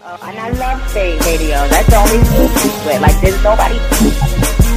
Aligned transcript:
Uh, 0.00 0.16
and 0.22 0.38
I 0.38 0.50
love 0.62 0.78
Spate 0.90 1.18
radio. 1.26 1.58
That's 1.66 1.90
the 1.90 1.98
only 1.98 2.22
it. 2.22 3.02
Like, 3.02 3.18
there's 3.20 3.42
nobody 3.42 3.74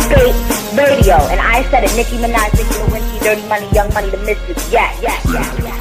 Spate 0.10 0.34
radio. 0.74 1.14
And 1.30 1.40
I 1.40 1.62
said 1.70 1.84
it. 1.84 1.94
Nicki 1.94 2.18
Minaj, 2.18 2.50
Nicki 2.58 2.74
Lewinsky, 2.82 3.22
Dirty 3.22 3.46
Money, 3.48 3.70
Young 3.70 3.94
Money, 3.94 4.10
the 4.10 4.18
Mistress. 4.26 4.58
Yeah, 4.74 4.90
yeah, 5.00 5.14
yeah, 5.30 5.46
yeah. 5.62 5.78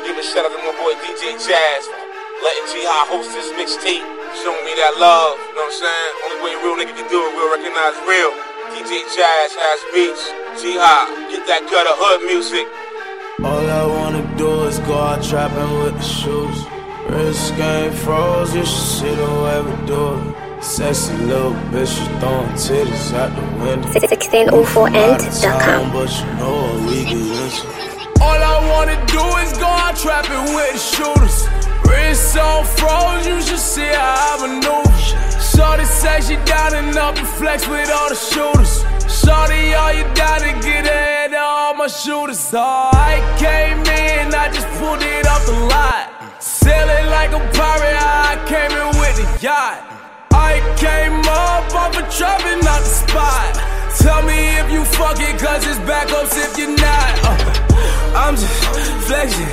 Give 0.00 0.16
a 0.16 0.22
shout 0.24 0.48
out 0.48 0.56
to 0.56 0.58
my 0.64 0.72
boy 0.80 0.96
DJ 1.04 1.36
Jazz 1.36 1.84
letting 2.40 2.66
G 2.72 2.80
High 2.84 3.12
host 3.12 3.28
this 3.36 3.52
mixtape, 3.60 4.04
showing 4.40 4.64
me 4.64 4.72
that 4.80 4.96
love. 4.96 5.36
You 5.36 5.58
know 5.58 5.68
what 5.68 5.72
I'm 5.72 5.84
saying? 5.84 6.12
Only 6.24 6.38
way 6.44 6.52
real 6.64 6.76
nigga 6.80 6.96
can 6.96 7.08
do 7.12 7.20
it, 7.20 7.32
real 7.36 7.50
recognize 7.52 7.96
real. 8.08 8.32
DJ 8.72 9.04
Jazz 9.12 9.52
has 9.52 9.80
beats. 9.92 10.32
G 10.62 10.80
High, 10.80 11.28
get 11.28 11.44
that 11.44 11.68
gutter 11.68 11.92
hood 11.92 12.24
music. 12.24 12.64
All 13.44 13.68
I 13.68 13.84
wanna 13.84 14.22
do 14.38 14.64
is 14.64 14.78
go 14.80 14.94
out 14.94 15.22
trapping 15.22 15.78
with 15.80 15.92
the 15.94 16.00
shoes. 16.02 16.64
Wrist 17.10 17.54
game 17.56 17.92
froze, 17.92 18.54
you 18.54 18.64
should 18.64 18.88
see 18.96 19.14
the 19.14 19.30
way 19.44 19.60
we 19.60 19.72
do 19.86 20.14
it. 20.14 20.34
Sexy 20.64 21.12
little 21.18 21.52
bitch, 21.68 22.00
you 22.00 22.06
throwing 22.18 22.48
titties 22.56 23.12
out 23.12 23.30
the 23.36 23.42
window. 23.62 23.88
1604end.com. 23.90 25.92
But 25.92 26.10
you 26.18 26.24
know 26.40 26.56
what 26.62 26.80
we 26.88 27.04
get 27.04 27.12
into. 27.12 27.66
All 28.24 28.40
I 28.40 28.56
wanna 28.72 28.96
do 29.04 29.20
is 29.44 29.52
go 29.58 29.66
out 29.66 29.96
trapping 29.96 30.54
with 30.54 30.72
the 30.72 30.78
shooters. 30.78 31.46
Wrist 31.84 32.38
on 32.38 32.64
froze, 32.64 33.26
you 33.26 33.38
should 33.42 33.58
see 33.58 33.84
how 33.84 34.32
I 34.32 34.38
maneuver. 34.46 34.96
Shorty 35.42 35.84
say 35.84 36.20
she 36.22 36.36
down 36.46 36.72
and 36.74 36.96
up 36.96 37.18
and 37.18 37.28
flex 37.28 37.66
with 37.68 37.90
all 37.90 38.08
the 38.08 38.14
shooters. 38.16 38.82
Shorty, 39.24 39.72
all 39.72 39.92
you 39.94 40.04
to 40.04 40.52
get 40.60 40.84
ahead 40.84 41.32
all 41.32 41.74
my 41.74 41.86
shooters. 41.86 42.52
Oh, 42.52 42.90
I 42.92 43.16
came 43.38 43.80
in, 43.80 44.34
I 44.34 44.50
just 44.52 44.68
pulled 44.78 45.02
it 45.02 45.26
off 45.26 45.44
the 45.46 45.58
lot. 45.72 46.04
Sailing 46.38 47.06
like 47.16 47.32
a 47.32 47.40
pirate, 47.56 47.96
I 47.96 48.36
came 48.46 48.72
in 48.76 48.88
with 49.00 49.16
the 49.16 49.26
yacht. 49.40 49.78
I 50.32 50.60
came 50.76 51.24
up 51.24 51.64
a 51.96 52.02
trapping 52.12 52.60
out 52.68 52.82
the 52.84 52.94
spot. 53.02 53.52
Tell 53.98 54.22
me 54.22 54.58
if 54.60 54.70
you 54.70 54.84
fuck 54.84 55.18
it, 55.18 55.40
cause 55.40 55.66
it's 55.66 55.78
backups 55.88 56.36
if 56.36 56.58
you're 56.58 56.76
not. 56.76 57.12
Uh, 57.24 58.22
I'm 58.22 58.36
just 58.36 58.52
flexing 59.06 59.46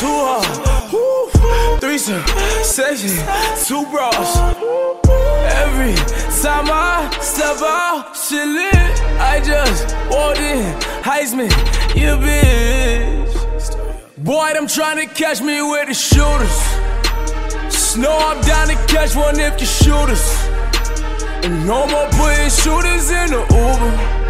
too 0.00 0.06
hard. 0.06 0.81
Threesome, 1.80 2.22
session, 2.62 3.16
two 3.66 3.84
bras. 3.90 4.36
Every 5.62 5.94
time 6.42 6.68
I 6.70 7.10
step 7.20 7.58
out, 7.60 8.14
shit 8.16 8.46
lit. 8.46 9.00
I 9.20 9.40
just 9.40 9.94
walked 10.10 10.38
in, 10.38 10.74
Heisman, 11.02 11.50
you 11.94 12.16
bitch. 12.24 13.22
Boy, 14.18 14.52
them 14.54 14.66
trying 14.66 15.06
to 15.06 15.14
catch 15.14 15.40
me 15.42 15.60
with 15.62 15.88
the 15.88 15.94
shooters. 15.94 16.56
Snow, 17.74 18.16
I'm 18.16 18.40
down 18.42 18.68
to 18.68 18.74
catch 18.86 19.16
one 19.16 19.38
if 19.38 19.60
you 19.60 19.66
shoot 19.66 20.08
us. 20.08 20.48
And 21.44 21.66
no 21.66 21.86
more 21.88 22.08
putting 22.12 22.50
shooters 22.50 23.10
in 23.10 23.30
the 23.30 23.42
Uber. 23.50 24.21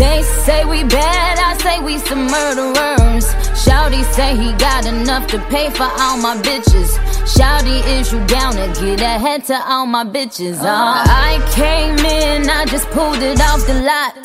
They 0.04 0.22
say 0.46 0.66
we 0.66 0.84
bad, 0.84 1.40
I 1.40 1.52
say 1.64 1.80
we 1.80 1.98
some 1.98 2.28
murderers. 2.28 3.26
Shouty 3.64 4.04
say 4.14 4.36
he 4.36 4.52
got 4.58 4.86
enough 4.86 5.28
to 5.28 5.40
pay 5.48 5.70
for 5.70 5.88
all 6.04 6.18
my 6.18 6.36
bitches. 6.48 6.90
Shouty, 7.36 7.80
is 7.96 8.12
you 8.12 8.20
down 8.28 8.52
to 8.60 8.68
get 8.82 9.00
ahead 9.00 9.46
to 9.46 9.56
all 9.66 9.86
my 9.86 10.04
bitches? 10.04 10.60
Uh, 10.60 10.68
I 10.68 11.32
came 11.56 11.98
in, 12.00 12.50
I 12.50 12.66
just 12.66 12.88
pulled 12.90 13.22
it 13.24 13.40
off 13.40 13.66
the 13.66 13.76
lot. 13.92 14.20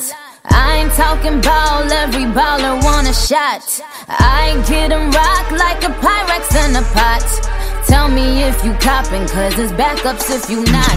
I 0.51 0.79
ain't 0.79 0.93
talking 0.93 1.39
ball, 1.39 1.89
every 2.03 2.27
baller 2.37 2.75
want 2.83 3.07
a 3.07 3.13
shot. 3.13 3.63
I 4.09 4.61
get 4.67 4.91
'em 4.91 5.11
rock 5.11 5.45
like 5.63 5.81
a 5.89 5.93
Pyrex 6.03 6.43
in 6.63 6.75
a 6.75 6.85
pot. 6.97 7.23
Tell 7.87 8.09
me 8.09 8.43
if 8.43 8.57
you 8.65 8.73
copping, 8.87 9.25
cause 9.29 9.57
it's 9.57 9.71
backups 9.81 10.27
if 10.37 10.49
you 10.49 10.59
not. 10.77 10.95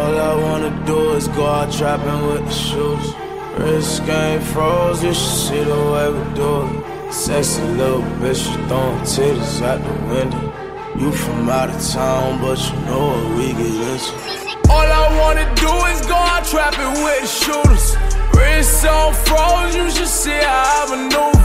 All 0.00 0.14
I 0.30 0.34
wanna 0.44 0.72
do 0.86 1.12
is 1.12 1.28
go 1.28 1.44
out 1.46 1.70
trapping 1.70 2.20
with 2.28 2.44
the 2.46 2.54
shoes. 2.54 3.27
Wrist 3.58 4.06
game 4.06 4.40
froze, 4.40 5.02
you 5.02 5.12
should 5.12 5.38
see 5.46 5.64
the 5.64 5.74
way 5.92 6.06
we 6.10 6.34
do 6.34 6.62
it. 6.62 7.12
Sexy 7.12 7.62
little 7.62 8.02
bitch, 8.20 8.46
you 8.46 8.68
throwing 8.68 9.00
titties 9.00 9.62
out 9.62 9.80
the 9.82 9.94
window. 10.06 10.52
You 10.96 11.10
from 11.10 11.48
out 11.48 11.70
of 11.70 11.80
town, 11.90 12.40
but 12.40 12.58
you 12.58 12.76
know 12.86 13.08
what 13.08 13.36
we 13.36 13.52
get 13.52 13.66
into. 13.66 14.70
All 14.70 14.86
I 14.86 15.06
wanna 15.18 15.46
do 15.56 15.72
is 15.92 16.00
go 16.06 16.14
out 16.14 16.44
trapping 16.44 17.02
with 17.02 17.20
the 17.20 17.26
shooters. 17.26 17.96
Wrist 18.32 18.86
on 18.86 19.12
froze, 19.14 19.74
you 19.74 19.90
should 19.90 20.06
see 20.06 20.30
how 20.30 20.86
I 20.86 20.96
maneuver. 20.96 21.37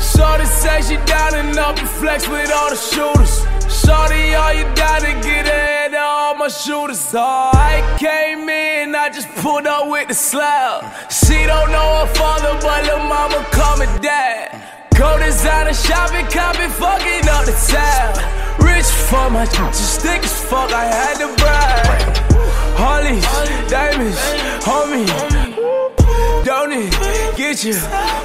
Shorty 0.00 0.46
say 0.46 0.80
she 0.82 0.96
down 1.04 1.34
and 1.34 1.58
up 1.58 1.78
and 1.78 1.88
flex 1.88 2.26
with 2.28 2.50
all 2.50 2.70
the 2.70 2.76
shooters. 2.76 3.44
Shorty, 3.68 4.34
all 4.34 4.52
you 4.52 4.64
gotta 4.74 5.12
get 5.22 5.46
ahead 5.46 5.94
of 5.94 6.00
all 6.00 6.34
my 6.34 6.48
shooters. 6.48 7.14
Oh, 7.14 7.50
I 7.52 7.84
came 7.98 8.48
in, 8.48 8.94
I 8.94 9.10
just 9.10 9.28
pulled 9.36 9.66
up 9.66 9.88
with 9.88 10.08
the 10.08 10.14
slab. 10.14 10.84
She 11.10 11.46
don't 11.46 11.70
know 11.70 11.88
her 12.00 12.14
father, 12.14 12.58
but 12.60 12.86
her 12.86 12.98
mama 13.08 13.46
call 13.52 13.76
me 13.78 13.86
dad. 14.00 14.70
Go 14.96 15.18
designer 15.18 15.74
shopping, 15.74 16.26
copy, 16.26 16.68
fucking 16.68 17.28
up 17.28 17.44
the 17.44 17.56
tab. 17.68 18.16
Rich 18.60 18.86
for 19.08 19.30
my 19.30 19.46
just 19.46 20.00
thick 20.00 20.22
as 20.22 20.44
fuck, 20.44 20.70
I 20.72 20.84
had 20.84 21.16
to 21.20 21.28
brag. 21.40 22.16
Harleys, 22.76 23.24
diamonds, 23.70 24.18
homie. 24.64 25.06
Don't 26.44 26.72
it 26.72 27.36
get 27.36 27.64
you 27.64 27.76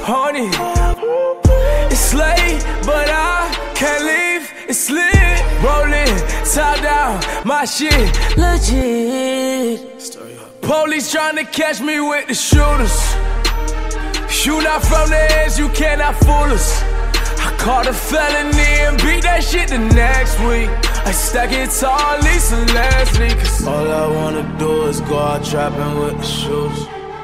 horny? 0.04 1.45
It's 1.98 2.12
late, 2.12 2.62
but 2.84 3.08
I 3.08 3.72
can't 3.74 4.04
leave. 4.04 4.44
It's 4.68 4.90
lit, 4.90 5.40
rolling, 5.64 6.12
top 6.44 6.76
down, 6.82 7.22
my 7.46 7.64
shit 7.64 8.12
legit. 8.36 9.80
Police 10.60 11.10
trying 11.10 11.36
to 11.36 11.44
catch 11.44 11.80
me 11.80 11.98
with 12.00 12.28
the 12.28 12.34
shooters. 12.34 12.96
You 14.44 14.62
not 14.62 14.82
from 14.84 15.08
the 15.08 15.22
edge, 15.40 15.58
you 15.58 15.70
cannot 15.70 16.16
fool 16.16 16.52
us. 16.58 16.82
I 17.46 17.56
caught 17.58 17.86
a 17.86 17.94
felony 17.94 18.72
and 18.86 18.98
beat 18.98 19.22
that 19.22 19.42
shit 19.42 19.70
the 19.70 19.78
next 19.78 20.38
week. 20.40 20.68
I 21.08 21.12
stack 21.12 21.50
it 21.50 21.70
tall, 21.80 22.18
Lisa 22.18 22.56
Leslie. 22.76 23.30
Cause 23.40 23.66
All 23.66 23.90
I 23.90 24.06
wanna 24.06 24.44
do 24.58 24.84
is 24.84 25.00
go 25.00 25.18
out 25.18 25.42
trapping 25.46 25.98
with 25.98 26.18
the 26.18 26.26
shoes. 26.26 26.78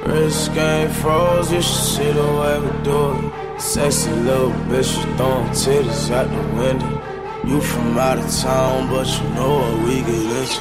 Wrist 0.06 0.54
game 0.54 0.88
froze, 0.88 1.52
you 1.52 1.60
should 1.60 1.84
see 1.94 2.10
the 2.10 2.28
way 2.40 2.58
we 2.58 2.70
do 2.82 3.28
it. 3.28 3.41
Sexy 3.62 4.10
little 4.10 4.50
bitch, 4.68 4.90
you 4.96 5.16
throwing 5.16 5.48
titties 5.50 6.10
out 6.10 6.28
the 6.28 6.42
window. 6.58 6.90
You 7.46 7.60
from 7.60 7.96
out 7.96 8.18
of 8.18 8.28
town, 8.30 8.90
but 8.90 9.06
you 9.06 9.28
know 9.36 9.54
what 9.60 9.86
we 9.86 10.00
get 10.02 10.08
into. 10.08 10.60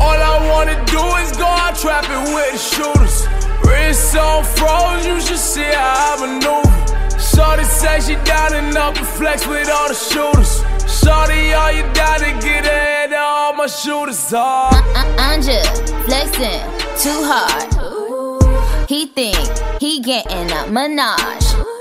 All 0.00 0.20
I 0.32 0.36
wanna 0.50 0.76
do 0.84 1.02
is 1.22 1.32
go 1.36 1.46
out 1.46 1.74
trapping 1.74 2.34
with 2.34 2.52
the 2.52 2.58
shooters. 2.58 3.26
Wrist 3.66 4.14
on 4.16 4.44
froze, 4.44 5.06
you 5.06 5.20
should 5.20 5.38
see 5.38 5.62
how 5.62 6.16
I 6.16 6.26
maneuver. 6.26 7.18
Shorty 7.18 7.64
say 7.64 8.00
she 8.00 8.14
down 8.24 8.52
and 8.54 8.76
up 8.76 8.96
and 8.96 9.06
flex 9.06 9.46
with 9.46 9.68
all 9.70 9.88
the 9.88 9.94
shooters. 9.94 10.62
Shorty, 10.86 11.54
all 11.54 11.72
you 11.72 11.82
down 11.94 12.20
to 12.20 12.30
get 12.46 12.66
ahead 12.66 13.12
of 13.12 13.18
all 13.18 13.54
my 13.54 13.66
shooters. 13.66 14.32
are. 14.34 14.70
I- 14.72 15.14
I'm 15.18 15.40
just 15.42 15.88
flexing 16.04 16.60
too 17.02 17.20
hard. 17.24 18.88
He 18.88 19.06
think 19.06 19.36
he 19.80 20.00
getting 20.00 20.50
a 20.52 20.66
menage. 20.70 21.73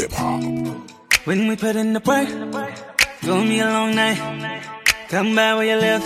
hip 0.03 0.13
hop. 0.13 0.43
When 1.27 1.47
we 1.47 1.55
put 1.55 1.77
in 1.77 1.93
the 1.93 2.01
work, 2.01 2.29
gonna 3.25 3.49
be 3.49 3.61
a 3.61 3.67
long 3.67 3.95
night. 3.95 4.19
Come 5.09 5.37
by 5.37 5.55
where 5.55 5.69
you 5.71 5.77
live, 5.77 6.05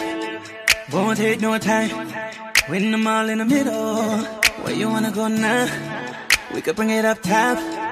won't 0.92 1.16
take 1.16 1.40
no 1.40 1.56
time. 1.58 1.90
When 2.68 2.92
I'm 2.92 3.06
all 3.06 3.28
in 3.28 3.38
the 3.38 3.46
middle, 3.46 4.18
where 4.62 4.74
you 4.74 4.88
wanna 4.90 5.12
go 5.12 5.28
now? 5.28 5.64
We 6.52 6.60
could 6.60 6.76
bring 6.76 6.90
it 6.90 7.06
up 7.06 7.22
top. 7.22 7.85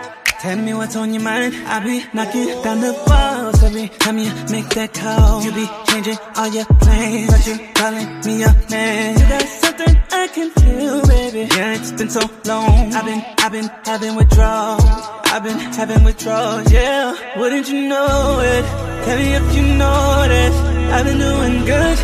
Tell 0.44 0.58
me 0.58 0.74
what's 0.74 0.94
on 0.94 1.14
your 1.14 1.22
mind. 1.22 1.54
I'll 1.64 1.82
be 1.82 2.04
knocking 2.12 2.48
down 2.62 2.82
the 2.82 2.92
walls 3.08 3.64
every 3.64 3.88
time 3.88 4.18
you 4.18 4.30
make 4.52 4.68
that 4.76 4.92
call. 4.92 5.42
You 5.42 5.52
be 5.52 5.66
changing 5.88 6.18
all 6.36 6.48
your 6.48 6.66
plans, 6.66 7.30
but 7.32 7.46
you 7.46 7.56
calling 7.72 8.08
me 8.26 8.40
your 8.40 8.54
man. 8.68 9.18
You 9.20 9.26
got 9.26 9.48
something 9.48 9.96
I 10.12 10.28
can 10.28 10.50
feel, 10.50 11.00
baby. 11.06 11.48
Yeah, 11.48 11.80
it's 11.80 11.92
been 11.92 12.10
so 12.10 12.20
long. 12.44 12.92
I've 12.92 13.06
been, 13.06 13.24
I've 13.38 13.52
been 13.52 13.70
having 13.86 14.16
withdrawals. 14.16 14.84
I've 15.32 15.42
been 15.44 15.58
having 15.58 16.04
withdrawals, 16.04 16.70
yeah. 16.70 17.38
Wouldn't 17.38 17.70
you 17.70 17.88
know 17.88 18.40
it? 18.44 18.64
Tell 19.06 19.16
me 19.16 19.32
if 19.40 19.56
you 19.56 19.62
notice. 19.80 20.56
I've 20.92 21.06
been 21.06 21.20
doing 21.24 21.64
good. 21.64 21.98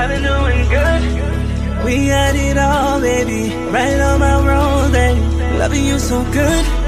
I've 0.00 0.08
been 0.08 0.22
doing 0.22 0.62
good. 0.76 1.84
We 1.84 2.06
had 2.06 2.36
it 2.36 2.56
all, 2.56 3.02
baby. 3.02 3.54
Right 3.68 4.00
on 4.00 4.18
my 4.18 4.48
road, 4.48 4.92
baby. 4.92 5.20
Loving 5.58 5.84
you 5.84 5.98
so 5.98 6.24
good. 6.32 6.79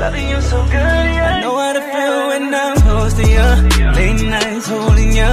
Loving 0.00 0.28
you 0.28 0.40
so 0.40 0.62
good, 0.64 0.72
yeah. 0.72 1.36
I 1.36 1.40
know 1.40 1.56
how 1.56 1.72
to 1.72 1.80
feel 1.80 2.18
when 2.28 2.54
I'm 2.54 2.76
close 2.82 3.14
to 3.14 3.22
you. 3.22 3.46
Late 3.98 4.22
nights 4.28 4.66
holding 4.66 5.12
you. 5.20 5.32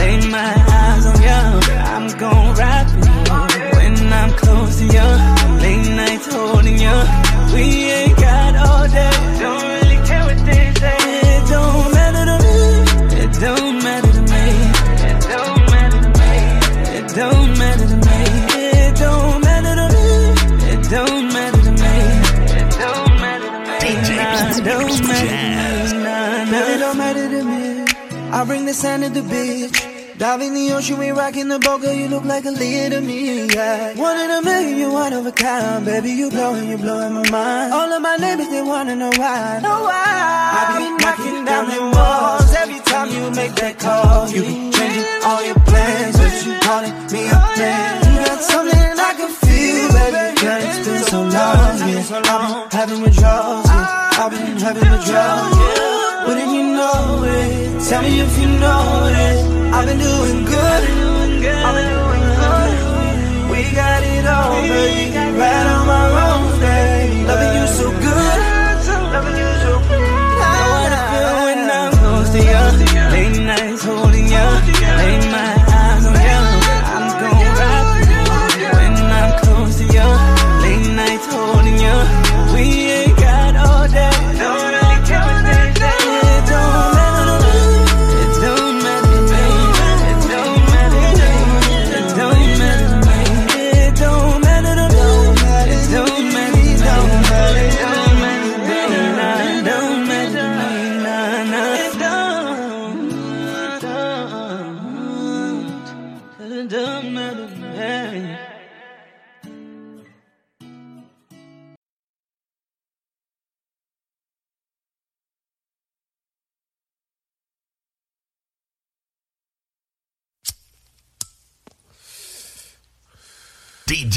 Lay 0.00 0.16
my 0.28 0.52
eyes 0.80 1.06
on 1.06 1.22
you. 1.22 1.40
I'm 1.94 2.06
gon' 2.18 2.54
for 2.56 2.98
you. 3.06 3.70
When 3.76 4.12
I'm 4.12 4.32
close 4.32 4.78
to 4.78 4.84
you. 4.84 5.08
Late 5.62 5.88
nights 6.00 6.26
holding 6.32 6.78
you. 6.78 6.96
We 7.54 7.64
ain't 7.98 8.09
I 28.40 28.44
bring 28.46 28.64
the 28.64 28.72
sand 28.72 29.02
to 29.02 29.10
the 29.10 29.20
beach. 29.20 30.16
Dive 30.16 30.40
in 30.40 30.54
the 30.54 30.72
ocean, 30.72 30.96
we 30.96 31.10
rockin' 31.10 31.48
the 31.48 31.58
boat, 31.58 31.82
girl, 31.82 31.92
you 31.92 32.08
look 32.08 32.24
like 32.24 32.46
a 32.46 32.50
lead 32.50 32.92
to 32.92 33.02
me, 33.02 33.44
yeah. 33.52 33.92
One 34.00 34.16
in 34.18 34.30
a 34.30 34.40
million, 34.40 34.78
you 34.78 34.90
one 34.90 35.12
of 35.12 35.26
a 35.26 35.32
kind, 35.32 35.84
baby, 35.84 36.12
you 36.12 36.30
blowin', 36.30 36.66
you 36.70 36.78
blowin' 36.78 37.12
my 37.12 37.28
mind. 37.28 37.74
All 37.74 37.92
of 37.92 38.00
my 38.00 38.16
neighbors, 38.16 38.48
they 38.48 38.62
wanna 38.62 38.96
know 38.96 39.12
why, 39.14 39.60
know 39.60 39.82
why. 39.82 39.92
I 39.92 40.78
be 40.78 41.04
knocking 41.04 41.44
down 41.44 41.68
them 41.68 41.90
walls 41.92 42.54
every 42.54 42.80
time 42.80 43.10
you 43.10 43.30
make 43.30 43.54
that 43.56 43.78
call. 43.78 44.26
You 44.30 44.40
be 44.40 44.72
changing 44.72 45.22
all 45.22 45.44
your 45.44 45.60
plans, 45.68 46.16
but 46.16 46.32
you 46.46 46.58
calling 46.64 46.96
me 47.12 47.28
a 47.28 47.40
man. 47.60 47.92
You 48.08 48.24
got 48.24 48.40
something 48.40 48.88
I 49.04 49.12
can 49.20 49.30
feel, 49.36 49.88
baby, 49.92 50.40
yeah, 50.40 50.64
it's 50.64 50.88
been 50.88 51.02
so 51.12 51.20
long, 51.20 51.76
yeah. 51.76 52.08
I've 52.24 52.70
been 52.70 52.80
having 52.80 53.02
withdrawals, 53.02 53.66
yeah. 53.68 54.10
I've 54.16 54.30
been 54.32 54.56
having 54.56 54.90
withdrawals, 54.90 55.58
yeah. 55.60 55.99
Wouldn't 56.30 56.52
you 56.54 56.62
know 56.62 57.24
it? 57.24 57.82
Tell 57.88 58.02
me 58.02 58.20
if 58.20 58.38
you 58.38 58.46
know 58.46 59.10
it. 59.10 59.74
I've 59.74 59.84
been 59.84 59.98
doing 59.98 60.44
good. 60.44 60.82
I've 61.66 61.74
been 61.74 61.90
doing 61.98 62.24
good. 62.44 62.72
We 63.50 63.60
got 63.74 64.02
it 64.04 64.26
all, 64.26 64.62
baby. 64.62 65.10
Right 65.40 65.66
on 65.74 65.86
my 65.88 66.06
own, 66.30 66.60
baby. 66.60 67.24
Loving 67.26 67.52
you 67.58 67.66
so 67.66 67.99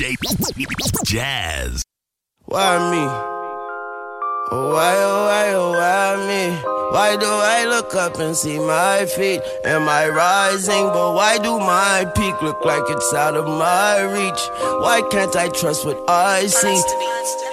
DJ 0.03 1.05
Jazz. 1.05 1.81
Why 2.43 2.77
me? 2.91 3.05
Oh, 4.51 4.74
why, 4.74 4.95
oh, 4.98 5.25
why, 5.27 5.53
oh, 5.53 5.72
why 5.72 6.27
me? 6.27 6.57
Why 6.91 7.15
do 7.15 7.25
I 7.25 7.63
look 7.63 7.95
up 7.95 8.19
and 8.19 8.36
see 8.36 8.60
my 8.60 9.05
feet? 9.05 9.39
Am 9.63 9.88
I 9.88 10.10
rising? 10.10 10.88
But 10.88 11.13
why 11.13 11.38
do 11.38 11.57
my 11.57 12.03
peak 12.17 12.41
look 12.41 12.65
like 12.65 12.83
it's 12.89 13.13
out 13.13 13.38
of 13.38 13.45
my 13.45 14.01
reach? 14.01 14.41
Why 14.81 15.03
can't 15.10 15.38
I 15.38 15.48
trust 15.48 15.86
what 15.86 16.03
I 16.10 16.48
see? 16.48 17.52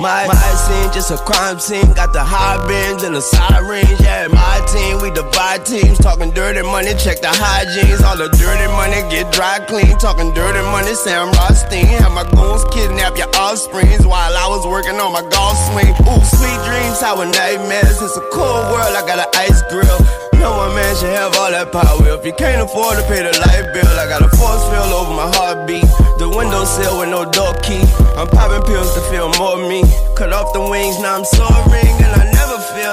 My, 0.00 0.24
my 0.26 0.34
scene, 0.56 0.88
just 0.96 1.10
a 1.10 1.18
crime 1.28 1.60
scene. 1.60 1.92
Got 1.92 2.14
the 2.14 2.24
high 2.24 2.56
bins 2.64 3.02
and 3.02 3.14
the 3.14 3.20
sirens. 3.20 4.00
Yeah, 4.00 4.32
my 4.32 4.64
team, 4.72 4.96
we 5.04 5.12
divide 5.12 5.66
teams. 5.66 5.98
Talking 5.98 6.30
dirty 6.32 6.62
money, 6.62 6.96
check 6.96 7.20
the 7.20 7.28
hygienes. 7.28 8.00
All 8.00 8.16
the 8.16 8.32
dirty 8.32 8.64
money 8.72 9.04
get 9.12 9.30
dry 9.30 9.60
clean. 9.68 9.92
Talking 10.00 10.32
dirty 10.32 10.64
money, 10.72 10.94
Sam 10.94 11.28
Rothstein. 11.36 11.84
Have 12.00 12.16
my 12.16 12.24
goons 12.32 12.64
kidnap 12.72 13.20
your 13.20 13.28
offsprings 13.36 14.06
while 14.08 14.32
I 14.32 14.48
was 14.48 14.64
working 14.64 14.96
on 14.96 15.12
my 15.12 15.20
golf 15.28 15.60
swing. 15.68 15.92
Ooh, 16.08 16.24
sweet 16.24 16.60
dreams, 16.64 17.04
how 17.04 17.20
a 17.20 17.26
nightmares. 17.28 18.00
It's 18.00 18.16
a 18.16 18.24
cold 18.32 18.72
world, 18.72 18.96
I 18.96 19.04
got 19.04 19.20
an 19.20 19.28
ice 19.36 19.60
grill. 19.68 20.29
No 20.40 20.56
one 20.56 20.74
man 20.74 20.96
should 20.96 21.12
have 21.12 21.36
all 21.36 21.50
that 21.52 21.70
power. 21.70 22.00
If 22.16 22.24
you 22.24 22.32
can't 22.32 22.64
afford 22.64 22.96
to 22.96 23.04
pay 23.04 23.20
the 23.20 23.32
light 23.44 23.68
bill, 23.76 23.92
I 24.00 24.08
got 24.08 24.24
a 24.24 24.30
force 24.40 24.64
field 24.72 24.88
over 24.88 25.12
my 25.12 25.28
heartbeat. 25.36 25.84
The 26.16 26.28
windowsill 26.28 26.98
with 26.98 27.10
no 27.10 27.28
door 27.28 27.52
key. 27.60 27.84
I'm 28.16 28.26
popping 28.26 28.64
pills 28.64 28.92
to 28.96 29.00
feel 29.12 29.28
more 29.36 29.60
me. 29.68 29.84
Cut 30.16 30.32
off 30.32 30.52
the 30.52 30.64
wings, 30.64 30.98
now 30.98 31.16
I'm 31.20 31.24
soaring, 31.24 31.96
and 32.00 32.12
I 32.16 32.29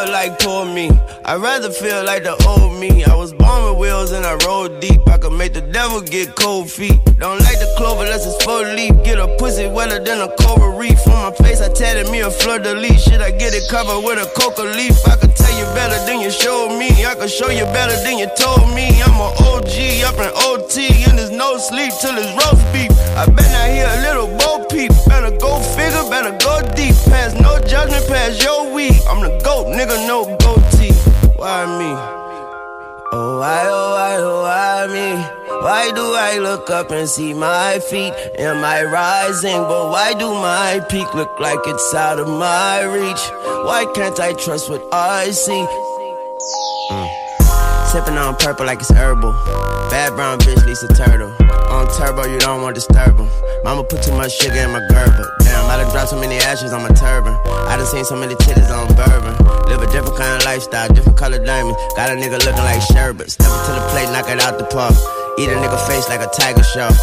like 0.10 0.40
poor 0.40 0.66
me. 0.66 0.90
I'd 1.26 1.42
rather 1.42 1.70
feel 1.70 2.04
like 2.04 2.24
the 2.24 2.36
old 2.48 2.80
me. 2.80 3.04
I 3.06 3.16
was 3.16 3.34
born 3.34 3.64
with 3.66 3.80
wheels 3.80 4.12
and 4.12 4.26
I 4.26 4.36
rode 4.46 4.80
deep. 4.80 5.08
I 5.08 5.18
could 5.18 5.34
make 5.34 5.54
the 5.54 5.62
devil 5.62 6.02
get 6.02 6.36
cold 6.36 6.72
feet. 6.72 7.00
Don't 7.20 7.40
like 7.40 7.60
the 7.60 7.74
clover 7.78 8.04
unless 8.04 8.26
it's 8.26 8.44
full 8.44 8.64
leaf. 8.64 8.94
Get 9.04 9.20
a 9.20 9.28
pussy 9.38 9.68
wetter 9.68 10.04
than 10.04 10.22
a 10.22 10.30
coral 10.38 10.78
reef. 10.78 11.00
On 11.08 11.32
my 11.32 11.32
face, 11.44 11.62
I 11.62 11.70
tatted 11.74 12.12
me 12.12 12.22
a 12.22 12.32
fleur 12.32 12.60
de 12.60 12.74
lis. 12.74 13.04
Should 13.04 13.22
I 13.22 13.32
get 13.32 13.54
it 13.54 13.70
covered 13.70 14.02
with 14.06 14.20
a 14.20 14.28
coca 14.40 14.64
leaf? 14.64 14.98
I 15.08 15.16
could 15.16 15.36
tell 15.36 15.56
you 15.58 15.66
better 15.76 16.00
than 16.06 16.22
you 16.22 16.32
showed 16.32 16.78
me. 16.78 16.90
I 17.06 17.16
could 17.16 17.32
show 17.32 17.50
you 17.50 17.66
better 17.76 17.98
than 18.04 18.18
you 18.18 18.28
told 18.38 18.74
me. 18.74 19.02
I'm 19.02 19.18
an 19.18 19.34
OG 19.44 19.76
up 20.08 20.18
in 20.22 20.32
OT, 20.48 21.04
and 21.08 21.18
there's 21.18 21.32
no 21.32 21.58
sleep 21.58 21.92
till 22.02 22.18
it's 22.18 22.32
roast 22.40 22.66
beef. 22.74 22.92
I 23.18 23.26
people. 24.70 24.96
Better 25.08 25.36
go 25.38 25.60
figure, 25.76 26.10
better 26.10 26.32
go 26.44 26.62
deep. 26.76 26.96
Pass 27.08 27.34
no 27.34 27.60
judgment, 27.62 28.06
pass 28.08 28.44
your 28.44 28.72
weed. 28.74 28.96
I'm 29.10 29.22
the 29.22 29.40
GOAT, 29.44 29.68
nigga, 29.68 30.08
no 30.08 30.26
goatee. 30.38 30.94
Why 31.36 31.66
me? 31.66 31.92
Oh, 33.14 33.40
why, 33.40 33.64
oh, 33.68 33.92
why, 33.96 34.16
oh, 34.20 34.42
why 34.44 34.88
me? 34.94 35.38
Why 35.64 35.92
do 35.92 36.04
I 36.14 36.40
look 36.40 36.70
up 36.70 36.92
and 36.92 37.08
see 37.08 37.34
my 37.34 37.80
feet? 37.80 38.14
Am 38.38 38.64
I 38.64 38.84
rising? 38.84 39.62
But 39.64 39.90
why 39.90 40.14
do 40.14 40.32
my 40.34 40.82
peak 40.90 41.14
look 41.14 41.40
like 41.40 41.60
it's 41.66 41.94
out 41.94 42.20
of 42.20 42.28
my 42.28 42.84
reach? 42.84 43.24
Why 43.66 43.86
can't 43.96 44.20
I 44.20 44.34
trust 44.34 44.70
what 44.70 44.84
I 44.92 45.32
see? 45.32 45.66
Mm. 46.92 47.27
Sipping 47.88 48.18
on 48.18 48.36
purple 48.36 48.66
like 48.66 48.80
it's 48.80 48.92
herbal. 48.92 49.32
Bad 49.90 50.16
brown 50.16 50.38
bitch, 50.40 50.66
Lisa 50.66 50.88
Turtle. 50.90 51.32
On 51.72 51.88
turbo, 51.96 52.28
you 52.28 52.38
don't 52.40 52.62
want 52.62 52.76
to 52.76 52.82
disturb 52.82 53.16
them. 53.16 53.30
Mama 53.64 53.84
put 53.84 54.04
too 54.04 54.12
much 54.12 54.38
sugar 54.38 54.60
in 54.60 54.72
my 54.72 54.84
gerber. 54.92 55.24
Damn, 55.40 55.70
I 55.72 55.78
done 55.78 55.92
dropped 55.92 56.10
so 56.10 56.20
many 56.20 56.36
ashes 56.36 56.74
on 56.74 56.82
my 56.84 56.90
turban. 56.90 57.34
I 57.68 57.78
done 57.78 57.86
seen 57.86 58.04
so 58.04 58.16
many 58.16 58.36
titties 58.36 58.70
on 58.70 58.88
bourbon. 58.96 59.36
Live 59.72 59.82
a 59.82 59.88
different 59.92 60.18
kind 60.18 60.36
of 60.36 60.44
lifestyle, 60.44 60.88
different 60.94 61.18
color 61.18 61.44
diamonds. 61.44 61.80
Got 61.96 62.12
a 62.12 62.20
nigga 62.20 62.44
looking 62.44 62.68
like 62.68 62.82
sherbet. 62.82 63.32
Step 63.32 63.48
to 63.48 63.72
the 63.72 63.88
plate, 63.92 64.12
knock 64.12 64.30
it 64.30 64.42
out 64.42 64.60
the 64.60 64.66
park. 64.66 64.94
Eat 65.40 65.48
a 65.48 65.56
nigga 65.56 65.80
face 65.88 66.10
like 66.10 66.20
a 66.20 66.28
tiger 66.28 66.64
shark. 66.64 66.96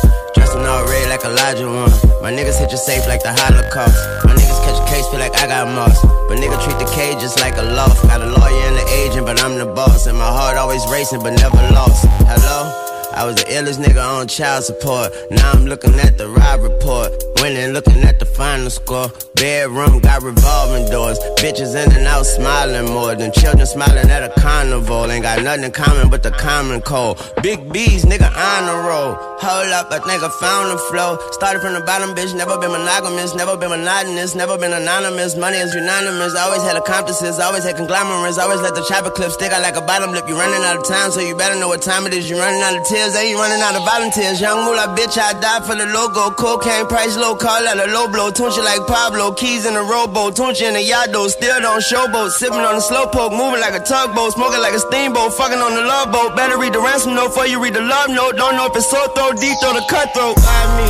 Dressed 0.55 0.67
in 0.67 0.71
all 0.71 0.85
red 0.87 1.09
like 1.09 1.25
Elijah 1.25 1.67
one. 1.67 1.91
My 2.23 2.31
niggas 2.31 2.59
hit 2.59 2.71
you 2.71 2.79
safe 2.79 3.07
like 3.09 3.23
the 3.23 3.33
Holocaust. 3.33 3.99
My 4.25 4.35
niggas 4.35 4.63
catch 4.65 4.79
a 4.79 4.87
case, 4.87 5.07
feel 5.09 5.19
like 5.19 5.35
I 5.37 5.47
got 5.47 5.67
moss. 5.75 6.01
But 6.29 6.39
nigga 6.39 6.63
treat 6.63 6.79
the 6.79 6.91
cage 6.95 7.21
just 7.21 7.41
like 7.41 7.57
a 7.57 7.63
loft. 7.63 8.03
Got 8.05 8.23
a 8.23 8.27
lawyer 8.27 8.67
and 8.69 8.77
the 8.77 8.87
agent, 9.03 9.27
but 9.27 9.43
I'm 9.43 9.57
the 9.59 9.67
boss. 9.67 10.07
And 10.07 10.17
my 10.17 10.27
heart 10.27 10.57
always 10.57 10.85
racing, 10.91 11.23
but 11.23 11.35
never 11.35 11.57
lost. 11.75 12.07
Hello? 12.31 12.94
I 13.17 13.25
was 13.25 13.37
the 13.37 13.45
illest 13.45 13.79
nigga 13.79 14.03
on 14.05 14.27
child 14.27 14.65
support. 14.65 15.13
Now 15.31 15.53
I'm 15.53 15.67
looking 15.67 15.95
at 16.01 16.19
the 16.19 16.29
ride 16.29 16.61
report. 16.61 17.13
Winning, 17.41 17.73
looking 17.73 18.03
at 18.03 18.19
the 18.19 18.27
final 18.27 18.71
score. 18.71 19.13
Bedroom 19.37 20.01
got 20.01 20.23
revolving 20.23 20.91
doors. 20.91 21.19
Bitches 21.37 21.77
in 21.77 21.93
and 21.93 22.07
out 22.07 22.25
smiling 22.25 22.91
more 22.91 23.15
than 23.15 23.31
children 23.33 23.67
smiling 23.67 24.09
at 24.09 24.23
a 24.23 24.41
carnival. 24.41 25.11
Ain't 25.11 25.23
got 25.23 25.43
nothing 25.43 25.65
in 25.65 25.71
common 25.71 26.09
but 26.09 26.23
the 26.23 26.31
common 26.31 26.81
cold. 26.81 27.21
Big 27.43 27.61
B's, 27.71 28.05
nigga, 28.05 28.31
on 28.33 28.67
the 28.67 28.89
road. 28.89 29.19
Hold 29.45 29.73
up, 29.77 29.93
I 29.93 29.99
think 30.01 30.23
I 30.25 30.31
found 30.41 30.73
the 30.73 30.79
flow. 30.89 31.21
Started 31.33 31.61
from 31.61 31.75
the 31.75 31.85
bottom, 31.85 32.15
bitch. 32.15 32.33
Never 32.35 32.57
been 32.57 32.73
monogamous, 32.73 33.35
never 33.35 33.59
been 33.59 33.69
monotonous, 33.69 34.35
never 34.35 34.57
been 34.57 34.73
anonymous. 34.73 35.37
Money 35.37 35.59
is 35.59 35.75
unanimous. 35.75 36.35
Always 36.35 36.63
had 36.63 36.77
accomplices, 36.81 37.39
always 37.39 37.65
had 37.65 37.77
conglomerates. 37.77 38.39
Always 38.39 38.63
let 38.63 38.75
the 38.75 38.85
chopper 38.89 39.11
clip 39.11 39.33
stick 39.33 39.53
out 39.53 39.61
like 39.61 39.77
a 39.77 39.85
bottom 39.85 40.13
lip. 40.13 40.25
You 40.27 40.39
running 40.39 40.65
out 40.65 40.81
of 40.81 40.89
time, 40.89 41.11
so 41.11 41.21
you 41.21 41.37
better 41.37 41.61
know 41.61 41.69
what 41.69 41.83
time 41.83 42.07
it 42.07 42.15
is. 42.15 42.31
You 42.31 42.39
running 42.39 42.63
out 42.63 42.73
of 42.73 42.87
tears, 42.89 43.04
they 43.13 43.29
ain't 43.29 43.39
running 43.39 43.61
out 43.61 43.77
of 43.77 43.85
volunteers. 43.85 44.41
Young 44.41 44.65
moolah, 44.65 44.97
bitch, 44.97 45.19
I 45.21 45.37
die 45.37 45.61
for 45.61 45.77
the 45.77 45.85
logo. 45.93 46.31
Cocaine 46.33 46.87
price 46.87 47.17
low, 47.17 47.37
call 47.37 47.61
out 47.69 47.77
a 47.77 47.91
low 47.93 48.09
blow. 48.09 48.31
Tunchi 48.31 48.65
like 48.65 48.81
Pablo, 48.87 49.33
keys 49.33 49.67
in 49.67 49.77
a 49.77 49.83
rowboat. 49.83 50.37
Tunchi 50.37 50.65
in 50.65 50.75
a 50.75 50.81
yado, 50.81 51.29
still 51.29 51.61
don't 51.61 51.83
showboat. 51.85 52.31
Sipping 52.31 52.65
on 52.65 52.77
a 52.77 52.81
slow 52.81 53.07
poke, 53.07 53.33
moving 53.33 53.61
like 53.61 53.75
a 53.75 53.85
tugboat. 53.85 54.33
Smoking 54.33 54.61
like 54.61 54.73
a 54.73 54.81
steamboat, 54.81 55.35
fucking 55.35 55.59
on 55.59 55.75
the 55.75 55.83
love 55.83 56.11
boat. 56.11 56.35
Better 56.35 56.57
read 56.57 56.73
the 56.73 56.81
ransom 56.81 57.15
note 57.15 57.29
before 57.29 57.47
you 57.47 57.63
read 57.63 57.75
the 57.75 57.83
love 57.83 58.09
note. 58.09 58.37
Don't 58.37 58.57
know 58.57 58.67
if 58.67 58.77
it's 58.77 58.89
so 58.89 59.05
throw 59.13 59.33
deep, 59.33 59.59
throw 59.61 59.75
the 59.75 59.85
cutthroat. 59.91 60.41
Why 60.41 60.65
me? 60.81 60.89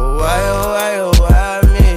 Oh, 0.00 0.16
why, 0.16 0.40
oh, 0.48 0.68
why, 0.72 0.92
oh, 0.96 1.12
why 1.20 1.60
me? 1.68 1.90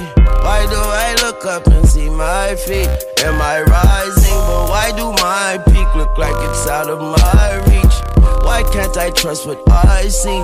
Why 0.44 0.66
do 0.68 0.76
I 0.76 1.16
look 1.24 1.46
up 1.46 1.66
and 1.68 1.88
see 1.88 2.10
my 2.10 2.54
feet? 2.56 2.90
Am 3.24 3.40
I 3.40 3.62
rising? 3.62 4.40
But 4.44 4.68
why 4.68 4.92
do 4.92 5.12
my 5.22 5.56
peak 5.72 5.88
look 5.96 6.18
like 6.18 6.36
it's 6.50 6.66
out 6.68 6.90
of 6.90 7.00
my 7.00 7.64
reach? 7.70 8.13
Why 8.44 8.62
can't 8.72 8.96
I 8.96 9.10
trust 9.10 9.46
what 9.46 9.58
I 9.68 10.08
see? 10.08 10.42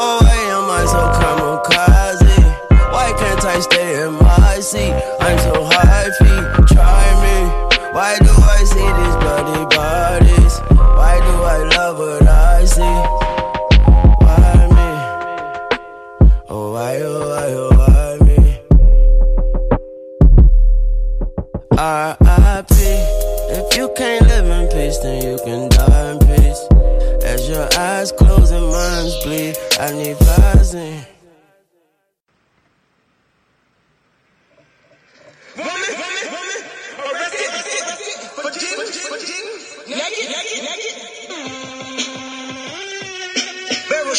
Oh, 0.00 0.18
why 0.20 0.40
am 0.56 0.68
I 0.70 0.84
so 0.92 1.00
kamikaze? 1.18 2.38
Why 2.92 3.12
can't 3.18 3.44
I 3.44 3.60
stay 3.60 4.02
in 4.04 4.12
my 4.14 4.60
seat? 4.60 4.94
I'm 5.20 5.38
so 5.38 5.64
high 5.64 6.10
feet, 6.18 6.66
try 6.68 7.06
me. 7.24 7.36
Why 7.94 8.18
do 8.18 8.30
I 8.30 8.64
see 8.64 8.90
these 8.98 9.16
bloody 9.22 9.64
bodies? 9.74 10.54
Why 10.98 11.14
do 11.26 11.34
I 11.54 11.58
love 11.76 11.98
what 11.98 12.26
I 12.28 12.64
see? 12.64 12.96
Why 14.24 14.68
me? 14.76 14.90
Oh, 16.48 16.72
why, 16.72 17.00
oh, 17.02 17.20
why, 17.28 17.48
oh, 17.62 17.70
why 17.78 18.18
me? 18.26 18.38
R.I.P. 21.78 22.74
If 23.50 23.76
you 23.76 23.86
can't 23.96 24.27
peace, 24.88 24.98
then 24.98 25.22
you 25.22 25.38
can 25.44 25.68
die 25.68 26.12
in 26.12 26.18
peace. 26.18 26.66
As 27.24 27.48
your 27.48 27.68
eyes 27.76 28.12
close 28.12 28.50
and 28.50 28.66
minds 28.66 29.22
bleed, 29.24 29.56
I 29.78 29.92
need 29.92 30.16
Vaseline. 30.16 31.06
Barrel 35.56 35.88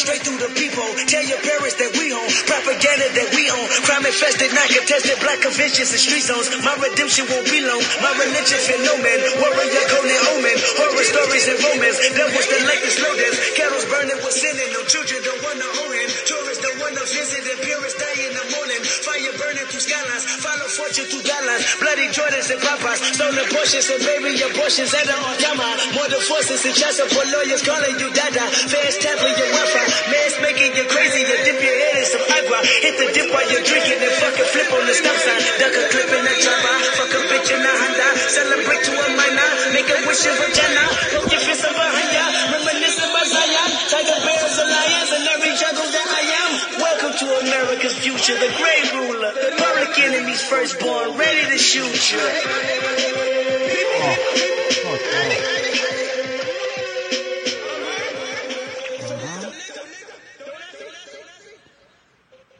straight 0.00 0.24
through 0.24 0.40
the 0.40 0.48
people. 0.56 0.88
Tell 1.04 1.24
your 1.28 1.40
parents 1.44 1.76
that 1.76 1.92
we 1.92 2.08
own 2.16 2.30
propaganda 2.48 3.06
that 3.20 3.28
we 3.36 3.44
own. 3.52 3.66
Crime 3.84 4.04
infested, 4.08 4.48
not 4.56 4.68
contested. 4.72 5.20
Black 5.20 5.44
conventions 5.44 5.92
and 5.92 6.00
street 6.00 6.24
zones. 6.24 6.48
My 6.64 6.72
redemption 6.80 7.28
won't 7.28 7.44
be 7.52 7.60
long. 7.60 7.80
My 8.00 8.12
religion 8.16 8.58
fear 8.64 8.80
no 8.80 8.96
man. 8.96 9.20
Warrior 9.38 9.84
Conan 9.92 10.22
Omen. 10.34 10.56
Horror 10.80 11.04
stories 11.04 11.46
and 11.52 11.58
romance. 11.60 11.98
That 12.00 12.32
like 12.64 12.80
the 12.80 12.90
slow 12.90 13.12
dance. 13.12 13.36
Kettles 13.54 13.86
burning 13.92 14.20
with 14.24 14.34
sinning. 14.34 14.70
No 14.72 14.80
children 14.88 15.20
don't 15.20 15.42
wanna 15.44 15.68
own 15.84 15.92
him. 15.92 16.08
Tourists 16.24 16.62
don't 16.64 16.78
wanna 16.80 17.04
visit. 17.04 17.42
And 17.44 17.60
purists 17.60 17.98
die 18.00 18.18
in 18.24 18.32
the 18.34 18.46
morning. 18.56 18.80
Fire 18.82 19.34
burning 19.36 19.66
through 19.68 19.84
skylines. 19.84 20.24
Follow 20.40 20.68
fortune 20.70 21.06
through 21.12 21.24
guidelines. 21.28 21.64
Bloody 21.76 22.08
Jordans 22.10 22.48
and 22.48 22.60
Papas. 22.64 22.98
Stolen 23.14 23.46
Porsches 23.52 23.88
and 23.92 24.02
baby 24.02 24.40
abortions 24.40 24.90
at 24.96 25.04
the 25.04 25.16
on 25.16 25.36
camera. 25.38 25.70
More 25.92 26.08
than 26.08 26.22
forces 26.24 26.64
and 26.64 26.74
chance 26.74 26.98
for 26.98 27.24
lawyers 27.30 27.62
calling 27.62 27.96
you 28.00 28.08
dada. 28.16 28.44
Fast 28.48 28.98
tapping 29.04 29.36
your 29.36 29.50
Wi-Fi. 29.54 29.89
Man's 30.10 30.36
making 30.40 30.72
you 30.78 30.84
crazy. 30.86 31.20
You 31.26 31.36
dip 31.44 31.58
your 31.58 31.76
head 31.76 31.94
in 32.00 32.06
some 32.06 32.24
agua. 32.26 32.58
Hit 32.82 32.94
the 32.98 33.06
dip 33.14 33.28
while 33.34 33.46
you're 33.50 33.64
drinking 33.66 34.00
and 34.00 34.14
fucking 34.22 34.48
flip 34.52 34.70
on 34.72 34.84
the 34.86 34.94
stop 34.94 35.16
sign. 35.18 35.40
Duck 35.58 35.74
a 35.74 35.82
clip 35.90 36.10
in 36.10 36.22
the 36.24 36.34
chopper. 36.40 36.74
Fuck 36.98 37.12
a 37.14 37.20
bitch 37.30 37.50
in 37.50 37.62
a 37.62 37.72
Honda. 37.74 38.08
Celebrate 38.30 38.82
to 38.86 38.92
a 38.94 39.08
minor. 39.18 39.48
Make 39.74 39.90
a 39.90 39.96
wish 40.06 40.24
in 40.26 40.34
vagina. 40.38 40.84
Poke 41.14 41.30
your 41.30 41.42
fist 41.42 41.64
up 41.66 41.74
behind 41.74 42.10
ya. 42.14 42.24
Reminiscing 42.54 43.10
by 43.10 43.24
Zion. 43.26 43.70
Tiger 43.90 44.18
bears 44.22 44.56
and 44.62 44.70
lions 44.70 45.10
and 45.16 45.24
every 45.26 45.52
jungle 45.58 45.88
that 45.90 46.08
I 46.08 46.22
am. 46.42 46.50
Welcome 46.78 47.14
to 47.20 47.26
America's 47.46 47.96
future. 47.98 48.36
The 48.38 48.50
great 48.58 48.86
ruler. 48.94 49.32
The 49.34 49.50
Public 49.58 49.92
enemy's 49.98 50.42
firstborn. 50.46 51.18
Ready 51.18 51.50
to 51.50 51.58
shoot 51.58 51.98
you. 52.14 52.22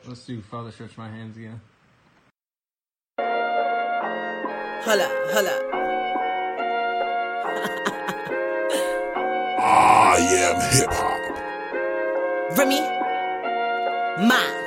Let's 0.07 0.25
do 0.25 0.41
Father 0.41 0.73
Stretch 0.73 0.97
My 0.97 1.09
Hands 1.09 1.37
again. 1.37 1.61
Hold 4.85 5.01
up, 5.01 5.13
hold. 5.31 5.49
I 9.61 10.17
am 10.19 10.61
hip 10.73 10.91
hop. 10.91 11.23
Remy, 12.59 12.81
Ma. 14.27 14.60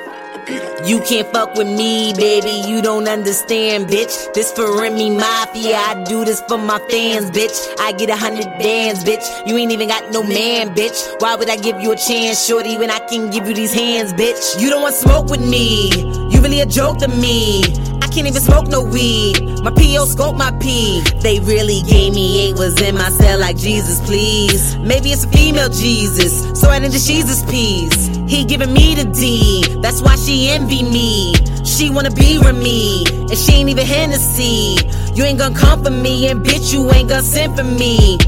You 0.86 1.00
can't 1.00 1.26
fuck 1.32 1.54
with 1.54 1.66
me, 1.66 2.12
baby. 2.12 2.68
You 2.68 2.82
don't 2.82 3.08
understand, 3.08 3.86
bitch. 3.86 4.34
This 4.34 4.52
for 4.52 4.78
Remy 4.78 5.16
Mafia. 5.16 5.76
I 5.76 6.04
do 6.04 6.26
this 6.26 6.42
for 6.42 6.58
my 6.58 6.78
fans, 6.90 7.30
bitch. 7.30 7.74
I 7.78 7.92
get 7.92 8.10
a 8.10 8.16
hundred 8.16 8.44
bands, 8.58 9.02
bitch. 9.02 9.24
You 9.46 9.56
ain't 9.56 9.72
even 9.72 9.88
got 9.88 10.12
no 10.12 10.22
man, 10.22 10.74
bitch. 10.74 11.22
Why 11.22 11.36
would 11.36 11.48
I 11.48 11.56
give 11.56 11.80
you 11.80 11.92
a 11.92 11.96
chance, 11.96 12.46
shorty, 12.46 12.76
when 12.76 12.90
I 12.90 12.98
can 12.98 13.30
give 13.30 13.48
you 13.48 13.54
these 13.54 13.72
hands, 13.72 14.12
bitch? 14.12 14.60
You 14.60 14.68
don't 14.68 14.82
want 14.82 14.94
smoke 14.94 15.30
with 15.30 15.40
me. 15.40 15.88
You 16.30 16.42
really 16.42 16.60
a 16.60 16.66
joke 16.66 16.98
to 16.98 17.08
me. 17.08 17.62
I 18.02 18.08
can't 18.08 18.26
even 18.26 18.42
smoke 18.42 18.68
no 18.68 18.82
weed. 18.82 19.40
My 19.62 19.70
PO 19.70 20.04
scope 20.04 20.36
my 20.36 20.52
P. 20.60 21.00
They 21.22 21.40
really 21.40 21.80
gave 21.88 22.12
me 22.12 22.48
eight 22.48 22.58
was 22.58 22.78
in 22.82 22.94
my 22.94 23.08
cell 23.08 23.40
like 23.40 23.56
Jesus, 23.56 24.04
please. 24.04 24.76
Maybe 24.76 25.12
it's 25.12 25.24
a 25.24 25.28
female 25.28 25.70
Jesus, 25.70 26.60
so 26.60 26.68
I 26.68 26.76
into 26.76 27.02
Jesus 27.02 27.42
peas. 27.50 28.13
He 28.26 28.44
giving 28.44 28.72
me 28.72 28.94
the 28.94 29.04
D, 29.04 29.62
that's 29.80 30.00
why 30.00 30.16
she 30.16 30.48
envy 30.48 30.82
me. 30.82 31.34
She 31.64 31.90
wanna 31.90 32.10
be 32.10 32.38
with 32.38 32.56
me, 32.56 33.04
and 33.06 33.36
she 33.36 33.52
ain't 33.52 33.68
even 33.68 33.86
Hennessy. 33.86 34.78
You 35.14 35.24
ain't 35.24 35.38
gonna 35.38 35.58
come 35.58 35.84
for 35.84 35.90
me, 35.90 36.28
and 36.28 36.44
bitch, 36.44 36.72
you 36.72 36.90
ain't 36.92 37.08
gonna 37.08 37.22
send 37.22 37.56
for 37.56 37.64
me. 37.64 38.18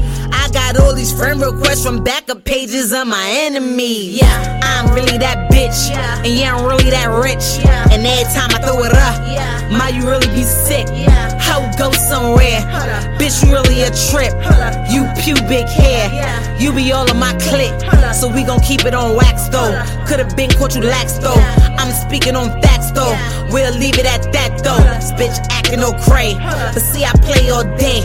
All 0.81 0.93
these 0.93 1.11
friend 1.11 1.41
requests 1.41 1.83
from 1.83 2.03
backup 2.03 2.43
pages 2.43 2.93
of 2.93 3.07
my 3.07 3.27
enemy. 3.29 4.11
Yeah, 4.11 4.59
I'm 4.63 4.93
really 4.93 5.17
that 5.17 5.49
bitch, 5.51 5.91
and 5.91 6.27
yeah, 6.27 6.55
I'm 6.55 6.65
really 6.65 6.89
that 6.91 7.07
rich. 7.07 7.65
And 7.91 8.05
every 8.05 8.23
time 8.33 8.49
I 8.51 8.59
throw 8.61 8.83
it 8.83 8.93
up, 8.93 9.71
my 9.71 9.89
you 9.89 10.07
really 10.07 10.27
be 10.27 10.43
sick. 10.43 10.87
How 11.39 11.59
go 11.77 11.91
somewhere, 11.91 12.61
bitch, 13.19 13.43
you 13.43 13.51
really 13.51 13.83
a 13.83 13.91
trip. 14.11 14.33
You 14.91 15.07
pubic 15.21 15.67
hair, 15.67 16.07
you 16.59 16.73
be 16.73 16.91
all 16.91 17.09
of 17.09 17.17
my 17.17 17.33
clique. 17.39 17.75
So 18.13 18.27
we 18.27 18.43
gon' 18.43 18.61
keep 18.61 18.85
it 18.85 18.93
on 18.93 19.15
wax 19.15 19.49
though. 19.49 19.71
Could've 20.07 20.35
been 20.35 20.49
caught 20.51 20.75
you 20.75 20.81
lax 20.81 21.17
though. 21.17 21.39
I'm 21.79 21.91
speaking 21.91 22.35
on 22.35 22.49
facts 22.61 22.91
though. 22.91 23.15
We'll 23.51 23.75
leave 23.77 23.97
it 23.97 24.05
at 24.05 24.31
that 24.33 24.63
though. 24.63 24.79
This 24.95 25.11
bitch 25.13 25.37
acting 25.51 25.81
no 25.81 25.93
cray. 25.93 26.35
But 26.35 26.81
see, 26.81 27.03
I 27.03 27.11
play 27.23 27.49
all 27.49 27.63
day. 27.77 28.01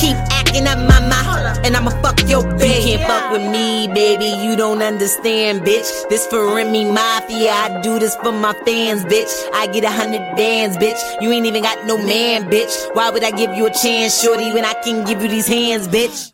Keep 0.00 0.16
acting 0.30 0.66
up 0.66 0.78
my 0.78 1.00
mouth, 1.08 1.35
and 1.66 1.76
I'ma 1.76 1.90
fuck 2.00 2.20
your 2.28 2.44
bitch. 2.44 2.86
You 2.86 2.96
can't 2.96 3.08
fuck 3.08 3.32
with 3.32 3.50
me, 3.50 3.88
baby. 3.88 4.26
You 4.26 4.54
don't 4.56 4.82
understand, 4.82 5.62
bitch. 5.62 6.08
This 6.08 6.24
for 6.26 6.54
Remy 6.54 6.84
Mafia. 6.92 7.50
I 7.50 7.80
do 7.82 7.98
this 7.98 8.14
for 8.16 8.30
my 8.30 8.54
fans, 8.64 9.04
bitch. 9.04 9.32
I 9.52 9.66
get 9.66 9.82
a 9.82 9.90
hundred 9.90 10.36
bands, 10.36 10.76
bitch. 10.76 11.00
You 11.20 11.32
ain't 11.32 11.44
even 11.44 11.64
got 11.64 11.84
no 11.84 11.98
man, 11.98 12.48
bitch. 12.48 12.94
Why 12.94 13.10
would 13.10 13.24
I 13.24 13.32
give 13.32 13.52
you 13.54 13.66
a 13.66 13.72
chance, 13.72 14.22
shorty, 14.22 14.52
when 14.52 14.64
I 14.64 14.74
can 14.84 15.04
give 15.04 15.20
you 15.20 15.28
these 15.28 15.48
hands, 15.48 15.88
bitch? 15.88 16.32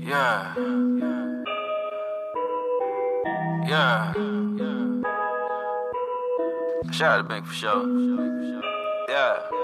Yeah. 0.00 0.54
Yeah. 3.68 4.12
Shout 6.92 7.12
out 7.12 7.16
to 7.18 7.22
Bank 7.24 7.46
for 7.46 7.54
sure. 7.54 7.86
Yeah. 9.08 9.61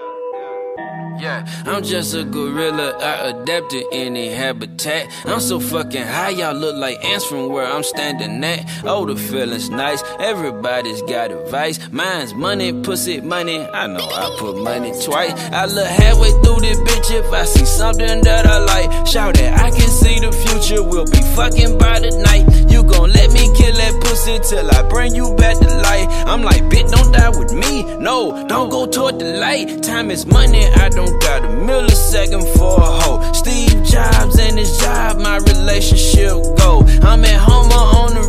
Yeah, 1.18 1.44
I'm 1.66 1.82
just 1.82 2.14
a 2.14 2.22
gorilla. 2.22 2.96
I 2.98 3.30
adapt 3.30 3.70
to 3.70 3.84
any 3.92 4.28
habitat. 4.28 5.08
I'm 5.24 5.40
so 5.40 5.58
fucking 5.58 6.06
high, 6.06 6.30
y'all 6.30 6.54
look 6.54 6.76
like 6.76 7.04
ants 7.04 7.24
from 7.24 7.48
where 7.48 7.66
I'm 7.66 7.82
standing 7.82 8.42
at. 8.44 8.64
Oh, 8.84 9.04
the 9.04 9.16
feeling's 9.16 9.68
nice. 9.68 10.02
Everybody's 10.20 11.02
got 11.02 11.32
advice. 11.32 11.80
Mine's 11.90 12.34
money, 12.34 12.72
pussy, 12.72 13.20
money. 13.20 13.58
I 13.58 13.88
know 13.88 14.06
I 14.08 14.36
put 14.38 14.62
money 14.62 14.92
twice. 15.04 15.32
I 15.50 15.66
look 15.66 15.88
halfway 15.88 16.30
through 16.42 16.60
this 16.60 16.78
bitch 16.78 17.10
if 17.10 17.32
I 17.32 17.44
see 17.44 17.64
something 17.64 18.20
that 18.22 18.46
I 18.46 18.58
like. 18.58 19.06
Shout 19.06 19.40
it, 19.40 19.52
I 19.52 19.70
can 19.70 19.88
see 19.88 20.20
the 20.20 20.30
future. 20.30 20.82
We'll 20.84 21.06
be 21.06 21.22
fucking 21.34 21.78
by 21.78 21.98
the 21.98 22.16
night. 22.22 22.70
You 22.70 22.84
gon' 22.84 23.10
let 23.10 23.32
me 23.32 23.52
kill 23.56 23.74
that 23.74 24.00
pussy 24.02 24.38
till 24.48 24.70
I 24.70 24.88
bring 24.88 25.14
you 25.16 25.34
back 25.34 25.58
to 25.58 25.68
life. 25.82 26.08
I'm 26.26 26.42
like, 26.42 26.62
bitch, 26.64 26.90
don't 26.90 27.10
die 27.12 27.30
with 27.30 27.52
me. 27.52 27.82
No, 27.98 28.46
don't 28.46 28.70
go 28.70 28.86
toward 28.86 29.18
the 29.18 29.36
light. 29.38 29.82
Time 29.82 30.10
is 30.12 30.26
money. 30.26 30.66
I 30.66 30.88
don't 30.88 31.07
got 31.20 31.44
a 31.44 31.48
millisecond 31.48 32.46
for 32.56 32.80
a 32.80 32.90
hoe. 33.00 33.32
Steve 33.32 33.82
Jobs 33.84 34.38
and 34.38 34.58
his 34.58 34.76
job, 34.78 35.18
my 35.18 35.38
relationship 35.38 36.32
go. 36.56 36.82
I'm 37.02 37.24
at 37.24 37.40
home 37.40 37.72
on 37.72 38.14
the 38.14 38.27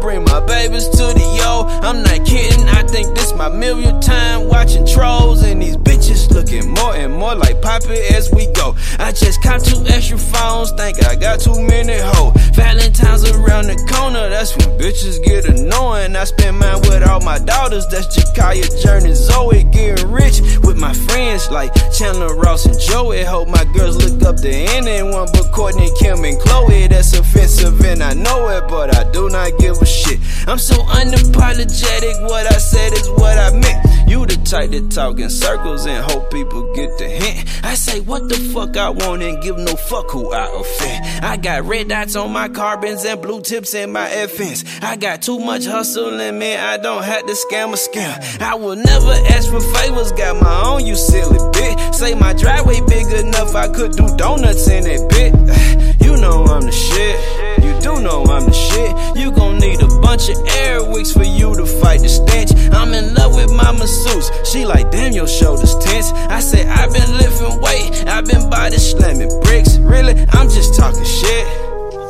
bring 0.00 0.24
my 0.24 0.40
babies 0.40 0.88
to 0.88 1.04
the 1.18 1.26
yo. 1.38 1.64
I'm 1.86 2.02
not 2.02 2.26
kidding, 2.26 2.68
I 2.68 2.82
think 2.84 3.14
this 3.16 3.32
my 3.34 3.48
million 3.48 4.00
time 4.00 4.48
watching 4.48 4.86
trolls 4.86 5.42
and 5.42 5.62
these 5.62 5.76
bitches 5.76 6.30
looking 6.30 6.70
more 6.74 6.94
and 6.94 7.12
more 7.12 7.34
like 7.34 7.62
Poppy 7.62 7.98
as 8.14 8.30
we 8.32 8.46
go. 8.52 8.74
I 8.98 9.12
just 9.12 9.42
caught 9.42 9.64
two 9.64 9.82
extra 9.86 10.18
phones, 10.18 10.70
think 10.72 11.04
I 11.04 11.16
got 11.16 11.40
too 11.40 11.58
many 11.60 11.96
hoes. 11.98 12.32
Valentine's 12.54 13.24
around 13.30 13.66
the 13.66 13.76
corner, 13.90 14.28
that's 14.28 14.56
when 14.56 14.68
bitches 14.78 15.22
get 15.24 15.44
annoying. 15.46 16.16
I 16.16 16.24
spend 16.24 16.58
mine 16.58 16.80
with 16.82 17.02
all 17.02 17.20
my 17.20 17.38
daughters, 17.38 17.86
that's 17.88 18.08
Jakaya 18.16 18.66
Journey, 18.82 19.14
Zoe, 19.14 19.64
getting 19.64 20.10
rich 20.10 20.40
with 20.62 20.76
my 20.78 20.92
friends 20.92 21.50
like 21.50 21.72
Chandler 21.92 22.34
Ross 22.36 22.66
and 22.66 22.78
Joey. 22.78 23.22
Hope 23.24 23.48
my 23.48 23.64
girls 23.72 23.96
look 23.96 24.22
up 24.22 24.36
to 24.36 24.50
anyone 24.50 25.28
but 25.32 25.46
Kourtney, 25.52 25.90
Kim, 25.98 26.24
and 26.24 26.38
Khloé. 26.40 26.88
That's 26.88 27.12
offensive 27.12 27.80
and 27.84 28.02
I 28.02 28.14
know 28.14 28.48
it, 28.48 28.68
but 28.68 28.94
I 28.96 29.10
do 29.12 29.28
not 29.28 29.58
give 29.58 29.69
shit. 29.84 30.18
I'm 30.46 30.58
so 30.58 30.74
unapologetic, 30.74 32.22
what 32.22 32.46
I 32.46 32.58
said 32.58 32.92
is 32.92 33.08
what 33.10 33.38
I 33.38 33.50
meant. 33.58 34.08
You 34.10 34.26
the 34.26 34.36
type 34.44 34.70
that 34.72 34.90
talk 34.90 35.20
in 35.20 35.30
circles 35.30 35.86
and 35.86 36.04
hope 36.10 36.32
people 36.32 36.72
get 36.74 36.98
the 36.98 37.08
hint. 37.08 37.48
I 37.64 37.74
say 37.74 38.00
what 38.00 38.28
the 38.28 38.34
fuck 38.52 38.76
I 38.76 38.90
want 38.90 39.22
and 39.22 39.40
give 39.42 39.56
no 39.56 39.76
fuck 39.76 40.10
who 40.10 40.32
I 40.32 40.46
offend. 40.52 41.24
I 41.24 41.36
got 41.36 41.64
red 41.64 41.88
dots 41.88 42.16
on 42.16 42.32
my 42.32 42.48
carbons 42.48 43.04
and 43.04 43.22
blue 43.22 43.40
tips 43.40 43.74
in 43.74 43.92
my 43.92 44.08
FNs. 44.08 44.82
I 44.82 44.96
got 44.96 45.22
too 45.22 45.38
much 45.38 45.64
hustle 45.64 46.10
me, 46.32 46.56
I 46.56 46.76
don't 46.78 47.04
have 47.04 47.26
to 47.26 47.32
scam 47.34 47.72
a 47.72 47.76
scam. 47.76 48.42
I 48.42 48.56
will 48.56 48.76
never 48.76 49.12
ask 49.30 49.48
for 49.48 49.60
favors, 49.60 50.10
got 50.12 50.42
my 50.42 50.62
own, 50.64 50.86
you 50.86 50.96
silly 50.96 51.38
bitch. 51.38 51.94
Say 51.94 52.14
my 52.14 52.32
driveway 52.32 52.80
big 52.88 53.06
enough, 53.12 53.54
I 53.54 53.68
could 53.68 53.92
do 53.92 54.08
donuts 54.16 54.68
in 54.68 54.86
it, 54.86 55.00
bitch. 55.08 55.96
You 56.00 56.16
know 56.16 56.44
I'm 56.44 56.62
the 56.62 56.72
shit. 56.72 57.59
Do 57.80 58.00
know 58.00 58.24
I'm 58.24 58.44
the 58.44 58.52
shit. 58.52 59.16
You 59.16 59.32
gon' 59.32 59.58
need 59.58 59.80
a 59.80 59.88
bunch 60.00 60.28
of 60.28 60.36
air 60.60 60.84
wicks 60.84 61.12
for 61.12 61.24
you 61.24 61.56
to 61.56 61.64
fight 61.64 62.00
the 62.00 62.08
stench. 62.08 62.52
I'm 62.72 62.92
in 62.92 63.14
love 63.14 63.34
with 63.34 63.50
my 63.52 63.72
masseuse. 63.72 64.30
She 64.44 64.64
like, 64.66 64.90
damn, 64.90 65.12
your 65.12 65.26
shoulders 65.26 65.74
tense. 65.78 66.12
I 66.12 66.40
said, 66.40 66.66
I've 66.66 66.92
been 66.92 67.10
lifting 67.16 67.60
weight. 67.60 68.06
I've 68.06 68.26
been 68.26 68.50
body 68.50 68.76
slamming 68.76 69.32
bricks. 69.40 69.78
Really, 69.78 70.12
I'm 70.32 70.48
just 70.48 70.76
talking 70.78 71.04
shit. 71.04 71.46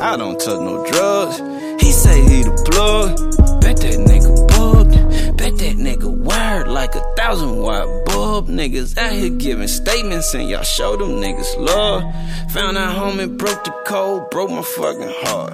I 0.01 0.17
don't 0.17 0.39
touch 0.41 0.61
no 0.61 0.85
drugs. 0.91 1.39
He 1.83 1.93
say 1.93 2.21
he 2.23 2.43
the 2.43 2.55
plug. 2.71 3.61
Bet 3.61 3.77
that 3.79 3.99
nigga 3.99 4.50
That 5.51 5.77
nigga 5.77 6.09
wired 6.09 6.69
like 6.69 6.95
a 6.95 7.03
thousand 7.17 7.59
watt 7.59 8.07
bulb. 8.07 8.49
Niggas 8.49 8.97
out 8.97 9.13
here 9.13 9.31
giving 9.31 9.69
statements 9.69 10.33
and 10.33 10.49
y'all 10.49 10.63
show 10.63 10.97
them 10.97 11.21
niggas 11.21 11.59
love. 11.59 12.03
Found 12.53 12.79
out 12.79 12.97
homie 12.97 13.37
broke 13.37 13.65
the 13.65 13.73
code, 13.85 14.31
broke 14.31 14.51
my 14.51 14.63
fucking 14.63 15.13
heart. 15.17 15.53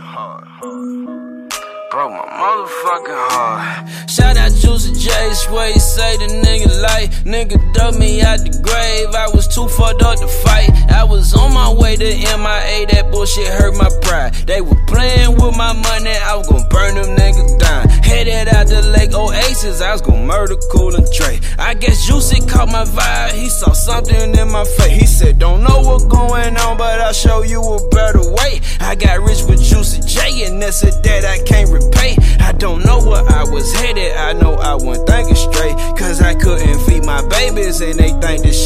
Broke 1.96 2.12
my 2.12 2.18
motherfucking 2.18 3.22
heart. 3.32 3.88
Shout 4.10 4.36
out 4.36 4.52
Juicy 4.52 4.92
J, 5.00 5.32
swear 5.32 5.70
you 5.70 5.80
say 5.80 6.18
the 6.18 6.26
nigga 6.44 6.82
like 6.82 7.10
Nigga 7.24 7.56
dug 7.72 7.98
me 7.98 8.20
out 8.20 8.38
the 8.38 8.52
grave, 8.60 9.14
I 9.14 9.28
was 9.34 9.48
too 9.48 9.66
fucked 9.66 10.02
up 10.02 10.18
to 10.18 10.28
fight. 10.28 10.68
I 10.92 11.04
was 11.04 11.32
on 11.32 11.54
my 11.54 11.72
way 11.72 11.96
to 11.96 12.04
MIA, 12.04 12.86
that 12.92 13.08
bullshit 13.10 13.48
hurt 13.48 13.74
my 13.78 13.88
pride. 14.02 14.34
They 14.44 14.60
were 14.60 14.76
playing 14.86 15.40
with 15.40 15.56
my 15.56 15.72
money, 15.72 16.12
I 16.12 16.36
was 16.36 16.46
gonna 16.48 16.68
burn 16.68 16.96
them 16.96 17.16
niggas 17.16 17.58
down. 17.58 17.88
Headed 18.04 18.48
out 18.48 18.66
the 18.66 18.82
Lake 18.82 19.14
Oasis, 19.14 19.80
I 19.80 19.92
was 19.92 20.02
gonna 20.02 20.22
murder 20.22 20.56
Cool 20.70 20.94
and 20.96 21.10
Trey. 21.10 21.40
I 21.58 21.72
guess 21.72 22.06
Juicy 22.06 22.44
caught 22.46 22.68
my 22.68 22.84
vibe, 22.84 23.32
he 23.32 23.48
saw 23.48 23.72
something 23.72 24.36
in 24.36 24.50
my 24.52 24.64
face. 24.76 25.00
He 25.00 25.06
said, 25.06 25.38
Don't 25.38 25.62
know 25.62 25.80
what's 25.80 26.04
going 26.04 26.58
on, 26.58 26.76
but 26.76 27.00
I'll 27.00 27.14
show 27.14 27.42
you 27.42 27.62
a 27.62 27.88
better 27.88 28.20
way. 28.20 28.60
I 28.80 28.94
got 28.94 29.18
rich 29.20 29.42
with 29.48 29.62
Juicy 29.62 30.02
J, 30.06 30.44
and 30.44 30.60
that's 30.60 30.82
a 30.82 30.92
debt 31.02 31.24
I 31.24 31.42
can't 31.42 31.70
repay. 31.70 31.85
I 31.94 32.52
don't 32.52 32.84
know 32.84 32.98
where 32.98 33.22
I 33.22 33.44
was 33.44 33.72
headed, 33.74 34.12
I 34.16 34.32
know 34.32 34.54
I 34.54 34.74
wasn't 34.74 35.08
thinking 35.08 35.34
straight. 35.34 35.76
Cause 35.98 36.20
I 36.20 36.34
couldn't 36.34 36.78
feed 36.86 37.04
my 37.04 37.26
babies, 37.28 37.80
and 37.80 37.98
they 37.98 38.10
think 38.20 38.42
this 38.42 38.65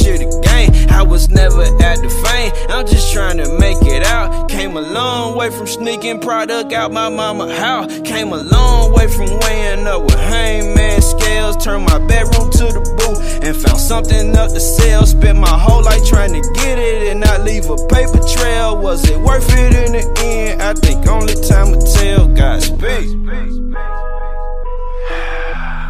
was 1.21 1.29
never 1.31 1.63
at 1.63 1.99
the 2.01 2.09
fame, 2.25 2.53
I'm 2.71 2.87
just 2.87 3.13
trying 3.13 3.37
to 3.39 3.59
make 3.59 3.83
it 3.83 4.07
out. 4.07 4.49
Came 4.49 4.77
a 4.77 4.81
long 4.81 5.37
way 5.37 5.51
from 5.51 5.67
sneaking 5.67 6.21
product 6.21 6.73
out 6.73 6.93
my 6.93 7.09
mama 7.11 7.55
house. 7.55 8.01
Came 8.01 8.33
a 8.33 8.43
long 8.43 8.93
way 8.93 9.07
from 9.07 9.29
weighing 9.41 9.87
up 9.87 10.03
with 10.03 10.19
hangman 10.19 11.03
scales. 11.03 11.57
Turned 11.63 11.85
my 11.85 11.99
bedroom 12.07 12.51
to 12.53 12.67
the 12.73 12.81
booth 12.97 13.45
and 13.45 13.55
found 13.57 13.81
something 13.81 14.37
up 14.37 14.51
to 14.51 14.61
sell. 14.61 15.05
Spent 15.05 15.39
my 15.39 15.59
whole 15.59 15.83
life 15.83 16.05
trying 16.07 16.33
to 16.33 16.41
get 16.55 16.79
it 16.79 17.09
and 17.11 17.21
not 17.21 17.43
leave 17.43 17.69
a 17.69 17.77
paper 17.89 18.21
trail. 18.37 18.81
Was 18.81 19.09
it 19.09 19.19
worth 19.21 19.49
it 19.51 19.75
in 19.75 19.93
the 19.93 20.05
end? 20.25 20.63
I 20.63 20.73
think 20.75 21.07
only 21.07 21.35
time 21.35 21.73
will 21.73 21.83
tell. 21.83 22.29
Godspeed. 22.29 22.81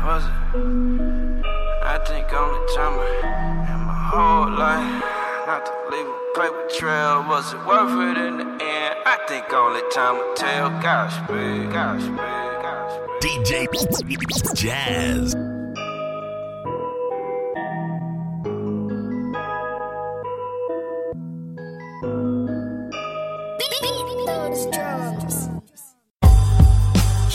Was 0.07 0.25
it? 0.25 0.31
I 1.83 1.99
think 2.07 2.33
only 2.33 2.75
time 2.75 2.99
in 3.71 3.81
my 3.87 3.95
whole 4.11 4.51
life 4.59 5.20
not 5.51 5.67
to 5.67 5.73
leave 5.91 6.07
a 6.07 6.39
paper 6.39 6.69
trail. 6.79 7.25
Was 7.29 7.53
it 7.53 7.67
worth 7.67 7.97
it 8.09 8.19
in 8.25 8.37
the 8.39 8.45
end? 8.45 8.95
I 9.05 9.17
think 9.27 9.53
only 9.53 9.83
time 9.91 10.15
will 10.19 10.35
tell. 10.35 10.71
Godspeed. 10.81 11.73
Godspeed. 11.73 12.19
DJ 13.21 13.67
Jazz. 14.55 15.35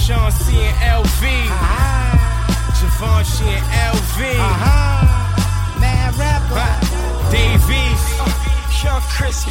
Sean 0.03 0.31
C 0.31 0.45
and 0.69 0.77
LV. 0.97 1.21
Ah. 1.51 2.15
Javon 2.77 3.25
C 3.25 3.43
and 3.43 3.65
LV. 3.91 4.19
Uh-huh. 4.39 5.79
Man, 5.81 6.13
rapper. 6.17 6.94
Davies. 7.31 8.03
Young 8.83 9.01
Chris. 9.01 9.45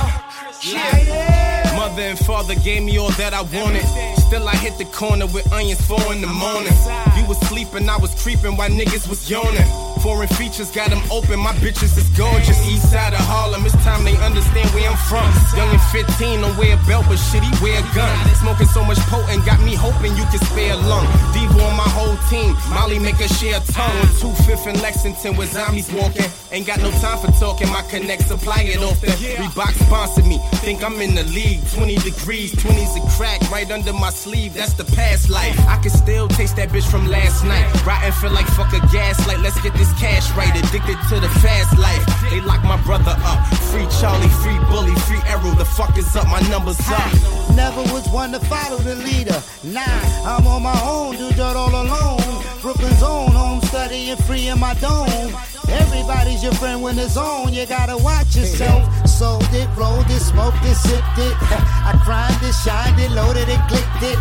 Yeah. 0.63 1.75
Mother 1.77 2.03
and 2.03 2.19
father 2.19 2.55
gave 2.55 2.83
me 2.83 2.99
all 2.99 3.11
that 3.13 3.35
I 3.35 3.43
wanted. 3.43 3.85
Still, 4.21 4.49
I 4.49 4.57
hit 4.57 4.79
the 4.79 4.85
corner 4.85 5.27
with 5.27 5.53
onions 5.53 5.81
four 5.87 6.13
in 6.13 6.21
the 6.21 6.27
morning. 6.29 6.73
You 7.17 7.27
was 7.27 7.39
sleeping, 7.49 7.89
I 7.89 7.97
was 7.97 8.15
creeping 8.23 8.57
while 8.57 8.71
niggas 8.71 9.09
was 9.09 9.29
yawning. 9.29 9.94
Foreign 10.05 10.29
features 10.37 10.71
got 10.71 10.91
them 10.91 11.01
open, 11.11 11.41
my 11.41 11.55
bitches 11.65 11.97
is 11.97 12.07
gorgeous. 12.13 12.61
East 12.69 12.93
side 12.93 13.15
of 13.15 13.25
Harlem, 13.25 13.65
it's 13.65 13.73
time 13.83 14.05
they 14.05 14.15
understand 14.21 14.69
where 14.77 14.85
I'm 14.85 15.01
from. 15.09 15.25
Young 15.57 15.73
and 15.73 15.81
15, 15.81 16.43
don't 16.43 16.55
wear 16.59 16.77
a 16.77 16.81
belt, 16.85 17.07
but 17.09 17.17
shit, 17.17 17.43
he 17.43 17.49
wear 17.65 17.81
a 17.81 17.95
gun. 17.95 18.13
Smoking 18.37 18.67
so 18.69 18.85
much 18.85 18.99
potent, 19.09 19.47
got 19.47 19.65
me 19.65 19.75
hoping 19.75 20.15
you 20.15 20.25
can 20.29 20.45
spare 20.45 20.75
a 20.75 20.77
lung. 20.77 21.07
Devo 21.33 21.57
on 21.57 21.75
my 21.75 21.89
whole 21.89 22.19
team, 22.29 22.53
Molly 22.69 22.99
make 22.99 23.17
her 23.17 23.29
share 23.29 23.57
a 23.57 23.65
tongue. 23.73 23.97
On 23.97 24.13
25th 24.21 24.67
and 24.67 24.83
Lexington 24.83 25.39
with 25.39 25.51
zombies 25.55 25.91
walking. 25.91 26.29
Ain't 26.53 26.67
got 26.67 26.81
no 26.81 26.91
time 27.01 27.17
for 27.17 27.33
talking, 27.41 27.73
my 27.73 27.81
connect 27.89 28.29
supply 28.29 28.61
it 28.61 28.85
off 28.85 29.01
the 29.01 29.07
Reebok 29.09 29.73
sponsored 29.87 30.27
me. 30.27 30.39
Think 30.61 30.85
I'm 30.85 31.01
in 31.01 31.15
the 31.15 31.25
league, 31.33 31.67
20 31.73 31.97
degrees, 32.05 32.55
20's 32.55 32.95
a 33.01 33.03
crack 33.17 33.41
right 33.51 33.71
under 33.71 33.95
my 33.95 34.11
sleeve, 34.11 34.53
that's 34.53 34.75
the 34.75 34.85
past 34.85 35.31
life. 35.31 35.59
I 35.67 35.79
can 35.81 35.91
still 35.91 36.29
taste 36.29 36.57
that 36.57 36.69
bitch 36.69 36.89
from 36.91 37.09
last 37.09 37.43
night. 37.45 37.65
Rotten 37.87 38.13
feel 38.13 38.33
like 38.33 38.47
fuck 38.49 38.71
a 38.75 38.81
gaslight, 38.93 39.41
let's 39.41 39.59
get 39.63 39.73
this 39.73 39.94
cash 39.99 40.31
right. 40.33 40.55
Addicted 40.55 40.99
to 41.09 41.21
the 41.21 41.29
fast 41.41 41.79
life. 41.79 42.05
They 42.31 42.41
lock 42.41 42.63
my 42.65 42.81
brother 42.83 43.15
up. 43.25 43.47
Free 43.71 43.87
Charlie, 44.01 44.29
free 44.43 44.59
Bully, 44.71 44.95
free 45.07 45.23
Arrow. 45.27 45.55
The 45.55 45.65
fuck 45.65 45.97
is 45.99 46.15
up, 46.17 46.27
my 46.29 46.41
numbers 46.49 46.81
up. 46.89 47.11
Never 47.55 47.83
was 47.93 48.09
one 48.09 48.33
to 48.33 48.41
follow 48.41 48.79
the 48.79 48.97
leader. 48.97 49.41
Nah, 49.65 49.83
I'm 50.25 50.47
on 50.47 50.63
my 50.63 50.81
own, 50.83 51.17
do 51.17 51.31
dirt 51.33 51.57
all 51.57 51.75
alone. 51.75 52.21
Brooklyn's 52.61 53.03
own, 53.03 53.33
home 53.33 53.64
studying 53.85 54.17
free 54.17 54.49
in 54.49 54.59
my 54.59 54.73
dome. 54.75 55.35
Everybody's 55.69 56.43
your 56.43 56.55
friend 56.55 56.83
when 56.83 56.99
it's 56.99 57.19
on, 57.19 57.53
you 57.53 57.67
gotta 57.67 57.97
watch 57.99 58.35
yourself. 58.35 58.83
Sold 59.07 59.47
it, 59.53 59.69
rolled 59.77 60.09
it, 60.09 60.21
smoked 60.21 60.65
it, 60.65 60.75
sipped 60.75 61.19
it. 61.19 61.35
I 61.91 61.93
cried 62.03 62.39
it, 62.41 62.55
shined 62.65 62.99
it, 62.99 63.11
loaded 63.11 63.49
it, 63.49 63.61
clicked 63.69 64.03
it. 64.03 64.19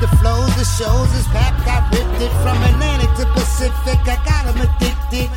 The 0.00 0.08
flows, 0.18 0.50
the 0.56 0.64
shows 0.64 1.10
is 1.14 1.26
packed, 1.28 1.62
I 1.66 1.86
ripped 1.94 2.22
it 2.22 2.32
from 2.42 2.58
Atlantic 2.70 3.10
to 3.18 3.26
Pacific. 3.34 4.00
I 4.02 4.18
got 4.26 4.46
'em 4.50 4.60
addicted. 4.66 5.30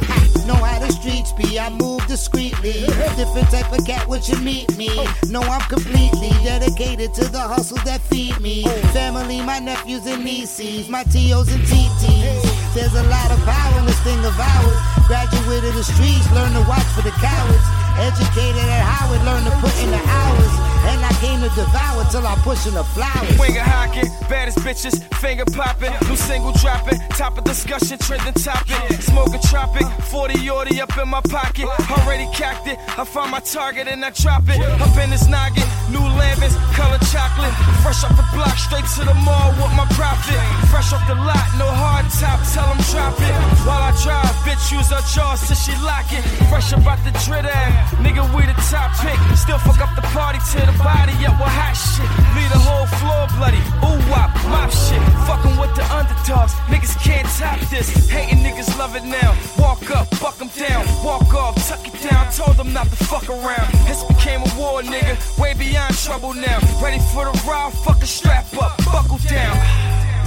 Know 0.48 0.56
how 0.56 0.80
the 0.80 0.92
streets 0.92 1.32
be, 1.34 1.60
I 1.60 1.70
move 1.70 2.06
discreetly. 2.08 2.88
Different 3.16 3.50
type 3.52 3.72
of 3.72 3.86
cat 3.86 4.08
when 4.08 4.22
you 4.24 4.38
meet 4.38 4.76
me. 4.76 4.90
Know 5.30 5.42
I'm 5.42 5.62
completely 5.70 6.32
dedicated 6.44 7.14
to 7.16 7.26
the 7.26 7.42
hustles 7.42 7.84
that 7.84 8.02
feed 8.02 8.40
me. 8.40 8.64
Family, 8.94 9.42
my 9.42 9.60
nephews 9.60 10.08
and 10.08 10.24
nieces, 10.24 10.90
my 10.90 11.04
TOs 11.04 11.54
and 11.54 11.64
TTs. 11.64 12.67
There's 12.78 12.94
a 12.94 13.10
lot 13.10 13.32
of 13.32 13.44
power 13.44 13.80
in 13.80 13.88
this 13.88 14.00
thing 14.02 14.24
of 14.24 14.38
ours. 14.40 14.78
Graduated 15.08 15.74
the 15.74 15.84
streets, 15.84 16.32
learn 16.32 16.54
to 16.54 16.62
watch 16.70 16.86
for 16.94 17.02
the 17.02 17.10
cowards. 17.10 17.66
Educated 17.98 18.70
at 18.70 18.86
Howard, 18.86 19.26
learn 19.26 19.44
to 19.46 19.52
put 19.58 19.74
in 19.82 19.90
the 19.90 19.98
hours. 19.98 20.77
And 20.88 21.04
I 21.04 21.12
came 21.20 21.42
to 21.42 21.50
devour 21.50 22.06
till 22.12 22.26
I 22.26 22.36
pushing 22.48 22.74
the 22.74 22.84
flowers. 22.96 23.38
Winger 23.38 23.60
hocking, 23.60 24.08
baddest 24.30 24.60
bitches, 24.60 25.04
finger 25.20 25.44
popping, 25.46 25.92
new 26.08 26.16
single 26.16 26.54
dropping, 26.54 27.00
top 27.20 27.38
of 27.38 27.44
discussion, 27.44 27.98
trending 28.00 28.34
topic. 28.34 28.80
Smoking 29.02 29.42
tropic, 29.52 29.86
40 30.08 30.34
orty 30.48 30.80
up 30.80 30.96
in 30.98 31.10
my 31.10 31.22
pocket, 31.28 31.68
already 31.92 32.28
cacked 32.32 32.68
it. 32.68 32.80
I 32.98 33.04
find 33.04 33.32
my 33.32 33.42
target 33.42 33.88
and 33.88 34.04
I 34.04 34.12
drop 34.12 34.48
it. 34.48 34.60
Up 34.80 34.96
in 35.04 35.10
this 35.10 35.28
noggin, 35.28 35.68
new 35.92 36.04
lavins, 36.16 36.56
color 36.72 37.00
chocolate. 37.12 37.52
Fresh 37.84 38.08
off 38.08 38.16
the 38.16 38.28
block, 38.32 38.56
straight 38.56 38.88
to 38.96 39.04
the 39.04 39.18
mall 39.28 39.52
with 39.60 39.74
my 39.76 39.88
profit. 39.92 40.40
Fresh 40.72 40.94
off 40.94 41.04
the 41.08 41.16
lot, 41.16 41.48
no 41.60 41.68
hard 41.68 42.08
top, 42.16 42.40
tell 42.56 42.68
them 42.72 42.80
drop 42.96 43.20
it. 43.20 43.36
While 43.68 43.84
I 43.84 43.92
drive, 44.00 44.32
bitch, 44.48 44.72
use 44.72 44.88
her 44.96 45.04
jaws 45.12 45.44
till 45.48 45.60
she 45.60 45.76
lock 45.84 46.08
it. 46.16 46.24
Fresh 46.48 46.72
about 46.72 47.04
the 47.04 47.12
drit 47.28 47.44
ass, 47.44 47.92
nigga, 48.00 48.24
we 48.32 48.48
the 48.48 48.56
top 48.72 48.96
pick. 49.04 49.20
Still 49.36 49.60
fuck 49.60 49.84
up 49.84 49.92
the 50.00 50.08
party 50.16 50.40
till 50.48 50.66
the 50.66 50.77
body 50.80 51.14
up 51.26 51.38
with 51.40 51.52
hot 51.52 51.74
shit. 51.74 52.10
Leave 52.36 52.52
the 52.52 52.62
whole 52.62 52.88
floor 53.00 53.28
bloody. 53.38 53.62
Ooh 53.86 54.00
wop, 54.10 54.32
mop 54.50 54.72
shit. 54.72 55.02
Fucking 55.28 55.56
with 55.58 55.74
the 55.76 55.86
underdogs. 55.94 56.54
Niggas 56.72 56.96
can't 57.04 57.28
top 57.38 57.60
this. 57.70 57.90
Hating 58.10 58.40
niggas 58.40 58.78
love 58.78 58.96
it 58.96 59.04
now. 59.04 59.36
Walk 59.58 59.90
up, 59.92 60.08
buck 60.20 60.38
them 60.38 60.50
down. 60.58 60.86
Walk 61.04 61.34
off, 61.34 61.56
tuck 61.68 61.86
it 61.88 61.96
down. 62.10 62.32
Told 62.32 62.58
them 62.58 62.74
not 62.74 62.88
to 62.88 62.98
fuck 63.06 63.30
around. 63.30 63.68
This 63.88 64.04
became 64.04 64.42
a 64.42 64.52
war, 64.58 64.82
nigga. 64.82 65.16
Way 65.40 65.54
beyond 65.54 65.98
trouble 65.98 66.34
now. 66.34 66.60
Ready 66.82 67.00
for 67.14 67.26
the 67.26 67.36
ride, 67.48 67.74
fucking 67.86 68.06
strap 68.06 68.46
up. 68.62 68.78
Buckle 68.86 69.20
down. 69.30 69.56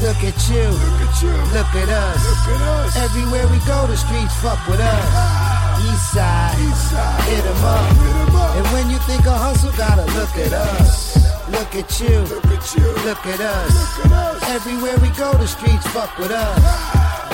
Look 0.01 0.17
at 0.25 0.39
you, 0.49 0.65
look 0.65 1.01
at 1.05 1.23
you, 1.23 1.35
look 1.53 1.73
at 1.77 1.89
us. 1.89 2.25
Look 2.25 2.57
at 2.57 2.63
us. 2.63 2.97
Everywhere 2.97 3.47
we 3.49 3.59
go, 3.67 3.87
the 3.87 3.97
streets 3.97 4.35
fuck 4.41 4.67
with 4.67 4.81
us. 4.81 5.70
East 5.89 6.07
side, 6.13 6.57
East 6.61 6.91
side. 6.91 7.23
hit 7.31 7.45
'em 7.45 7.65
up. 7.65 7.85
Hit 7.97 8.17
'em 8.29 8.37
up. 8.37 8.55
And 8.57 8.67
when 8.75 8.91
you 8.91 8.99
think 9.09 9.27
of 9.27 9.37
hustle, 9.37 9.73
gotta 9.77 10.05
look 10.19 10.35
at 10.47 10.53
us. 10.53 11.17
Look 11.51 11.75
at 11.75 12.01
you, 12.01 12.21
look 12.33 12.45
at 12.47 12.75
you, 12.77 12.87
look 13.07 13.27
at 13.27 13.41
us. 13.41 13.73
Look 13.99 14.07
at 14.07 14.13
us. 14.13 14.43
Everywhere 14.57 14.97
we 14.99 15.09
go, 15.11 15.33
the 15.35 15.49
streets 15.49 15.87
fuck 15.89 16.17
with 16.19 16.31
us. 16.31 16.61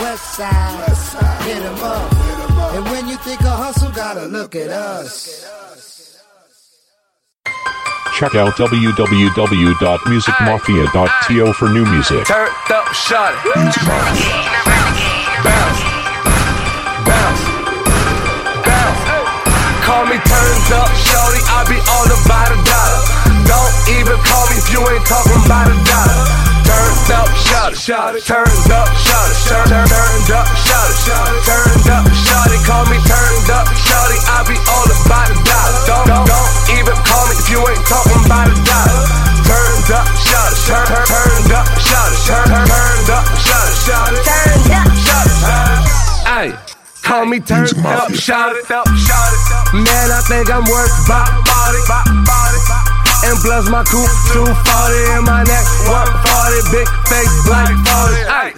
West 0.01 0.35
side, 0.37 0.79
West 0.89 1.13
side. 1.13 1.43
hit 1.43 1.63
'em 1.63 1.83
up. 1.83 2.15
Hit 2.15 2.39
'em 2.51 2.59
up. 2.59 2.73
And 2.75 2.89
when 2.91 3.09
you 3.09 3.17
think 3.19 3.41
of 3.43 3.59
hustle, 3.65 3.91
gotta 3.91 4.25
look 4.27 4.55
at 4.55 4.71
us. 4.71 5.29
Check 8.19 8.35
out 8.35 8.57
www.musicmafia.to 8.57 11.53
for 11.53 11.69
new 11.69 11.85
music. 11.85 12.25
Turned 12.27 12.51
up, 12.71 12.91
shot 12.95 13.35
it. 13.35 13.55
Bounce. 13.55 13.77
Bounce. 15.45 15.76
Call 19.97 20.05
me 20.13 20.21
turned 20.29 20.73
up, 20.77 20.93
shorty. 20.93 21.41
I 21.49 21.65
be 21.73 21.81
all 21.89 22.05
about 22.05 22.53
a 22.53 22.59
dollar. 22.69 23.01
Don't 23.49 23.75
even 23.97 24.21
call 24.29 24.45
me 24.53 24.61
if 24.61 24.69
you 24.69 24.85
ain't 24.93 25.01
talking 25.09 25.41
about 25.41 25.73
a 25.73 25.77
dollar. 25.89 26.21
Turned 26.69 27.17
up, 27.17 27.33
shot 27.33 27.73
it. 27.73 27.81
Shot 27.81 28.13
up, 28.13 28.21
shot 28.21 28.45
it. 28.45 29.41
Turn, 29.49 29.65
turn, 29.73 29.89
turned 29.89 30.31
up, 30.37 30.45
shot 30.53 30.85
it. 30.93 31.01
Turned 31.49 31.89
up, 31.97 32.05
shot. 32.13 32.45
Call 32.69 32.85
me 32.93 33.01
turned 33.09 33.49
up, 33.49 33.65
shorty. 33.73 34.21
I 34.37 34.45
be 34.45 34.61
all 34.69 34.85
about 34.85 35.33
a 35.33 35.37
dollar. 35.49 35.81
Don't, 35.89 36.05
don't, 36.13 36.29
don't 36.29 36.53
even 36.77 36.97
call 37.01 37.25
me 37.33 37.41
if 37.41 37.49
you 37.49 37.65
ain't 37.65 37.81
talking 37.89 38.21
about 38.21 38.53
a 38.53 38.57
dollar. 38.69 39.01
Turned 39.49 39.91
up, 39.97 40.07
shot. 40.13 40.53
Turn, 40.69 40.85
turn, 40.93 41.07
turned 41.09 41.53
up, 41.57 41.67
shot. 41.81 42.13
Turn, 42.29 42.45
turn, 42.53 42.69
turned 42.69 43.11
up. 43.17 43.25
Shot 43.41 44.13
it. 44.13 44.21
Turned 44.29 44.77
up, 44.77 44.89
shot 44.93 45.25
it. 45.25 45.41
Ay. 46.29 46.76
Call 47.07 47.25
me 47.27 47.39
turned 47.39 47.71
up, 47.87 48.11
shot 48.13 48.51
it 48.59 48.67
up, 48.71 48.87
shot 48.99 49.31
it 49.31 49.43
up. 49.55 49.71
Man, 49.79 50.07
I 50.11 50.21
think 50.27 50.51
I'm 50.51 50.67
worth 50.67 50.91
bop, 51.07 51.31
body, 51.47 51.81
bop, 51.87 52.03
body. 52.27 52.61
And 53.31 53.39
plus 53.47 53.71
my 53.71 53.87
coupe 53.87 54.11
240 54.35 55.15
in 55.15 55.23
my 55.23 55.47
neck, 55.47 55.67
140, 55.87 56.75
big 56.75 56.89
face, 57.07 57.31
black 57.47 57.71
40. 57.71 58.27
Ay. 58.27 58.51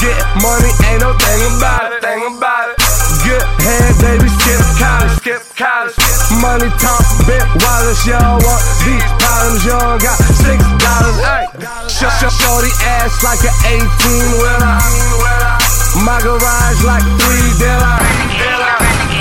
Get 0.00 0.16
money, 0.40 0.72
ain't 0.88 1.04
no 1.04 1.12
thing 1.20 1.40
about 1.60 1.92
it, 1.92 2.00
thing 2.00 2.24
about 2.24 2.72
it. 2.72 2.76
Good 3.20 3.44
head, 3.68 3.92
baby, 4.00 4.28
skip 4.40 4.60
college, 4.80 5.12
skip 5.20 5.42
college. 5.60 5.96
Money 6.40 6.72
talk, 6.80 7.04
big 7.28 7.44
wallets, 7.60 8.00
y'all 8.08 8.40
want 8.40 8.62
these 8.80 9.04
problems, 9.20 9.60
y'all 9.68 10.00
got 10.00 10.16
six 10.40 10.56
dollars. 10.80 11.20
Ay, 11.20 11.44
Sh- 11.84 12.08
sh- 12.16 12.32
shorty 12.32 12.72
ass 12.96 13.12
like 13.20 13.44
an 13.44 13.52
18 13.76 14.40
wheeler. 14.40 15.69
My 15.98 16.20
garage 16.22 16.84
like 16.84 17.02
three 17.18 17.50
dealer. 17.58 17.98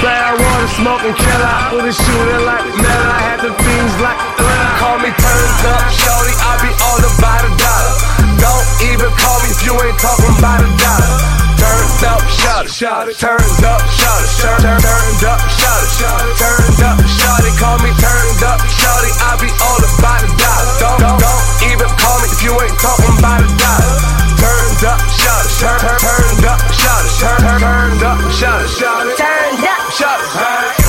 Bad 0.05 0.37
water 0.37 0.69
smoking 0.77 1.15
killer. 1.17 1.55
With 1.73 1.89
a 1.89 1.93
shooter 1.93 2.39
like 2.45 2.65
Miller. 2.77 3.09
I 3.09 3.19
had 3.25 3.39
the 3.41 3.51
things 3.57 3.93
like 3.99 4.19
thriller. 4.37 4.71
Call 4.77 4.97
me 4.99 5.09
turned 5.09 5.65
up, 5.65 5.89
shorty. 5.89 6.33
I 6.37 6.61
be 6.61 6.69
all 6.85 7.01
about 7.01 7.41
a 7.41 7.51
dollar. 7.57 8.18
Don't 8.39 8.67
even 8.87 9.11
call 9.19 9.37
me 9.43 9.51
if 9.51 9.61
you 9.67 9.75
ain't 9.75 9.99
talking 9.99 10.33
about 10.39 10.63
a 10.63 10.69
dollar. 10.79 11.13
Turned 11.59 12.03
up, 12.07 12.23
shot 12.31 12.63
it, 12.65 12.71
shot 12.71 13.05
it. 13.11 13.19
Turned 13.19 13.63
up, 13.67 13.83
shot 13.91 14.19
it, 14.23 14.31
turn, 14.39 14.59
turn, 14.63 14.79
turned 14.79 15.23
up, 15.27 15.39
shot 15.43 15.79
it, 15.83 15.91
shot 15.99 16.23
it. 16.23 16.39
Turned 16.39 16.79
up, 16.87 16.97
shot 17.03 17.43
it. 17.43 17.53
Call 17.59 17.77
me 17.83 17.91
turned 17.99 18.43
up, 18.47 18.59
shorty. 18.63 19.11
I 19.19 19.35
be 19.43 19.51
all 19.59 19.81
about 19.83 20.23
a 20.23 20.29
dollar. 20.39 20.75
Don't, 20.79 20.99
don't, 21.03 21.19
don't 21.19 21.43
even 21.67 21.89
call 21.99 22.17
me 22.23 22.31
if 22.31 22.39
you 22.39 22.55
ain't 22.55 22.79
talking 22.79 23.11
about 23.19 23.43
a 23.43 23.49
dollar. 23.59 23.95
Turned 24.39 24.83
up, 24.87 24.99
shot 25.19 25.43
it, 25.43 25.51
turn, 25.59 25.79
turn, 25.83 25.99
turned 25.99 26.47
up, 26.47 26.59
shot 26.71 27.03
it, 27.03 27.11
turn, 27.19 27.39
turn, 27.43 27.59
turned 27.59 28.03
up, 28.07 28.19
shot 28.31 28.63
it, 28.63 28.71
shot 28.71 29.03
it, 29.03 29.19
turned 29.19 29.67
up, 29.67 29.83
shot 29.91 30.15
it. 30.15 30.79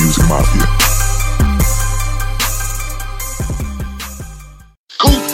Music 0.00 0.24
Mafia. 0.32 0.79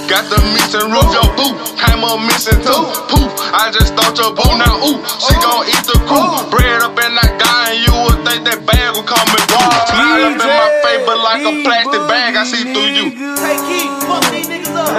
Got 0.07 0.31
the 0.31 0.39
missing 0.55 0.87
roof, 0.95 1.11
your 1.11 1.27
boo 1.35 1.51
came 1.83 2.07
up 2.07 2.23
missing 2.23 2.63
too. 2.63 2.83
Poof, 3.11 3.27
I 3.51 3.75
just 3.75 3.91
thought 3.99 4.15
your 4.15 4.31
boo 4.31 4.55
now 4.55 4.79
ooh, 4.87 5.03
she 5.19 5.35
gon' 5.43 5.67
eat 5.67 5.83
the 5.83 5.99
crew. 6.07 6.31
Bread 6.47 6.79
up 6.87 6.95
in 6.95 7.11
that 7.19 7.35
guy 7.43 7.75
and 7.75 7.83
you 7.83 7.91
would 8.07 8.23
think 8.23 8.47
that 8.47 8.63
bag 8.63 8.95
would 8.95 9.03
come 9.03 9.27
in 9.27 9.43
raw. 9.51 9.67
Slide 9.91 10.31
up 10.31 10.39
in 10.39 10.47
my 10.47 10.71
face, 10.87 11.03
but 11.03 11.19
like 11.19 11.43
a 11.43 11.51
plastic 11.67 12.03
bag, 12.07 12.39
I 12.39 12.47
see 12.47 12.63
through 12.71 12.95
you. 12.95 13.07
Tay 13.35 13.59
Keith, 13.67 13.91
fuck 14.07 14.23
these 14.31 14.47
niggas 14.47 14.79
up. 14.79 14.95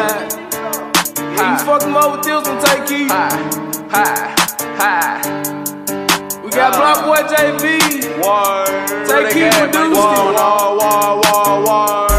Yeah, 1.39 1.56
you 1.56 1.63
fuck 1.63 1.80
them 1.80 1.96
up 1.96 2.12
with 2.12 2.28
this 2.28 2.43
one, 2.43 2.60
Tay 2.60 2.80
Keith. 2.84 3.08
Hi, 3.08 3.32
hi, 3.88 4.36
hi. 4.76 5.24
We 6.43 6.52
got 6.52 6.76
uh, 6.76 6.84
BlocBoy 6.84 7.32
JB. 7.32 7.63
Word. 8.20 9.08
Tay 9.08 9.24
Keith 9.32 9.56
produced 9.56 9.96
it. 9.96 10.36
Word, 10.36 10.84
word, 10.84 11.15
word, 11.24 11.60
word. 11.63 12.16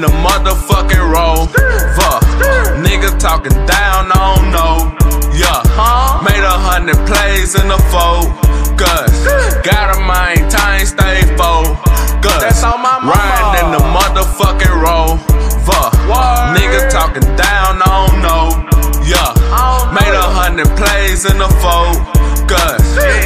on 0.00 0.08
the 0.08 0.16
motherfucking 0.24 1.12
road. 1.12 1.48
Fuck, 1.96 2.22
niggas 2.80 3.18
talking 3.18 3.52
down, 3.66 4.08
I 4.08 4.32
don't 4.32 4.48
know. 4.48 4.76
Yeah, 5.36 5.60
made 6.24 6.40
a 6.40 6.56
hundred 6.56 6.96
plays 7.04 7.54
in 7.54 7.68
the 7.68 7.80
focus. 7.92 9.12
Got 9.60 9.96
a 9.96 10.00
mind, 10.00 10.50
time 10.50 10.86
stay 10.86 11.20
focused. 11.36 12.40
That's 12.40 12.64
on 12.64 12.80
my 12.80 12.98
mama. 13.00 13.12
Riding 13.12 13.52
in 13.60 13.68
the 13.76 13.84
motherfucking 13.92 14.76
road. 14.80 15.20
Fuck, 15.68 15.92
niggas 16.56 16.90
talking 16.90 17.28
down, 17.36 17.82
I 17.84 18.08
don't 18.08 18.22
know. 18.24 18.44
Yeah, 19.04 19.36
made 19.92 20.14
a 20.16 20.28
hundred 20.32 20.68
plays 20.80 21.24
in 21.28 21.36
the 21.36 21.50
focus. 21.60 22.79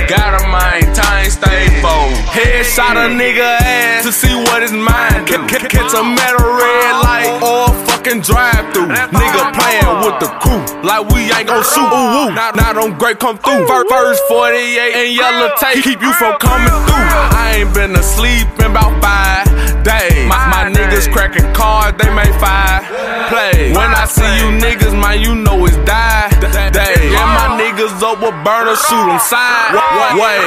Got 0.09 0.40
a 0.40 0.46
mind, 0.48 0.94
time, 0.94 1.31
stay 1.31 1.68
bold. 1.81 2.12
Headshot 2.29 2.96
a 3.00 3.09
nigga 3.09 3.40
ass 3.40 4.05
to 4.05 4.12
see 4.12 4.35
what 4.35 4.62
his 4.62 4.72
mind 4.72 5.27
do. 5.27 5.40
Catch 5.48 5.94
a 5.94 6.05
metal 6.05 6.44
red 6.44 6.92
light 7.00 7.40
or 7.40 7.72
fucking 7.87 8.20
drive 8.20 8.72
through. 8.74 8.88
Nigga 8.88 9.42
playing 9.57 9.96
with 10.05 10.20
the 10.20 10.29
crew 10.44 10.61
like 10.85 11.09
we 11.09 11.33
ain't 11.33 11.48
gon' 11.48 11.64
shoot. 11.64 11.88
Ooh, 11.88 12.29
ooh. 12.29 12.35
Now, 12.35 12.50
now 12.50 12.72
don't 12.72 12.98
great 12.98 13.18
come 13.18 13.38
through. 13.38 13.66
First 13.66 14.22
48 14.29 14.94
and 14.94 15.14
yellow 15.14 15.50
tape 15.59 15.83
keep 15.85 16.00
you 16.03 16.12
from 16.14 16.37
coming 16.38 16.68
through. 16.68 17.09
I 17.33 17.62
ain't 17.64 17.72
been 17.74 17.96
asleep 17.96 18.48
in 18.61 18.72
about 18.72 19.00
five 19.00 19.53
days. 19.84 20.26
My, 20.26 20.40
my 20.48 20.64
niggas 20.72 21.12
cracking 21.12 21.46
cards, 21.52 21.96
they 22.00 22.10
make 22.14 22.32
five 22.40 22.82
plays. 23.28 23.76
When 23.76 23.92
I 23.92 24.06
see 24.08 24.26
you 24.40 24.48
niggas, 24.58 24.96
man, 24.98 25.20
you 25.20 25.34
know 25.34 25.64
it's 25.66 25.76
die 25.84 26.34
day. 26.74 27.14
And 27.14 27.30
my 27.38 27.54
niggas 27.54 28.02
up 28.02 28.18
with 28.18 28.34
burner, 28.42 28.74
shoot 28.74 29.06
them 29.06 29.22
side 29.22 29.78
way. 30.18 30.42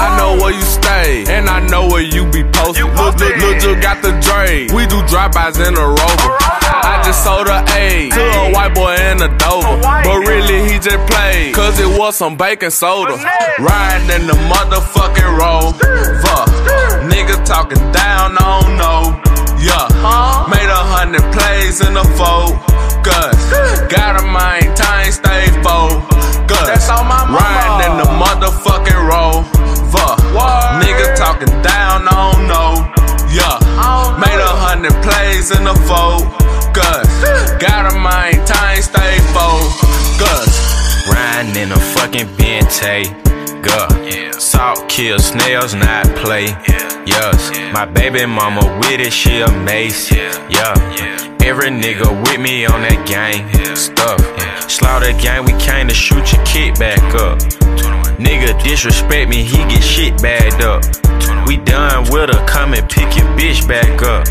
I 0.00 0.16
know 0.16 0.40
where 0.40 0.52
you 0.56 0.64
stay, 0.64 1.28
and 1.28 1.48
I 1.48 1.60
know 1.68 1.86
where 1.86 2.02
you 2.02 2.24
be 2.32 2.42
posted. 2.56 2.88
Look, 2.96 3.20
look, 3.20 3.36
look, 3.36 3.56
just 3.60 3.80
got 3.84 4.00
the 4.02 4.16
Dre. 4.24 4.66
We 4.72 4.88
do 4.88 5.04
drive-bys 5.06 5.60
in 5.60 5.76
a 5.76 5.86
rover. 5.86 6.32
I 6.88 7.02
just 7.04 7.22
sold 7.22 7.48
a 7.48 7.60
A 7.76 8.08
to 8.08 8.24
a 8.40 8.52
white 8.52 8.74
boy 8.74 8.96
in 8.96 9.20
a 9.20 9.30
Dover. 9.36 9.76
But 9.80 10.18
really, 10.26 10.64
he 10.72 10.78
just 10.80 11.04
played, 11.12 11.54
cause 11.54 11.78
it 11.78 11.98
was 11.98 12.16
some 12.16 12.36
baking 12.36 12.70
soda. 12.70 13.14
Riding 13.60 14.10
in 14.16 14.26
the 14.26 14.38
motherfucking 14.48 15.32
rover. 15.36 16.57
Nigga 17.10 17.44
talking 17.44 17.80
down, 17.92 18.36
I 18.38 18.60
don't 18.60 18.76
know. 18.76 19.02
Yeah, 19.58 19.86
made 20.46 20.70
a 20.70 20.82
hundred 20.94 21.26
plays 21.34 21.80
in 21.80 21.94
the 21.94 22.06
focus. 22.14 23.38
Got 23.90 24.20
a 24.20 24.24
mind, 24.24 24.76
time 24.76 25.10
stay 25.10 25.50
focused. 25.62 26.66
That's 26.66 26.88
all 26.88 27.04
my 27.04 27.24
mama. 27.26 27.38
Riding 27.38 27.90
in 27.90 27.94
the 27.98 28.08
motherfucking 28.14 29.02
rover. 29.08 30.14
Nigga 30.78 31.16
talking 31.16 31.50
down, 31.62 32.06
I 32.06 32.32
don't 32.32 32.46
know. 32.46 32.86
Yeah, 33.34 33.58
made 34.20 34.38
a 34.38 34.54
hundred 34.62 34.94
plays 35.02 35.50
in 35.50 35.64
the 35.64 35.74
focus. 35.90 37.08
Gotta 37.58 37.98
maintain, 37.98 38.82
stay 38.82 39.18
focused. 39.34 41.08
Riding 41.10 41.56
in 41.56 41.72
a 41.72 41.80
fucking 41.96 42.28
Bentay. 43.62 44.12
Yeah. 44.12 44.30
Salt 44.38 44.88
kill 44.88 45.18
snails, 45.18 45.74
not 45.74 46.06
play. 46.16 46.46
Yeah. 46.46 47.04
Yes, 47.06 47.50
my 47.72 47.86
baby 47.86 48.26
mama 48.26 48.78
with 48.80 49.00
it, 49.00 49.12
she 49.12 49.40
a 49.40 49.50
mace. 49.62 50.12
Yeah, 50.12 50.74
every 51.42 51.70
nigga 51.70 52.08
with 52.22 52.40
me 52.40 52.66
on 52.66 52.82
that 52.82 53.06
gang 53.06 53.48
stuff. 53.74 54.20
Slaughter 54.70 55.12
gang, 55.12 55.44
we 55.44 55.52
came 55.58 55.88
to 55.88 55.94
shoot 55.94 56.32
your 56.32 56.44
kid 56.44 56.78
back 56.78 57.00
up. 57.14 57.38
Nigga 58.18 58.62
disrespect 58.62 59.30
me, 59.30 59.42
he 59.42 59.56
get 59.56 59.82
shit 59.82 60.20
bagged 60.20 60.62
up. 60.62 60.82
We 61.46 61.56
done 61.56 62.04
with 62.10 62.30
her, 62.30 62.46
come 62.46 62.74
and 62.74 62.88
pick 62.88 63.16
your 63.16 63.26
bitch 63.38 63.66
back 63.66 64.02
up. 64.02 64.26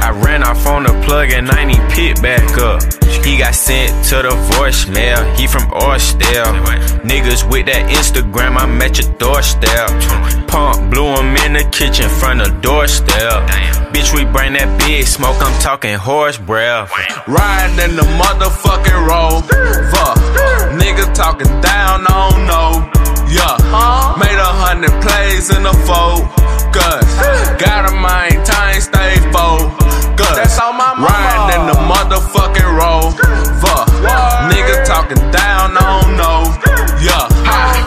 I 0.00 0.10
ran 0.24 0.42
off 0.42 0.66
on 0.66 0.84
the 0.84 0.94
plug 1.04 1.30
and 1.30 1.50
I 1.50 1.62
ain't 1.62 1.92
pick 1.92 2.20
back 2.22 2.58
up. 2.58 2.82
He 3.24 3.38
got 3.38 3.54
sent 3.54 4.04
to 4.06 4.16
the 4.22 4.34
voicemail, 4.56 5.20
he 5.36 5.46
from 5.46 5.70
Orsdale. 5.72 6.56
Niggas 7.04 7.44
with 7.50 7.66
that 7.66 7.84
Instagram, 7.90 8.56
I'm 8.56 8.80
at 8.80 8.98
your 8.98 9.12
doorstep. 9.18 9.88
Pump 10.48 10.90
blew 10.90 11.14
him 11.14 11.36
in 11.44 11.52
the 11.52 11.64
kitchen 11.70 12.08
front 12.08 12.40
of 12.40 12.62
doorstep. 12.62 13.44
Bitch, 13.92 14.14
we 14.14 14.24
bring 14.24 14.54
that 14.54 14.70
big 14.80 15.06
smoke, 15.06 15.36
I'm 15.40 15.60
talking 15.60 15.94
horse 15.94 16.38
breath. 16.38 16.90
Riding 17.28 17.90
in 17.90 17.96
the 17.96 18.06
motherfucking 18.16 19.00
rover. 19.04 19.60
Nigga 20.80 21.12
talking 21.14 21.52
down, 21.60 22.06
I 22.08 22.30
don't 22.30 22.46
know. 22.46 22.70
Yeah, 23.30 23.54
made 24.18 24.38
a 24.40 24.52
hundred 24.64 24.90
plays 25.02 25.54
in 25.54 25.62
the 25.62 25.74
focus. 26.72 27.04
Gotta 27.58 27.92
maintain, 27.94 28.80
stay 28.80 29.18
focused. 29.32 30.36
That's 30.36 30.58
all 30.58 30.72
my 30.72 30.94
mama. 30.94 31.06
Riding 31.06 31.60
in 31.60 31.66
the 31.66 31.78
motherfucking 31.90 32.70
rover. 32.78 33.26
Nigga 34.50 34.84
talking 34.86 35.18
down, 35.30 35.76
I 35.76 36.02
don't 36.02 36.16
know. 36.16 36.46
Yeah, 37.00 37.26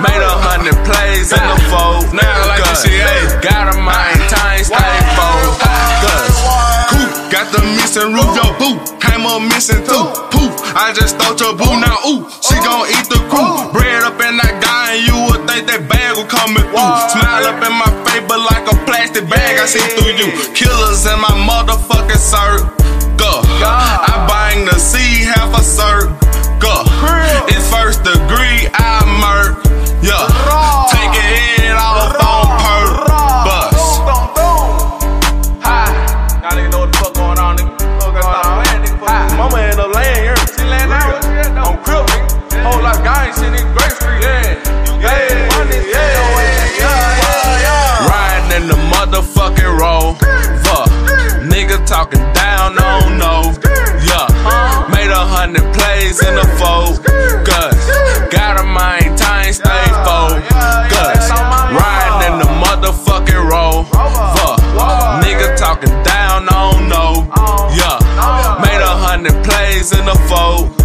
made 0.01 0.21
a 0.21 0.35
hundred 0.43 0.75
plays 0.85 1.31
in 1.31 1.39
the 1.39 1.59
focus. 1.71 2.13
Now 2.13 2.47
like 2.47 2.63
this 2.63 2.83
shit, 2.83 3.01
hey. 3.01 3.39
Gotta 3.41 3.77
maintain, 3.77 4.63
stay 4.63 4.95
focused. 5.15 6.41
Coop, 6.89 7.31
got 7.31 7.51
the 7.51 7.61
missing 7.77 8.13
roof, 8.13 8.35
yo, 8.35 8.51
boo. 8.59 9.02
Came 9.13 9.29
up 9.29 9.45
missing 9.45 9.85
too. 9.85 10.09
Poof, 10.33 10.57
I 10.73 10.89
just 10.89 11.21
thought 11.21 11.37
your 11.37 11.53
boo. 11.53 11.69
Now, 11.77 12.01
ooh, 12.01 12.25
she 12.41 12.57
gon' 12.65 12.89
eat 12.89 13.05
the 13.13 13.21
crew. 13.29 13.69
Bread 13.69 14.01
up 14.01 14.17
in 14.17 14.41
that 14.41 14.57
guy, 14.57 14.97
and 14.97 15.05
you 15.05 15.13
would 15.29 15.45
think 15.45 15.69
that 15.69 15.85
bag 15.85 16.17
was 16.17 16.25
coming 16.25 16.65
through. 16.73 16.97
Smile 17.13 17.45
up 17.45 17.61
in 17.61 17.77
my 17.77 17.93
face, 18.09 18.25
but 18.25 18.41
like 18.41 18.65
a 18.65 18.73
plastic 18.89 19.29
bag, 19.29 19.61
I 19.61 19.69
see 19.69 19.85
through 19.93 20.17
you. 20.17 20.33
Killers 20.57 21.05
in 21.05 21.21
my 21.21 21.29
motherfucking 21.45 22.17
circle. 22.17 22.73
I 23.61 24.25
bang 24.25 24.65
the 24.65 24.81
C, 24.81 25.29
half 25.29 25.53
a 25.53 25.61
circle. 25.61 26.17
It's 27.53 27.69
first 27.69 28.01
degree, 28.01 28.65
I 28.73 29.05
murk. 29.21 29.62
Talking 51.93 52.25
down, 52.33 52.73
I 52.73 53.05
don't. 53.21 53.53
Yeah, 54.01 54.25
made 54.89 55.13
a 55.13 55.25
hundred 55.35 55.61
plays 55.77 56.25
in 56.25 56.33
the 56.33 56.47
focus. 56.57 57.05
Gotta 58.33 58.65
maintain, 58.65 59.53
stay 59.53 59.85
focused. 60.01 61.29
Riding 61.69 62.33
in 62.33 62.35
the 62.41 62.49
motherfucking 62.65 63.45
rover. 63.45 63.93
Nigga 65.21 65.55
talking 65.55 65.93
down, 66.01 66.49
I 66.49 66.73
don't. 66.89 67.29
Yeah, 67.77 68.01
made 68.65 68.81
a 68.81 68.95
hundred 69.05 69.37
plays 69.45 69.93
in 69.93 70.05
the 70.05 70.17
focus. 70.27 70.82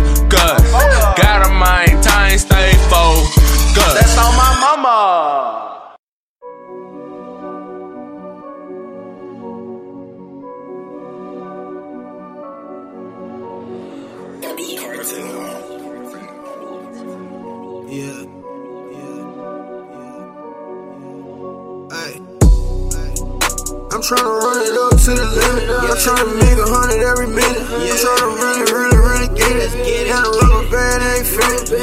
Tryna 24.08 24.40
run 24.40 24.64
it 24.64 24.72
up 24.72 24.96
to 24.96 25.12
the 25.12 25.26
limit. 25.36 25.68
I'm 25.68 25.92
tryna 26.00 26.32
make 26.40 26.56
a 26.56 26.64
hundred 26.64 27.04
every 27.04 27.28
minute. 27.28 27.60
I'm 27.60 27.92
tryna 27.92 28.40
really, 28.40 28.64
really, 28.72 28.96
really 28.96 29.28
get 29.36 29.52
it. 29.52 29.68
And 29.76 30.24
the 30.24 30.32
rubber 30.32 30.64
band 30.72 31.04
ain't 31.04 31.28
fit. 31.28 31.76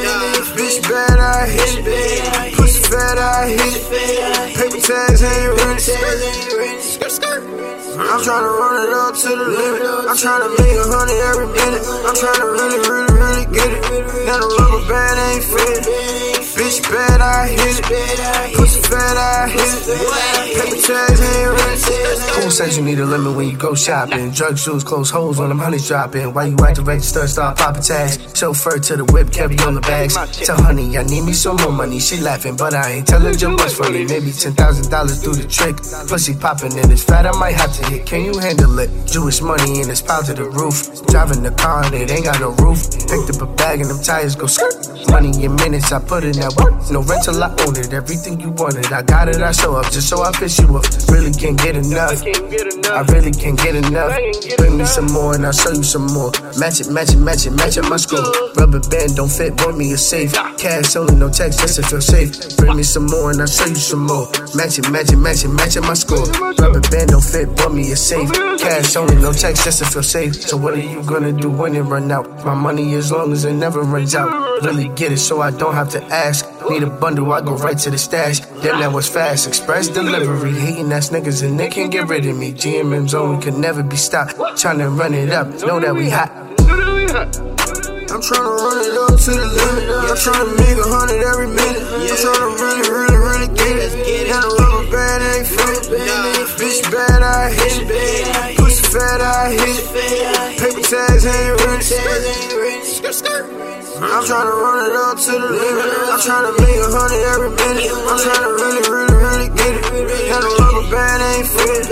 Bitch 0.58 0.82
bad, 0.90 1.22
I 1.22 1.46
hit 1.46 1.86
it. 1.86 2.58
Pussy 2.58 2.75
fat, 2.96 3.18
I 3.20 3.50
hit 3.52 3.76
it. 3.76 4.56
Paper 4.56 4.80
tags 4.80 5.22
ain't 5.24 5.52
rent. 5.60 5.82
I'm 7.96 8.22
tryna 8.22 8.52
run 8.60 8.76
it 8.84 8.94
up 8.94 9.16
to 9.16 9.30
the 9.30 9.48
limit. 9.56 9.82
I'm 10.08 10.16
tryna 10.16 10.50
make 10.56 10.78
a 10.80 10.88
hundred 10.88 11.20
every 11.32 11.48
minute. 11.48 11.84
I'm 12.08 12.16
tryna 12.16 12.48
really, 12.56 12.80
really, 12.88 13.14
really 13.20 13.46
get 13.56 13.72
it. 13.72 13.84
And 14.32 14.40
the 14.42 14.48
rubber 14.60 14.84
band 14.88 15.18
ain't 15.28 15.44
fit. 15.44 16.36
Bitch 16.56 16.80
bad, 16.90 17.20
I 17.20 17.48
hit 17.48 17.84
it. 17.84 18.56
Pussy 18.56 18.82
fat, 18.82 19.18
I 19.18 19.50
hit 19.50 19.60
it. 19.60 20.00
Paper 20.56 20.80
tags 20.88 21.22
ain't 21.22 21.52
rent. 21.52 21.66
Who 22.44 22.52
says 22.52 22.78
you 22.78 22.84
need 22.84 23.00
a 23.00 23.06
limit 23.06 23.36
when 23.36 23.50
you 23.50 23.58
go 23.58 23.76
shopping? 23.76 24.32
Drug 24.32 24.58
shoes, 24.58 24.84
close 24.84 25.10
holes 25.10 25.40
when 25.40 25.50
them 25.50 25.60
honeys 25.60 25.88
dropping. 25.88 26.34
Why 26.34 26.46
you 26.46 26.58
at 26.66 26.76
the 26.76 26.84
register, 26.84 27.28
start 27.28 27.58
popping 27.58 27.82
tags? 27.82 28.20
Chauffeur 28.38 28.80
to 28.80 28.98
the 28.98 29.06
whip, 29.06 29.32
carry 29.32 29.58
on 29.60 29.76
the 29.76 29.82
bags. 29.82 30.16
Tell 30.46 30.62
honey, 30.62 30.98
I 30.98 31.04
need 31.04 31.24
me 31.24 31.34
some 31.34 31.58
more 31.58 31.72
money. 31.72 32.00
She 32.00 32.20
laughing, 32.22 32.56
but 32.56 32.74
I 32.74 32.85
ain't 32.92 33.08
telling 33.08 33.38
you 33.40 33.50
what's 33.56 33.78
funny. 33.78 34.06
Maybe 34.06 34.32
ten 34.32 34.54
thousand 34.54 34.92
dollars 34.92 35.22
do 35.22 35.34
the 35.34 35.48
trick. 35.48 35.78
Pussy 36.08 36.36
popping 36.36 36.78
and 36.78 36.92
it's 36.92 37.04
fat, 37.04 37.26
I 37.26 37.32
might 37.40 37.56
have 37.56 37.74
to 37.74 37.86
hit. 37.90 38.06
Can 38.06 38.26
you 38.26 38.38
handle 38.38 38.78
it? 38.80 38.90
Jewish 39.08 39.42
money 39.42 39.82
and 39.82 39.90
it's 39.90 40.02
piled 40.02 40.26
to 40.28 40.34
the 40.34 40.46
roof. 40.46 41.06
Driving 41.08 41.44
the 41.44 41.52
car 41.52 41.86
and 41.86 41.96
it 41.96 42.12
ain't 42.12 42.26
got 42.26 42.40
no 42.40 42.52
roof. 42.62 42.84
Picked 43.08 43.32
up 43.34 43.42
a 43.42 43.50
bag 43.56 43.82
and 43.82 43.90
them 43.90 44.02
tires 44.02 44.36
go 44.36 44.48
skirt. 44.48 44.76
Money 45.10 45.32
in 45.44 45.56
minutes, 45.56 45.92
I 45.92 46.00
put 46.00 46.24
in 46.24 46.36
that 46.44 46.54
work. 46.60 46.76
No 46.92 47.02
rental, 47.02 47.42
I 47.42 47.50
own 47.64 47.78
it. 47.78 47.94
Everything 47.94 48.40
you 48.40 48.52
wanted, 48.52 48.92
I 48.92 49.02
got 49.02 49.30
it, 49.30 49.42
I 49.42 49.52
show 49.52 49.76
up 49.76 49.86
just 49.92 50.10
so 50.10 50.22
I 50.22 50.32
fish 50.34 50.60
you 50.60 50.68
up. 50.76 50.86
Really 51.10 51.32
can't 51.32 51.58
get 51.58 51.76
enough. 51.76 52.22
I 52.92 53.02
really 53.14 53.32
can't 53.32 53.58
get 53.58 53.76
enough. 53.76 54.14
Bring 54.58 54.78
me 54.78 54.86
some 54.86 55.08
more 55.12 55.36
and 55.36 55.46
I'll 55.46 55.54
show 55.56 55.72
you 55.72 55.84
some 55.84 56.08
more. 56.12 56.32
Match 56.60 56.82
it, 56.82 56.90
match 56.92 57.14
it, 57.14 57.20
match 57.20 57.46
it, 57.46 57.52
match 57.52 57.78
up 57.78 57.90
my 57.90 57.98
score. 57.98 58.26
Rubber 58.56 58.82
band 58.90 59.16
don't 59.16 59.32
fit, 59.32 59.56
boy 59.58 59.72
me 59.72 59.94
a 59.94 59.98
safe. 59.98 60.34
Cash 60.58 60.96
only, 60.96 61.16
no 61.16 61.30
text, 61.30 61.60
just 61.60 61.78
to 61.78 61.84
feel 61.84 62.02
safe. 62.02 62.34
Bring 62.66 62.78
me 62.78 62.84
some 62.84 63.06
more 63.06 63.30
and 63.30 63.40
I'll 63.40 63.46
show 63.46 63.68
you 63.68 63.76
some 63.76 64.08
more. 64.08 64.28
Matching, 64.56 64.92
matching, 64.92 65.22
matching, 65.22 65.54
matching 65.54 65.84
my 65.84 65.94
score. 65.94 66.26
Rubber 66.58 66.82
band 66.90 67.12
don't 67.12 67.24
fit, 67.24 67.56
boy 67.56 67.70
me 67.70 67.92
a 67.92 67.96
safe. 67.96 68.32
Cash 68.58 68.96
only, 68.96 69.18
no 69.18 69.32
checks, 69.34 69.64
just 69.64 69.80
to 69.80 69.86
feel 69.86 70.02
safe. 70.02 70.34
So 70.34 70.58
what 70.58 70.74
are 70.74 70.80
you 70.80 71.04
gonna 71.04 71.32
do 71.32 71.52
when 71.52 71.76
it 71.76 71.82
run 71.82 72.12
out? 72.12 72.44
My 72.44 72.56
money 72.56 72.96
as 72.96 73.12
long 73.12 73.32
as 73.34 73.46
it 73.46 73.54
never 73.54 73.82
runs 73.82 74.16
out. 74.16 74.64
Really 74.64 74.88
get 74.96 75.12
it 75.12 75.20
so 75.20 75.42
I 75.42 75.52
don't 75.52 75.76
have 75.76 75.90
to 75.92 76.04
ask. 76.06 76.44
Need 76.68 76.82
a 76.82 76.90
bundle, 76.90 77.32
I 77.32 77.42
go 77.42 77.56
right 77.56 77.78
to 77.78 77.92
the 77.92 78.00
stash. 78.00 78.40
Damn, 78.40 78.80
that 78.80 78.92
was 78.92 79.08
fast. 79.08 79.48
Express 79.48 79.88
delivery. 79.88 80.54
Hating 80.54 80.92
ass 80.92 81.12
niggas 81.12 81.44
and 81.44 81.60
they 81.60 81.70
can't 81.70 81.92
get 81.92 82.08
rid 82.08 82.26
of 82.26 82.36
me. 82.36 82.52
GMM's 82.52 83.14
only 83.14 83.44
can 83.44 83.62
never 83.62 83.84
be 83.84 83.96
stopped. 83.96 84.38
Tryna 84.58 84.98
run 84.98 85.14
it 85.14 85.30
up, 85.30 85.48
know 85.62 85.80
that 85.80 85.94
we 85.94 86.10
hot. 86.10 87.55
I'm 88.16 88.22
tryna 88.24 88.48
run 88.48 88.80
it 88.80 88.96
up 88.96 89.20
to 89.28 89.32
the 89.36 89.44
limit. 89.44 89.92
I'm 89.92 90.16
tryna 90.16 90.56
make 90.56 90.80
a 90.80 90.88
hundred 90.88 91.20
every 91.20 91.52
minute. 91.52 91.84
I'm 91.84 92.16
tryna 92.16 92.48
really, 92.64 92.88
really, 92.88 93.20
really 93.20 93.50
get 93.52 93.76
it. 93.76 93.92
Got 94.32 94.40
a 94.40 94.56
rubber 94.56 94.88
band, 94.88 95.20
ain't 95.36 95.44
fit. 95.52 95.84
Bitch 96.56 96.80
bad, 96.88 97.20
I 97.20 97.52
hit 97.52 97.84
it. 97.84 98.56
Pussy 98.56 98.88
fat, 98.88 99.20
I 99.20 99.52
hit 99.52 99.68
it. 99.68 100.56
Paper 100.64 100.80
tags 100.80 101.28
ain't 101.28 101.60
rich. 101.68 101.92
I'm 104.00 104.24
tryna 104.24 104.64
run 104.64 104.80
it 104.88 104.96
up 104.96 105.20
to 105.20 105.32
the 105.36 105.52
limit. 105.52 105.92
I'm 106.08 106.16
tryna 106.16 106.56
make 106.56 106.80
a 106.80 106.88
hundred 106.96 107.20
every 107.36 107.52
minute. 107.52 107.92
I'm 108.00 108.16
tryna 108.16 108.48
really, 108.56 108.80
really, 108.96 109.12
really 109.12 109.50
get 109.60 109.76
it. 109.76 110.32
Got 110.32 110.40
a 110.40 110.56
rubber 110.64 110.88
band, 110.88 111.20
ain't 111.36 111.52
fit. 111.52 111.84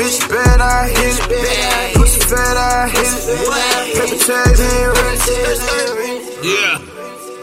Bitch 0.00 0.16
bad, 0.32 0.64
I 0.64 0.88
hit 0.88 1.20
it. 1.28 2.01
I 2.14 2.88
hit 2.88 3.06
it. 3.26 3.40
Paper 3.96 4.18
tags 4.24 4.60
ain't 4.60 4.92
rich. 4.98 6.44
Yeah. 6.44 6.91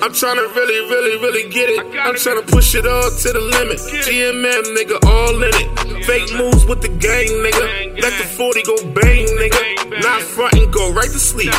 I'm 0.01 0.11
tryna 0.11 0.55
really, 0.55 0.79
really, 0.89 1.17
really 1.19 1.49
get 1.49 1.69
it. 1.69 1.79
I'm 1.99 2.15
tryna 2.15 2.47
push 2.47 2.73
it 2.73 2.87
all 2.87 3.11
to 3.11 3.33
the 3.33 3.39
limit. 3.39 3.79
GMM, 4.07 4.71
nigga, 4.71 4.95
all 5.05 5.35
in 5.43 5.51
it. 5.51 6.05
Fake 6.05 6.31
moves 6.39 6.65
with 6.65 6.81
the 6.81 6.87
gang, 6.87 7.27
nigga. 7.43 7.99
Let 8.01 8.17
the 8.17 8.23
40 8.23 8.63
go 8.63 8.75
bang, 8.95 9.27
nigga. 9.35 10.01
Not 10.01 10.21
front 10.21 10.53
and 10.53 10.71
go 10.71 10.93
right 10.93 11.11
to 11.11 11.19
sleep. 11.19 11.51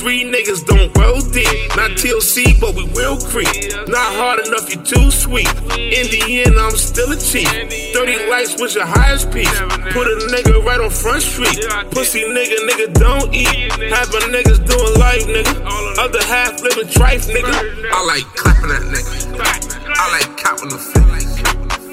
Three 0.00 0.24
niggas 0.24 0.64
don't 0.64 0.88
roll 0.96 1.20
deep. 1.20 1.46
Not 1.76 1.92
TLC, 2.00 2.58
but 2.58 2.74
we 2.74 2.84
will 2.96 3.20
creep. 3.28 3.52
Not 3.88 4.08
hard 4.16 4.46
enough, 4.46 4.72
you 4.72 4.80
too 4.80 5.10
sweet. 5.10 5.48
In 5.76 6.08
the 6.08 6.42
end, 6.46 6.58
I'm 6.58 6.72
still 6.76 7.12
a 7.12 7.16
cheat. 7.16 7.46
30 7.92 8.30
likes 8.30 8.58
was 8.58 8.74
your 8.74 8.86
highest 8.86 9.30
piece. 9.30 9.52
Put 9.92 10.08
a 10.08 10.16
nigga 10.32 10.64
right 10.64 10.80
on 10.80 10.90
Front 10.90 11.22
Street. 11.22 11.60
Pussy 11.90 12.24
nigga, 12.24 12.56
nigga, 12.64 12.94
don't 12.94 13.34
eat. 13.34 13.52
Half 13.92 14.08
my 14.14 14.20
niggas 14.32 14.64
doing 14.64 14.94
life, 14.98 15.26
nigga. 15.28 15.98
Other 15.98 16.22
half 16.24 16.62
living 16.62 16.88
trife, 16.88 17.28
nigga. 17.28 17.81
I 17.82 17.98
like 18.06 18.22
clapping 18.38 18.70
that 18.70 18.82
nigga. 18.94 19.10
I 19.34 20.06
like 20.14 20.30
copping 20.38 20.70
the 20.70 20.78
figure. 20.78 21.18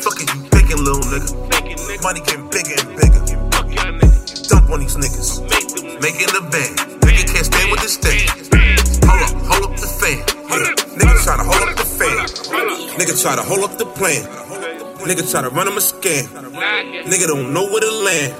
Fucking 0.05 0.29
you 0.29 0.49
begging, 0.53 0.77
little 0.85 1.01
nigga. 1.09 1.33
Money 2.05 2.21
getting 2.21 2.45
bigger 2.53 2.77
and 2.77 2.93
bigger. 2.93 3.21
Dump 4.45 4.69
on 4.69 4.85
these 4.85 4.93
niggas. 5.01 5.41
Making 5.97 6.29
the 6.29 6.45
band. 6.53 6.77
Nigga 7.01 7.25
can't 7.25 7.45
stand 7.45 7.71
with 7.71 7.81
this 7.81 7.97
thing. 7.97 8.21
Hold 9.09 9.17
up, 9.17 9.33
hold 9.49 9.63
up 9.65 9.73
the 9.81 9.89
fan. 9.89 10.21
Yeah. 10.21 10.77
Nigga 10.93 11.23
try 11.25 11.37
to 11.37 11.45
hold 11.49 11.57
up 11.65 11.73
the 11.73 11.87
fan. 11.89 12.17
Nigga 12.93 13.13
try 13.17 13.35
to 13.35 13.41
hold 13.41 13.63
up 13.65 13.77
the 13.79 13.85
plan. 13.85 14.21
Nigga 15.09 15.25
try 15.25 15.41
to 15.41 15.49
run 15.49 15.67
him 15.67 15.73
a 15.73 15.81
scam. 15.81 16.29
Nigga 17.09 17.25
don't 17.25 17.51
know 17.51 17.65
where 17.65 17.81
to 17.81 17.91
land. 18.05 18.33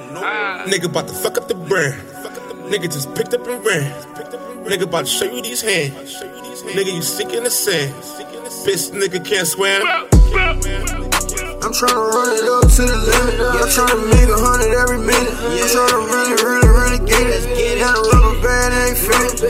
Nigga 0.70 0.86
about 0.86 1.08
to 1.08 1.16
fuck 1.16 1.38
up 1.38 1.48
the 1.48 1.56
brand. 1.56 1.98
Nigga 2.70 2.92
just 2.94 3.10
picked 3.16 3.34
up 3.34 3.48
and 3.48 3.66
ran. 3.66 3.90
Nigga 4.70 4.84
about 4.84 5.06
to 5.06 5.12
show 5.12 5.26
you 5.26 5.42
these 5.42 5.64
hands. 5.64 6.22
Nigga, 6.78 6.94
you 6.94 7.02
sick 7.02 7.34
in 7.34 7.44
the 7.44 7.50
sand. 7.50 7.92
Bitch, 8.62 8.94
nigga 8.94 9.18
can't 9.26 9.48
swim. 9.48 9.82
I'm 9.82 11.74
tryna 11.74 12.14
run 12.14 12.38
it 12.38 12.46
up 12.46 12.70
to 12.78 12.86
the 12.86 12.98
limit. 13.02 13.42
I'm 13.50 13.66
tryna 13.66 13.98
make 14.14 14.30
a 14.30 14.38
hundred 14.38 14.78
every 14.78 15.00
minute. 15.00 15.34
I'm 15.42 15.66
tryna 15.74 16.06
really, 16.06 16.38
really, 16.46 16.70
really 16.70 17.02
get 17.02 17.26
it. 17.34 17.80
Got 17.80 17.98
a 17.98 18.02
rubber 18.14 18.38
band, 18.46 18.74
ain't 18.78 18.98
fit. 19.00 19.42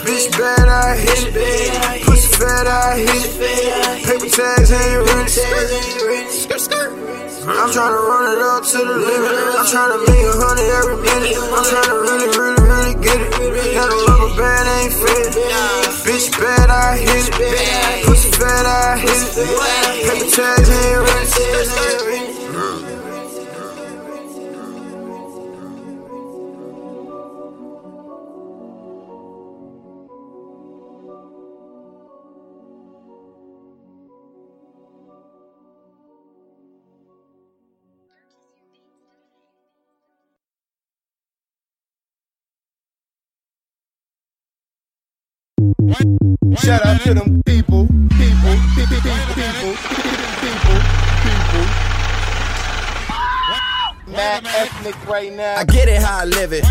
Bitch 0.00 0.32
bad, 0.32 0.66
I 0.66 0.96
hit 0.96 1.36
it. 1.36 2.02
Pussy 2.06 2.28
fat, 2.32 2.66
I 2.66 3.04
hit 3.04 3.36
it. 3.36 4.04
Paper 4.06 4.30
tags 4.32 4.72
ain't 4.72 5.04
rich. 5.12 5.44
I'm 7.46 7.68
tryna 7.68 8.00
run 8.08 8.24
it 8.32 8.40
up 8.40 8.64
to 8.64 8.78
the 8.78 8.96
limit. 9.04 9.36
I'm 9.52 9.66
tryna 9.68 10.00
make 10.00 10.24
a 10.24 10.32
hundred 10.32 10.64
every 10.80 10.96
minute. 10.96 11.36
I'm 11.36 11.60
tryna 11.60 12.00
really, 12.00 12.28
really, 12.40 12.62
really 12.64 12.94
get 13.04 13.20
it. 13.20 13.74
Got 13.74 13.92
a 13.92 13.96
rubber 14.08 14.32
band, 14.34 14.68
ain't 14.80 14.92
fit. 14.94 15.28
Bitch 16.08 16.32
bad, 16.40 16.70
I 16.70 16.96
hit 16.96 17.28
it. 17.38 18.06
Pussy 18.06 18.30
fat, 18.30 18.64
I 18.64 18.96
hit 18.96 19.36
it. 19.36 19.58
Paper 20.08 20.30
tags 20.30 20.70
ain't 20.70 22.28
rich. 22.28 22.33
Shout 46.62 46.86
out 46.86 47.00
to 47.02 47.14
them 47.14 47.42
people, 47.44 47.86
people, 47.86 48.54
people, 48.74 48.94
people, 48.94 49.16
people, 49.34 49.74
people, 50.40 50.78
people. 51.24 51.64
Mad 54.06 54.46
ethnic 54.46 55.08
right 55.08 55.32
now. 55.32 55.56
I 55.56 55.64
get 55.64 55.88
it 55.88 56.00
how 56.00 56.20
I 56.20 56.24
live 56.26 56.52
it. 56.52 56.64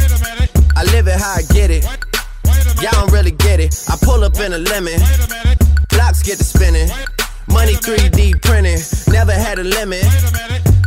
I 0.76 0.84
live 0.86 1.08
it 1.08 1.20
how 1.20 1.34
I 1.34 1.42
get 1.54 1.70
it. 1.70 1.84
Y'all 2.82 2.92
don't 2.94 3.12
really 3.12 3.32
get 3.32 3.60
it. 3.60 3.76
I 3.90 3.98
pull 4.02 4.24
up 4.24 4.40
in 4.40 4.54
a 4.54 4.58
lemon. 4.58 5.00
Blocks 5.90 6.24
get 6.24 6.38
to 6.38 6.44
spinning. 6.44 6.88
Money 7.50 7.74
3D 7.74 8.42
printing. 8.42 8.80
Never 9.14 9.34
had 9.34 9.60
a 9.60 9.64
limit. 9.64 10.06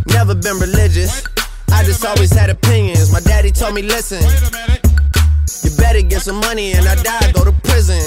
Never 0.07 0.35
been 0.35 0.59
religious. 0.59 1.23
I 1.71 1.85
just 1.85 2.05
always 2.05 2.33
had 2.33 2.49
opinions. 2.49 3.13
My 3.13 3.21
daddy 3.21 3.51
told 3.51 3.75
me, 3.75 3.83
listen. 3.83 4.23
You 5.63 5.71
better 5.77 6.03
get 6.03 6.23
some 6.23 6.41
money 6.41 6.73
and 6.73 6.87
I 6.87 6.97
die, 6.97 7.33
go 7.33 7.45
to 7.45 7.53
prison. 7.63 8.03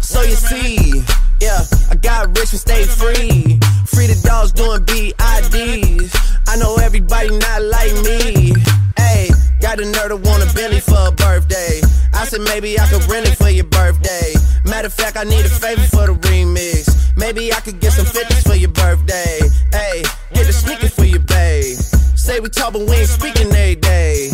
So 0.00 0.22
you 0.22 0.34
see, 0.34 1.02
yeah, 1.40 1.62
I 1.90 1.94
got 1.94 2.28
rich 2.36 2.50
and 2.50 2.60
stayed 2.60 2.88
free. 2.88 3.58
Free 3.86 4.06
the 4.06 4.20
dogs 4.24 4.50
doing 4.52 4.82
BIDs. 4.84 6.10
I 6.48 6.56
know 6.56 6.76
everybody 6.76 7.30
not 7.38 7.62
like 7.62 7.92
me. 8.02 8.52
Hey, 8.96 9.30
got 9.60 9.78
a 9.78 9.84
nerd 9.84 10.08
to 10.08 10.16
want 10.16 10.42
a 10.42 10.52
Bentley 10.54 10.80
for 10.80 11.08
a 11.08 11.12
birthday. 11.12 11.80
I 12.12 12.24
said 12.26 12.40
maybe 12.42 12.78
I 12.80 12.86
could 12.88 13.04
rent 13.06 13.28
it 13.28 13.36
for 13.36 13.50
your 13.50 13.66
birthday. 13.66 14.34
Matter 14.64 14.86
of 14.86 14.94
fact, 14.94 15.16
I 15.16 15.24
need 15.24 15.44
a 15.44 15.48
favor 15.48 15.86
for 15.86 16.06
the 16.06 16.14
remix. 16.14 16.90
Maybe 17.16 17.52
I 17.52 17.60
could 17.60 17.78
get 17.80 17.92
some 17.92 18.06
50s 18.06 18.42
for 18.42 18.56
your 18.56 18.70
birthday. 18.70 19.38
Hey, 19.72 20.02
get 20.32 20.48
a 20.48 20.52
sneaker 20.52 20.88
for 20.88 21.04
your 21.04 21.20
babe. 21.20 21.78
Say 22.18 22.40
we 22.40 22.48
talk, 22.48 22.72
but 22.72 22.82
we 22.82 22.96
ain't 22.96 23.08
speaking 23.08 23.46
every 23.48 23.76
day. 23.76 24.30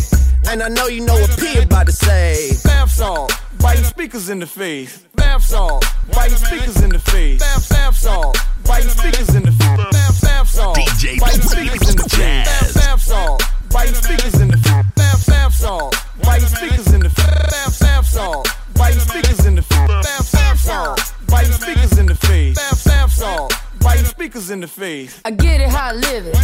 And 0.51 0.61
I 0.61 0.67
know 0.67 0.87
you 0.87 1.05
know 1.05 1.13
what 1.13 1.39
P 1.39 1.59
about 1.59 1.85
to 1.85 1.93
say. 1.93 2.51
Bath 2.65 2.91
salt, 2.91 3.31
biting 3.61 3.85
speakers 3.85 4.29
in 4.29 4.39
the 4.39 4.45
face. 4.45 4.97
Bath 5.15 5.45
salt, 5.45 5.85
biting 6.13 6.35
speakers 6.35 6.81
in 6.83 6.89
the 6.89 6.99
face. 6.99 7.39
Bath, 7.39 7.69
bath 7.69 7.95
salt, 7.95 8.37
biting 8.65 8.89
speakers 8.89 9.33
in 9.33 9.43
the 9.43 9.53
face. 9.53 9.77
Bath, 9.91 10.21
bath 10.21 10.49
salt, 10.49 10.75
DJ 10.75 11.17
biting 11.21 11.41
speakers 11.41 11.89
in 11.89 11.95
the 11.95 12.09
face. 12.09 12.45
Bath, 12.45 12.73
bath 12.75 13.01
salt, 13.01 13.43
biting 13.71 13.95
speakers 13.95 14.41
in 14.41 14.49
the 14.49 14.57
face. 14.57 14.85
Bath, 14.93 15.25
bath 15.25 15.55
salt, 15.55 15.95
biting 16.21 16.47
speakers 16.49 16.93
in 16.93 16.99
the 16.99 17.09
face. 17.09 17.47
Bath, 17.47 17.79
bath 17.79 18.07
salt, 18.09 18.47
biting 18.77 18.99
speakers 18.99 19.45
in 19.45 19.55
the 19.55 19.61
face. 19.61 20.03
Bath, 20.03 20.33
bath 20.33 20.59
salt, 20.59 21.13
biting 21.29 21.53
speakers 21.53 21.97
in 21.97 22.05
the 22.07 22.15
face. 22.15 22.55
Bath, 22.57 22.83
bath 22.83 23.13
salt, 23.13 23.53
biting 23.79 24.03
speakers 24.03 24.49
in 24.49 24.59
the 24.59 24.67
face. 24.67 25.21
I 25.23 25.31
get 25.31 25.61
it 25.61 25.69
how 25.69 25.91
I 25.91 25.93
live 25.93 26.27
it. 26.27 26.35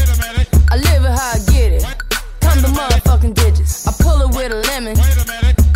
I 0.72 0.78
live 0.78 1.04
it 1.04 1.12
how 1.12 1.34
I 1.36 1.40
get 1.52 1.74
it. 1.74 2.07
Come 2.58 2.74
the 2.74 2.80
motherfucking 2.80 3.36
digits. 3.36 3.86
I 3.86 3.92
pull 4.02 4.20
it 4.22 4.36
with 4.36 4.52
a 4.52 4.62
lemon. 4.72 4.98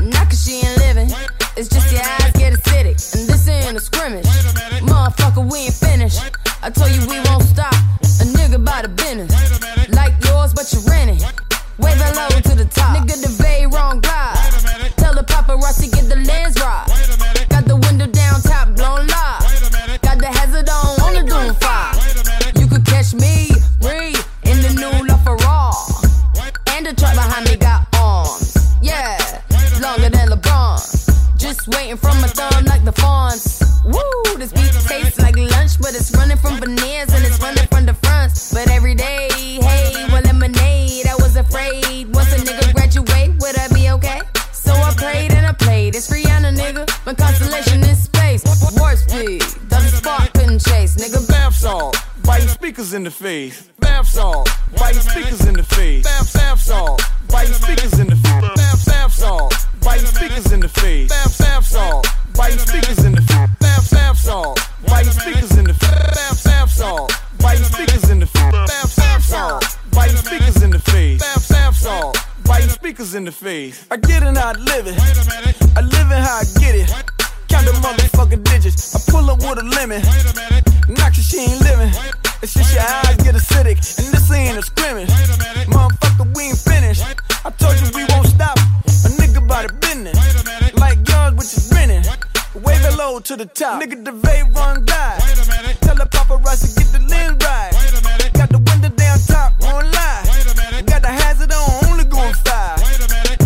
Not 0.10 0.30
cause 0.30 0.44
she 0.44 0.66
ain't 0.66 0.78
living. 0.80 1.10
It's 1.56 1.70
just 1.70 1.92
your 1.92 2.02
eyes 2.02 2.32
get 2.34 2.54
acidic. 2.54 2.98
And 3.14 3.30
this 3.30 3.48
ain't 3.48 3.78
a 3.78 3.80
scrimmage. 3.80 4.26
Motherfucker, 4.82 5.46
we 5.52 5.70
ain't 5.70 5.76
finished. 5.76 6.20
I 6.64 6.72
told 6.72 6.90
you 6.90 7.02
we 7.08 7.20
won't 7.30 7.44
stop. 7.44 7.74
A 8.02 8.26
nigga 8.34 8.64
by 8.66 8.82
the 8.82 8.90
business. 8.90 9.30
Like 9.94 10.14
yours, 10.26 10.56
but 10.56 10.74
you 10.74 10.80
rent 10.90 11.12
it. 11.12 11.22
Wave 11.78 12.02
hello 12.02 12.30
to 12.30 12.56
the 12.56 12.66
top. 12.66 12.98
Nigga, 12.98 13.22
the 13.22 13.30
very 13.30 13.68
wrong 13.68 14.02
glide. 14.02 14.38
Tell 14.98 15.14
the 15.14 15.24
paparazzi 15.24 15.92
get 15.94 16.10
the 16.10 16.16
lens 16.16 16.58
right. 16.58 16.91
Speakers 52.92 52.94
in 52.94 53.04
the 53.04 53.12
face. 53.12 53.70
Bath 53.80 54.08
salt, 54.08 54.50
biting 54.78 55.02
speakers 55.02 55.48
in 55.48 55.54
the 55.54 55.64
face. 55.64 56.04
Bath, 56.04 56.34
bath 56.34 56.60
salt, 56.60 57.02
biting 57.30 57.54
speakers 57.54 58.00
in 58.00 58.08
the 58.08 58.16
face. 58.16 58.56
Bath, 58.56 58.86
bath 58.86 59.14
salt, 59.14 59.54
biting 59.82 60.06
speakers 60.08 60.52
in 60.52 60.60
the 60.60 60.68
face. 60.68 61.10
Bath, 61.10 61.38
bath 61.40 61.66
salt, 61.66 62.08
biting 62.36 62.60
speakers 62.60 63.06
in 63.06 63.14
the 63.14 63.22
face. 63.22 63.50
Bath, 63.60 63.92
bath 63.92 64.18
salt, 64.18 64.60
biting 64.88 65.14
speakers 65.14 65.58
in 65.58 65.64
the 65.66 65.74
face. 65.74 66.16
Bath, 66.16 66.44
bath 66.44 66.72
salt, 66.72 67.12
biting 67.40 67.64
speakers 67.64 68.10
in 68.10 68.20
the 68.20 68.26
face. 68.26 68.52
Bath, 68.52 68.98
bath 68.98 69.24
salt, 69.24 69.78
biting 69.92 70.18
speakers 70.18 70.64
in 70.64 70.70
the 70.72 70.80
face. 70.80 71.20
Bath, 71.20 71.50
bath 71.50 71.78
salt, 71.78 72.18
biting 72.44 72.70
speakers 72.70 73.16
in 73.16 73.24
the 73.26 73.32
face. 73.32 73.86
I 73.90 73.98
get 73.98 74.24
it, 74.24 74.38
I 74.38 74.52
live 74.52 74.88
it. 74.88 74.98
I 75.78 75.82
live 75.82 76.12
it 76.12 76.22
how 76.28 76.42
I 76.42 76.46
get 76.60 76.76
it. 76.76 76.90
Count 77.48 77.66
the 77.66 77.74
motherfucking 77.84 78.44
digits. 78.44 78.96
I 78.96 79.12
pull 79.12 79.30
up 79.30 79.40
with 79.40 79.60
a 79.60 79.68
lemon. 79.80 80.02
Knock 80.90 81.14
she 81.14 81.40
ain't 81.40 81.62
living. 81.62 82.21
It's 82.44 82.56
just 82.56 82.74
your 82.74 82.82
eyes 82.82 83.18
get 83.18 83.36
acidic. 83.36 83.78
And 84.00 84.08
this 84.14 84.32
ain't 84.32 84.58
a 84.58 84.64
scrimmage. 84.64 85.10
Motherfucker, 85.70 86.36
we 86.36 86.44
ain't 86.50 86.58
finished. 86.58 87.04
I 87.46 87.52
told 87.52 87.80
you 87.80 87.88
we 87.94 88.04
won't 88.10 88.28
stop. 88.28 88.58
A 88.58 89.10
nigga 89.22 89.48
by 89.48 89.68
the 89.68 89.74
business. 89.74 90.18
Like 90.74 90.98
yours, 91.08 91.34
which 91.36 91.54
is 91.54 91.70
grinning. 91.70 92.04
Wave 92.56 92.84
it 92.84 92.98
low 92.98 93.20
to 93.20 93.36
the 93.38 93.46
top. 93.46 93.82
Nigga, 93.82 94.04
the 94.04 94.12
vape 94.12 94.56
run 94.56 94.86
die. 94.86 95.20
Tell 95.82 95.96
the 95.96 96.06
paparazzi 96.10 96.76
get 96.78 96.90
the 96.92 97.06
lens 97.08 97.38
right. 97.46 98.34
Got 98.34 98.50
the 98.50 98.58
window 98.58 98.90
down 98.90 99.20
top, 99.28 99.54
won't 99.62 99.94
lie. 99.94 100.84
Got 100.88 101.04
the 101.04 101.10
hazard 101.10 101.54
on, 101.54 101.92
only 101.92 102.06
going 102.06 102.34
five. 102.34 102.82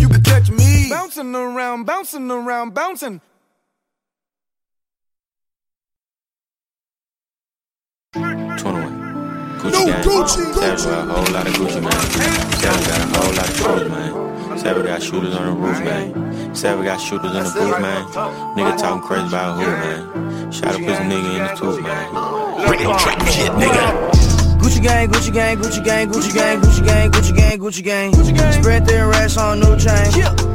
You 0.00 0.08
can 0.08 0.22
catch 0.22 0.50
me 0.50 0.88
bouncing 0.88 1.34
around, 1.34 1.84
bouncing 1.84 2.30
around, 2.30 2.72
bouncing. 2.72 3.20
21. 8.16 8.60
Gucci 9.60 9.86
gang. 9.86 10.02
Savage 10.26 10.84
got 10.84 11.08
a 11.08 11.12
whole 11.12 11.32
lot 11.34 11.46
of 11.46 11.54
Gucci, 11.54 11.80
man. 11.82 11.92
Savage 12.60 12.86
got 12.88 13.00
a 13.00 13.06
whole 13.18 13.34
lot 13.34 13.48
of 13.48 13.56
shooters, 13.56 13.90
man. 13.90 14.58
Savage 14.58 14.86
got 14.86 15.02
shooters 15.02 15.34
on 15.36 15.44
the 15.46 15.52
roof, 15.52 15.78
man. 15.84 16.54
Savage 16.54 16.84
got 16.86 17.00
shooters 17.00 17.34
in 17.34 17.44
the 17.44 17.50
booth, 17.50 17.80
man. 17.80 18.04
Nigga 18.56 18.78
talking 18.78 19.02
crazy 19.02 19.26
about 19.28 19.56
who, 19.58 19.66
man. 19.66 20.52
Shot 20.52 20.74
a 20.74 20.78
pussy 20.78 21.04
nigga 21.04 21.30
in 21.36 21.42
the 21.44 21.52
tooth, 21.60 21.80
man. 21.82 22.66
Bring 22.66 22.80
Radio 22.80 22.96
trap 22.96 23.20
shit, 23.28 23.52
nigga. 23.52 23.84
Gucci 24.60 24.80
gang, 24.82 25.08
Gucci 25.08 25.32
gang, 25.32 25.58
Gucci 25.58 25.84
gang, 25.84 26.08
Gucci 26.08 26.32
gang, 26.34 26.60
Gucci 26.60 26.84
gang, 26.84 27.10
Gucci 27.10 27.36
gang, 27.36 27.45
Gucci 27.66 27.82
gang. 27.82 28.14
Spread 28.52 28.86
thin 28.86 29.08
racks 29.08 29.36
on 29.36 29.58
new 29.58 29.76
chain. 29.76 30.06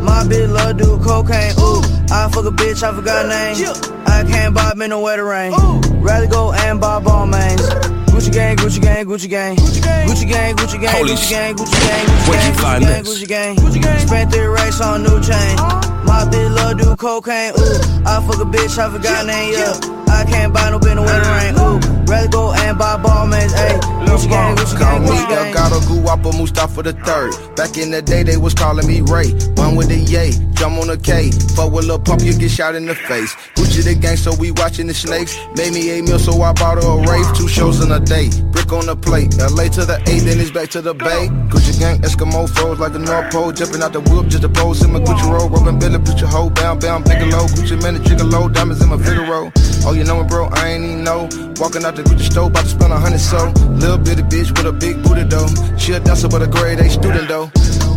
My 0.02 0.24
bitch 0.24 0.48
love 0.48 0.78
do 0.78 0.98
cocaine. 1.04 1.52
Ooh, 1.60 1.84
I 2.08 2.30
fuck 2.32 2.46
a 2.46 2.52
bitch, 2.56 2.84
I 2.84 2.96
forgot 2.96 3.28
name. 3.28 3.68
I 4.06 4.24
can't 4.24 4.56
buy 4.56 4.74
me 4.76 4.88
no 4.88 5.02
wetter 5.02 5.26
rain. 5.26 5.52
Rather 6.00 6.28
go 6.28 6.54
and 6.54 6.80
buy 6.80 7.02
Balmains. 7.02 7.60
Gucci 8.08 8.32
gang, 8.32 8.56
Gucci 8.56 8.82
gang, 8.82 9.06
Gucci 9.06 9.30
gang. 9.30 9.58
Gucci 9.58 9.82
gang, 9.82 10.08
Gucci 10.08 10.30
gang, 10.32 10.56
Gucci 10.56 10.80
gang, 10.80 10.96
Holy 10.96 11.12
Gucci 11.12 11.30
gang, 11.30 11.56
Gucci 11.58 11.80
gang, 11.86 12.06
Gucci 12.08 12.32
gang, 12.32 12.54
find 12.56 12.86
Gucci 12.86 13.28
gang. 13.28 13.56
Gucci 13.58 13.82
gang. 13.82 14.08
Spent 14.08 14.32
three 14.32 14.46
racks 14.46 14.80
on 14.80 15.04
new 15.04 15.20
chain. 15.22 15.60
Uh-huh. 15.60 16.04
My 16.06 16.24
bitch 16.32 16.56
love 16.56 16.78
do 16.78 16.96
cocaine. 16.96 17.52
Ooh, 17.60 18.08
I 18.08 18.24
fuck 18.26 18.40
a 18.40 18.48
bitch, 18.48 18.80
I 18.80 18.90
forgot 18.90 19.26
name. 19.26 19.52
Yeah, 19.52 19.76
I 20.08 20.24
can't 20.24 20.54
buy 20.54 20.70
no 20.70 20.80
bin 20.80 20.96
no 20.96 21.02
wetter 21.02 21.20
uh-huh. 21.20 21.44
rain. 21.44 21.56
Ooh, 21.60 21.91
rather 22.12 22.28
go 22.28 22.52
and 22.52 22.78
buy 22.78 22.98
Balmains. 22.98 23.54
Ayy, 23.56 23.80
Gucci 24.06 24.30
gang, 24.30 24.56
Gucci 24.56 24.78
gang, 24.78 25.02
Gucci 25.04 25.30
gang. 25.30 25.54
Delgado 25.54 25.80
Guapo 26.02 26.32
Mustafa 26.34 26.84
the 26.84 26.94
third. 27.08 27.32
Back 27.56 27.78
in 27.78 27.92
the 27.92 28.02
day, 28.02 28.24
they 28.24 28.38
was 28.38 28.54
calling 28.54 28.86
me 28.86 29.02
Ray. 29.02 29.32
One 29.56 29.76
with 29.76 29.88
the 29.88 29.98
yay, 29.98 30.32
jump 30.54 30.78
on 30.78 30.90
a 30.90 30.98
K. 30.98 31.32
Fuck 31.56 31.72
with 31.72 31.86
Lil 31.86 32.00
Pump, 32.00 32.22
you 32.22 32.38
get 32.38 32.52
shot 32.52 32.76
in 32.76 32.86
the 32.86 32.96
face. 32.96 33.34
Gucci 33.56 33.84
the 33.84 33.96
gang, 33.96 34.18
so 34.18 34.36
we 34.36 34.52
watching 34.52 34.88
the 34.88 34.94
snakes. 34.94 35.38
Made 35.56 35.74
me 35.74 35.90
eight 35.90 36.04
mil, 36.04 36.20
so 36.20 36.42
I 36.42 36.52
bought 36.54 36.84
her 36.84 36.90
a 36.90 36.98
rave. 37.08 37.26
Two 37.38 37.48
shows 37.48 37.80
in 37.82 37.92
a 37.92 38.00
day. 38.00 38.30
Brick 38.52 38.72
on 38.74 38.86
the 38.86 38.96
plate. 38.96 39.38
LA 39.40 39.70
to 39.70 39.86
the 39.86 40.04
eight, 40.08 40.28
then 40.28 40.40
it's 40.40 40.52
back 40.52 40.70
to 40.72 40.82
the 40.82 40.94
bay. 40.94 41.30
Gucci 41.48 41.80
gang, 41.80 42.00
Eskimo 42.02 42.50
froze 42.50 42.80
like 42.80 42.94
a 42.94 43.00
North 43.00 43.32
Pole. 43.32 43.52
Jumping 43.52 43.82
out 43.82 43.94
the 43.94 44.02
whoop, 44.02 44.28
just 44.28 44.44
a 44.44 44.50
pose 44.50 44.84
in 44.84 44.92
my 44.92 45.00
Gucci 45.00 45.32
roll. 45.32 45.48
Rubbing 45.50 45.80
Billy, 45.80 46.00
put 46.00 46.20
your 46.20 46.30
hoe 46.30 46.50
bound, 46.50 46.82
bound, 46.82 47.06
Bigelow. 47.06 47.48
Gucci 47.56 47.82
man, 47.82 47.94
the 47.96 48.00
gigolo, 48.02 48.52
diamonds 48.52 48.82
in 48.84 48.90
my 48.90 48.98
Figaro. 48.98 49.52
Oh, 49.86 49.94
you 49.94 50.04
know 50.04 50.22
it, 50.22 50.28
bro, 50.28 50.48
I 50.52 50.70
ain't 50.74 50.84
even 50.84 51.04
know. 51.04 51.30
Walking 51.60 51.86
out 51.86 51.96
the 51.96 52.01
Gucci 52.04 52.32
store, 52.32 52.48
about 52.48 52.64
to 52.64 52.70
spend 52.70 52.94
a 52.94 53.00
hundred 53.00 53.20
so. 53.20 53.52
Little 53.82 53.98
bitty 53.98 54.24
bitch 54.24 54.50
with 54.58 54.66
a 54.66 54.72
big 54.72 55.04
booty 55.04 55.24
though. 55.24 55.48
She 55.78 55.94
a 55.94 56.00
dancer 56.00 56.28
with 56.28 56.42
a 56.42 56.48
grade 56.48 56.80
A 56.80 56.90
student 56.90 57.28
though. 57.28 57.50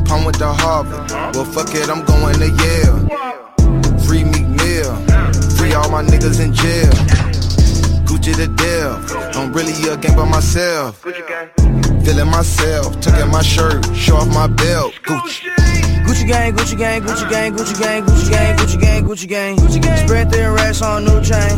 Palm 0.04 0.24
with 0.24 0.38
the 0.38 0.52
Harvard. 0.52 1.10
Well, 1.34 1.44
fuck 1.44 1.74
it, 1.74 1.88
I'm 1.88 2.04
going 2.04 2.38
to 2.38 2.50
Yale. 2.62 3.00
Free 4.06 4.24
Meek 4.24 4.46
Mill. 4.46 4.94
Free 5.56 5.72
all 5.74 5.90
my 5.90 6.02
niggas 6.02 6.40
in 6.44 6.52
jail. 6.52 6.92
Gucci 8.04 8.34
the 8.36 8.48
deal. 8.48 9.40
I'm 9.40 9.52
really 9.52 9.72
a 9.88 9.96
gang 9.96 10.16
by 10.16 10.28
myself. 10.28 11.00
Feeling 12.04 12.30
myself. 12.30 13.00
Tucking 13.00 13.30
my 13.30 13.42
shirt. 13.42 13.84
Show 13.94 14.16
off 14.16 14.28
my 14.28 14.46
belt. 14.46 14.92
Gucci. 15.02 15.93
Gucci 16.14 16.28
gang, 16.28 16.52
Gucci 16.54 16.76
gang, 16.78 17.02
Gucci 17.02 17.28
gang, 17.28 17.52
Gucci 17.56 17.74
gang, 17.80 18.04
Gucci 18.06 18.30
gang, 18.30 18.54
Gucci 18.56 18.78
gang, 18.78 19.02
Gucci 19.04 19.26
gang. 19.26 19.56
Gucci 19.56 19.80
gang. 19.82 20.06
Spread 20.06 20.30
thin 20.30 20.48
racks 20.52 20.80
on 20.80 21.04
new 21.04 21.20
chain. 21.20 21.56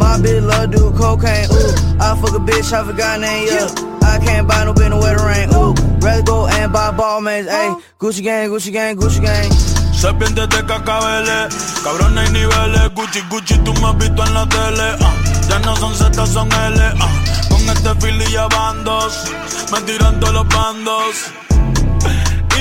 My 0.00 0.16
bitch 0.16 0.40
love 0.46 0.70
do 0.70 0.90
cocaine. 0.96 1.44
Ooh, 1.52 2.00
I 2.00 2.16
fuck 2.16 2.32
a 2.34 2.40
bitch, 2.40 2.72
I 2.72 2.84
forgot 2.86 3.20
name. 3.20 3.48
Yeah, 3.48 3.68
I 4.08 4.18
can't 4.24 4.48
buy 4.48 4.64
no 4.64 4.72
bin 4.72 4.90
no 4.90 4.98
wetter 4.98 5.22
rain. 5.26 5.52
Ooh, 5.54 5.74
rather 6.00 6.22
go 6.22 6.46
and 6.48 6.72
buy 6.72 6.90
Balmains. 6.90 7.48
Ayy, 7.48 7.82
Gucci 8.00 8.24
gang, 8.24 8.48
Gucci 8.48 8.72
gang, 8.72 8.96
Gucci 8.96 9.20
gang. 9.20 9.50
Serpientes 9.92 10.48
de 10.48 10.62
cacabeles, 10.64 11.52
cabrones 11.84 12.16
hay 12.24 12.32
niveles. 12.32 12.88
Gucci, 12.94 13.20
Gucci, 13.28 13.58
tú 13.62 13.74
me 13.74 13.88
has 13.88 13.96
visto 13.98 14.24
en 14.24 14.32
la 14.32 14.48
tele. 14.48 14.96
ah. 15.04 15.14
Ya 15.50 15.58
no 15.58 15.76
son 15.76 15.94
Z, 15.94 16.26
son 16.26 16.48
L. 16.50 16.80
ah. 16.98 17.08
Con 17.50 17.60
este 17.68 17.94
fili 18.00 18.24
ya 18.32 18.46
bandos, 18.48 19.24
me 19.70 19.80
tiran 19.82 20.18
todos 20.18 20.32
los 20.32 20.48
bandos. 20.48 21.14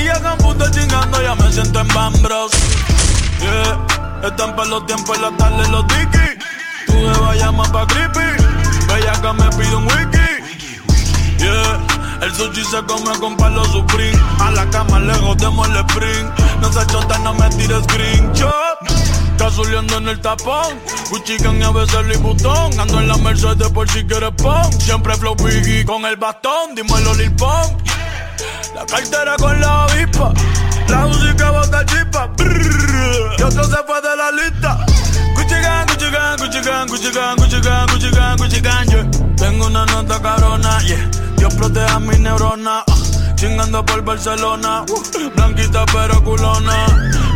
Y 0.07 0.09
ya 0.09 0.21
con 0.21 0.37
puto 0.37 0.71
chingando, 0.71 1.21
ya 1.21 1.35
me 1.35 1.51
siento 1.51 1.81
en 1.81 1.87
Bambros. 1.89 2.51
Yeah, 3.41 4.29
están 4.29 4.55
para 4.55 4.69
los 4.69 4.85
tiempos, 4.85 5.19
la 5.19 5.31
tarde 5.35 5.67
los 5.67 5.85
tiki. 5.87 6.27
Tú 6.85 6.93
de 6.93 7.39
llama 7.39 7.63
pa' 7.71 7.85
creepy. 7.87 8.37
Que 9.21 9.33
me 9.33 9.49
pide 9.57 9.75
un 9.75 9.83
wiki. 9.85 10.29
Yeah, 11.39 11.79
el 12.21 12.33
sushi 12.35 12.63
se 12.63 12.81
come 12.83 13.19
con 13.19 13.35
palo 13.35 13.65
supreme. 13.65 14.17
A 14.39 14.51
la 14.51 14.69
cama 14.69 14.99
lejos 14.99 15.37
demos 15.37 15.67
el 15.67 15.75
sprint. 15.77 16.39
No 16.61 16.71
se 16.71 16.85
chota, 16.87 17.17
no 17.19 17.33
me 17.33 17.49
tires 17.49 17.83
screenshot. 17.83 18.77
Casuleando 19.37 19.97
en 19.97 20.07
el 20.07 20.21
tapón. 20.21 20.79
Gucci 21.09 21.35
y 21.41 21.63
a 21.63 21.71
veces 21.71 22.05
Louis 22.05 22.21
Vuitton. 22.21 22.79
Ando 22.79 22.99
en 22.99 23.07
la 23.09 23.17
Mercedes 23.17 23.69
por 23.69 23.89
si 23.89 24.05
quieres 24.05 24.31
pon. 24.37 24.71
Siempre 24.79 25.15
flow 25.15 25.35
biggie 25.35 25.83
con 25.83 26.05
el 26.05 26.15
bastón. 26.15 26.75
Dímelo 26.75 27.13
Lil 27.15 27.33
Pump. 27.33 27.81
La 28.75 28.85
cartera 28.85 29.35
con 29.37 29.59
la 29.59 29.83
avispa. 29.85 30.33
La 30.87 31.05
música 31.07 31.51
bota 31.51 31.85
chispa. 31.85 32.29
Y 33.37 33.41
otro 33.41 33.63
se 33.63 33.77
fue 33.85 34.01
de 34.01 34.15
la 34.15 34.31
lista. 34.31 34.85
Gucci 35.35 35.55
gang, 35.61 35.85
Gucci 35.87 36.09
gang, 36.11 36.37
Gucci 36.39 36.61
gang, 36.61 36.87
Gucci 36.89 37.11
gang, 37.11 37.37
Gucci 37.37 37.61
gang, 37.61 37.87
Gucci 37.89 38.09
gang, 38.11 38.37
Gucci 38.37 38.61
gang, 38.61 38.87
yeah. 38.89 39.35
Tengo 39.37 39.67
una 39.67 39.85
nota 39.85 40.19
carona, 40.21 40.79
yeah. 40.83 41.09
Dios 41.37 41.53
proteja 41.55 41.99
mis 41.99 42.19
neuronas. 42.19 42.83
ah. 42.87 43.35
Chingando 43.35 43.85
por 43.85 44.01
Barcelona. 44.03 44.83
uh. 44.89 45.29
Blanquita 45.35 45.85
pero 45.93 46.23
culona. 46.23 46.85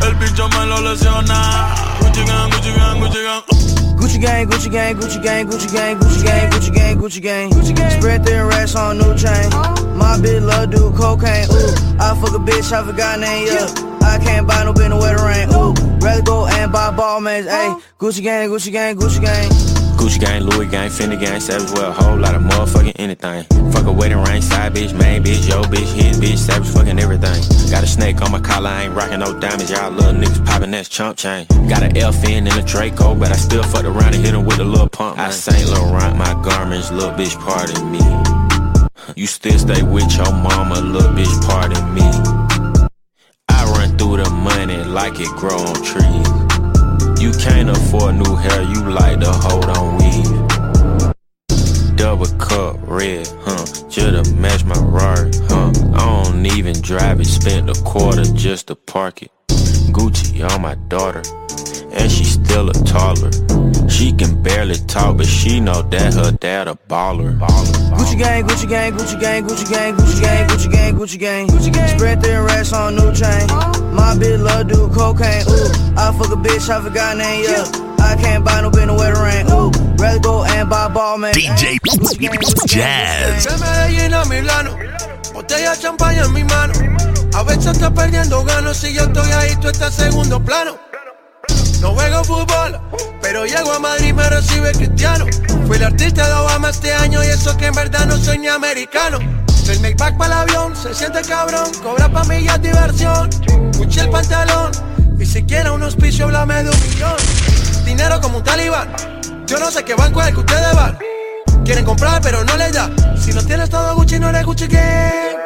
El 0.04 0.16
bicho 0.16 0.48
me 0.50 0.66
lo 0.66 0.82
lesiona. 0.82 1.76
Gucci 2.00 2.24
gang, 2.26 2.50
Gucci 2.52 2.72
gang, 2.74 3.00
Gucci 3.00 3.20
gang. 3.24 3.44
uh. 3.52 3.81
Gucci 4.02 4.20
gang, 4.20 4.48
Gucci 4.48 4.72
gang, 4.72 4.96
Gucci 4.96 5.22
gang, 5.22 5.48
Gucci 5.48 5.72
gang, 5.72 6.00
Gucci 6.00 6.24
gang, 6.26 6.50
Gucci 6.50 6.74
gang, 6.74 6.98
Gucci 6.98 7.22
gang. 7.22 7.50
Gucci 7.52 7.76
gang. 7.76 8.02
Spread 8.02 8.26
thin 8.26 8.48
racks 8.48 8.76
on 8.76 8.98
new 8.98 9.16
chain. 9.16 9.50
Oh. 9.54 9.94
My 9.96 10.18
bitch 10.18 10.44
love 10.44 10.72
do 10.72 10.92
cocaine. 10.98 11.46
Ooh, 11.52 12.00
I 12.00 12.18
fuck 12.20 12.34
a 12.34 12.40
bitch, 12.40 12.72
I 12.72 12.84
forgot 12.84 13.20
name. 13.20 13.46
Yeah, 13.46 13.68
I 14.02 14.18
can't 14.18 14.48
buy 14.48 14.64
no 14.64 14.74
bin 14.74 14.98
wetter 14.98 15.24
rain. 15.24 15.54
Ooh, 15.54 15.74
rather 16.00 16.24
go 16.24 16.48
and 16.48 16.72
buy 16.72 16.90
Balmains. 16.90 17.48
Ayy, 17.48 17.80
Gucci 18.00 18.24
gang, 18.24 18.50
Gucci 18.50 18.72
gang, 18.72 18.96
Gucci 18.98 19.22
gang. 19.22 19.71
Gucci 20.02 20.20
gang, 20.20 20.42
Louis 20.42 20.66
gang, 20.66 20.90
Fendi 20.90 21.20
gang, 21.20 21.40
Savage 21.40 21.70
with 21.70 21.84
a 21.84 21.92
whole 21.92 22.18
lot 22.18 22.34
of 22.34 22.42
motherfucking 22.42 22.94
anything. 22.96 23.44
Fuck 23.72 23.86
a 23.86 23.92
wedding 23.92 24.18
ring, 24.18 24.42
side 24.42 24.74
bitch, 24.74 24.98
main 24.98 25.24
bitch, 25.24 25.48
yo 25.48 25.62
bitch, 25.62 25.94
his 25.94 26.20
bitch, 26.20 26.40
Savage 26.40 26.70
fucking 26.70 26.98
everything. 26.98 27.40
Got 27.70 27.84
a 27.84 27.88
snake 27.88 28.20
on 28.24 28.32
my 28.32 28.40
collar, 28.40 28.72
I 28.72 28.86
ain't 28.86 28.96
rocking 28.96 29.20
no 29.20 29.40
diamonds, 29.40 29.70
y'all 29.70 29.92
little 29.92 30.14
niggas 30.14 30.44
popping 30.44 30.72
that 30.72 30.90
chump 30.90 31.18
chain. 31.18 31.46
Got 31.70 31.84
an 31.84 31.96
elf 31.98 32.26
and 32.26 32.48
a 32.48 32.64
Draco, 32.64 33.14
but 33.14 33.32
I 33.32 33.36
still 33.36 33.62
fucked 33.62 33.86
around 33.86 34.16
and 34.16 34.26
hit 34.26 34.34
him 34.34 34.44
with 34.44 34.58
a 34.58 34.64
little 34.64 34.90
pump. 34.90 35.20
I 35.20 35.30
Saint 35.30 35.70
Laurent, 35.70 36.18
my 36.18 36.34
garments, 36.42 36.92
little 36.92 37.12
bitch, 37.12 37.40
pardon 37.40 37.92
me. 37.92 38.02
You 39.16 39.28
still 39.28 39.60
stay 39.60 39.84
with 39.84 40.12
your 40.18 40.34
mama, 40.34 40.82
little 40.82 41.12
bitch, 41.12 41.48
pardon 41.48 41.94
me. 41.94 42.90
I 43.50 43.66
run 43.66 43.96
through 44.00 44.18
the 44.24 44.32
money 44.32 44.78
like 44.78 45.20
it 45.20 45.30
grow 45.38 45.60
on 45.60 45.76
trees. 45.84 46.51
You 47.22 47.32
can't 47.34 47.70
afford 47.70 48.16
new 48.16 48.36
hair, 48.36 48.64
you 48.64 48.90
like 48.90 49.20
to 49.20 49.32
hold 49.32 49.66
on 49.66 49.98
weed. 50.00 50.26
Double 51.96 52.26
cup, 52.40 52.78
red, 52.82 53.28
huh? 53.46 53.64
Just 53.90 54.26
to 54.26 54.34
match 54.34 54.66
my 54.66 54.80
ride, 54.80 55.36
huh? 55.48 55.72
I 55.94 56.24
don't 56.24 56.48
even 56.48 56.82
drive 56.82 57.22
it, 57.22 57.28
spent 57.28 57.70
a 57.70 57.76
quarter 57.84 58.24
just 58.34 58.70
to 58.70 58.76
park 58.76 59.22
it. 59.22 59.30
Gucci 59.94 60.44
on 60.50 60.64
my 60.64 60.74
daughter, 60.88 61.22
and 61.94 62.12
she 62.12 62.24
still 62.24 62.70
a 62.70 62.74
toddler. 62.74 63.32
She 63.90 64.12
can 64.14 64.42
barely 64.42 64.76
talk, 64.88 65.18
but 65.18 65.26
she 65.26 65.60
know 65.60 65.82
that 65.82 66.14
her 66.14 66.32
dad 66.32 66.68
a 66.68 66.78
baller. 66.88 67.38
Gucci 67.38 68.18
gang, 68.18 68.44
Gucci 68.48 68.68
gang, 68.70 68.94
Gucci 68.94 69.20
gang, 69.20 69.44
Gucci 69.44 69.70
gang, 69.70 69.96
Gucci 69.96 70.22
gang, 70.22 70.48
Gucci 70.48 70.72
gang, 70.72 70.98
Gucci 70.98 71.20
gang. 71.20 71.48
Gucci 71.48 71.74
gang. 71.74 71.98
Spread 71.98 72.22
thin 72.24 72.44
racks 72.44 72.74
on 72.74 72.96
new 72.96 73.14
chain. 73.14 73.48
My 73.94 74.16
bitch 74.16 74.42
love 74.42 74.68
do 74.68 74.88
cocaine. 74.90 75.44
Ooh, 75.48 75.98
I 75.98 76.12
fuck 76.18 76.32
a 76.32 76.38
bitch, 76.38 76.70
I 76.70 76.82
forgot 76.82 77.18
name. 77.18 77.44
Yeah, 77.44 77.66
I 78.00 78.16
can't 78.22 78.46
buy 78.46 78.62
no 78.62 78.72
bin 78.72 78.88
no 78.88 78.96
wetter 78.96 79.22
rain. 79.22 79.46
Ooh, 79.52 79.72
rather 79.98 80.20
go 80.20 80.44
and 80.44 80.70
buy 80.70 80.88
Balmain. 80.88 81.34
DJ 81.34 81.80
Jazz. 82.68 83.46
De 83.46 83.52
Medellín 83.58 84.14
a 84.14 84.26
Milano, 84.26 84.72
botella 85.34 85.76
champaña 85.76 86.26
en 86.26 86.34
mi 86.34 86.44
mano. 86.44 86.74
A 87.34 87.44
veces 87.44 87.68
estás 87.68 87.92
perdiendo 87.92 88.44
ganos 88.44 88.78
si 88.78 88.94
yo 88.94 89.04
estoy 89.04 89.32
ahí, 89.32 89.56
tú 89.62 89.68
estás 89.68 89.94
segundo 89.94 90.40
plano. 90.44 90.91
No 91.82 91.94
juego 91.96 92.24
fútbol, 92.24 92.80
pero 93.22 93.46
llego 93.46 93.74
a 93.74 93.80
Madrid 93.80 94.10
y 94.10 94.14
me 94.14 94.30
recibe 94.30 94.72
cristiano. 94.72 95.26
Fui 95.68 95.78
el 95.78 95.84
artista 95.84 96.28
de 96.28 96.34
Obama 96.34 96.70
este 96.70 96.94
año 96.94 97.24
y 97.24 97.28
eso 97.28 97.58
que 97.58 97.66
en 97.66 97.74
verdad 97.74 98.06
no 98.06 98.18
soy 98.18 98.38
ni 98.38 98.48
americano. 98.48 99.20
El 99.72 99.80
make 99.80 99.96
back 99.96 100.18
para 100.18 100.44
el 100.44 100.50
avión, 100.50 100.76
se 100.76 100.94
siente 100.94 101.22
cabrón, 101.22 101.72
cobra 101.82 102.10
pa' 102.10 102.26
mí 102.26 102.44
ya 102.44 102.58
diversión. 102.58 103.30
Puché 103.78 104.02
el 104.02 104.10
pantalón, 104.10 104.72
y 105.18 105.26
si 105.26 105.46
quiere 105.46 105.70
un 105.70 105.82
auspicio, 105.82 106.26
háblame 106.26 106.64
de 106.64 106.72
un 106.72 106.82
millón. 106.82 107.16
Dinero 107.86 108.20
como 108.20 108.40
un 108.40 108.44
talibán, 108.44 108.90
yo 109.48 109.60
no 109.60 109.72
sé 109.72 109.86
qué 109.86 109.96
banco 109.96 110.22
es 110.22 110.28
el 110.28 110.34
que 110.34 110.40
ustedes 110.42 110.76
van. 110.76 110.98
Quieren 111.64 111.86
comprar 111.86 112.22
pero 112.22 112.44
no 112.44 112.58
les 112.58 112.74
da, 112.74 112.90
si 113.18 113.32
no 113.32 113.42
tienes 113.44 113.70
todo 113.70 113.96
Gucci 113.96 114.20
no 114.20 114.28
eres 114.30 114.46
Gucci 114.46 114.68
Gang. 114.68 115.38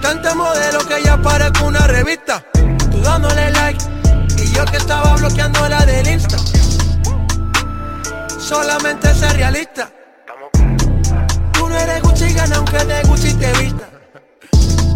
Tanta 0.00 0.34
modelo 0.36 0.78
que 0.86 1.02
ya 1.02 1.20
parezco 1.20 1.64
una 1.64 1.84
revista, 1.88 2.44
bloqueando 5.28 5.68
la 5.68 5.84
del 5.84 6.08
Insta. 6.08 6.36
Solamente 8.38 9.14
ser 9.14 9.36
realista. 9.36 9.90
Tú 11.52 11.68
no 11.68 11.76
eres 11.76 12.02
Gucci 12.02 12.32
gana 12.32 12.56
aunque 12.56 12.84
de 12.84 13.02
Gucci 13.02 13.34
te 13.34 13.52
vista. 13.58 13.88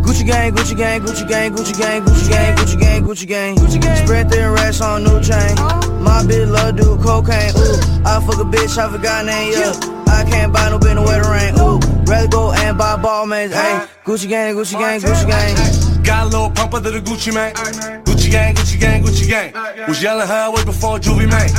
Gucci 0.03 0.25
gang, 0.25 0.55
Gucci 0.55 0.75
gang, 0.75 1.03
Gucci 1.03 1.25
gang, 1.25 1.55
Gucci 1.55 1.73
gang, 1.73 2.05
Gucci 2.05 2.29
gang, 2.29 2.57
Gucci 2.57 2.77
gang, 2.77 3.05
Gucci 3.05 3.27
gang. 3.27 3.57
Gucci 3.57 3.81
gang. 3.81 3.97
Spread 4.05 4.31
thin 4.31 4.51
racks 4.53 4.81
on 4.81 5.05
new 5.05 5.21
chain. 5.21 5.55
My 6.01 6.23
bitch 6.23 6.51
love 6.51 6.77
do 6.77 6.97
cocaine. 6.99 7.55
Ooh, 7.57 8.07
I 8.07 8.21
fuck 8.25 8.41
a 8.41 8.45
bitch, 8.45 8.79
I 8.79 8.91
forgot 8.91 9.27
name. 9.27 9.53
Yeah, 9.53 9.73
I 10.07 10.25
can't 10.25 10.53
buy 10.53 10.71
no 10.71 10.79
bin 10.79 10.97
no 10.97 11.03
wetter 11.03 11.31
rain. 11.31 11.55
Ooh, 11.61 11.79
rather 12.07 12.29
go 12.29 12.53
and 12.53 12.79
buy 12.79 12.97
Balmains. 12.97 13.53
Hey, 13.53 13.87
Gucci 14.05 14.29
gang, 14.29 14.55
Gucci 14.55 14.79
gang, 14.79 15.01
Gucci 15.01 15.27
gang. 15.27 16.03
Got 16.03 16.23
a 16.23 16.25
little 16.27 16.51
pump 16.51 16.75
under 16.75 16.91
the 16.91 17.01
Gucci 17.01 17.33
man. 17.35 18.03
Gang, 18.33 18.55
Gucci 18.55 18.81
gang, 18.81 19.03
Gucci 19.03 19.29
gang. 19.29 19.53
Was 19.87 20.03
yelling 20.03 20.27
her 20.27 20.51
way 20.51 20.65
before 20.65 20.99
Juvie 20.99 21.29
man. 21.29 21.51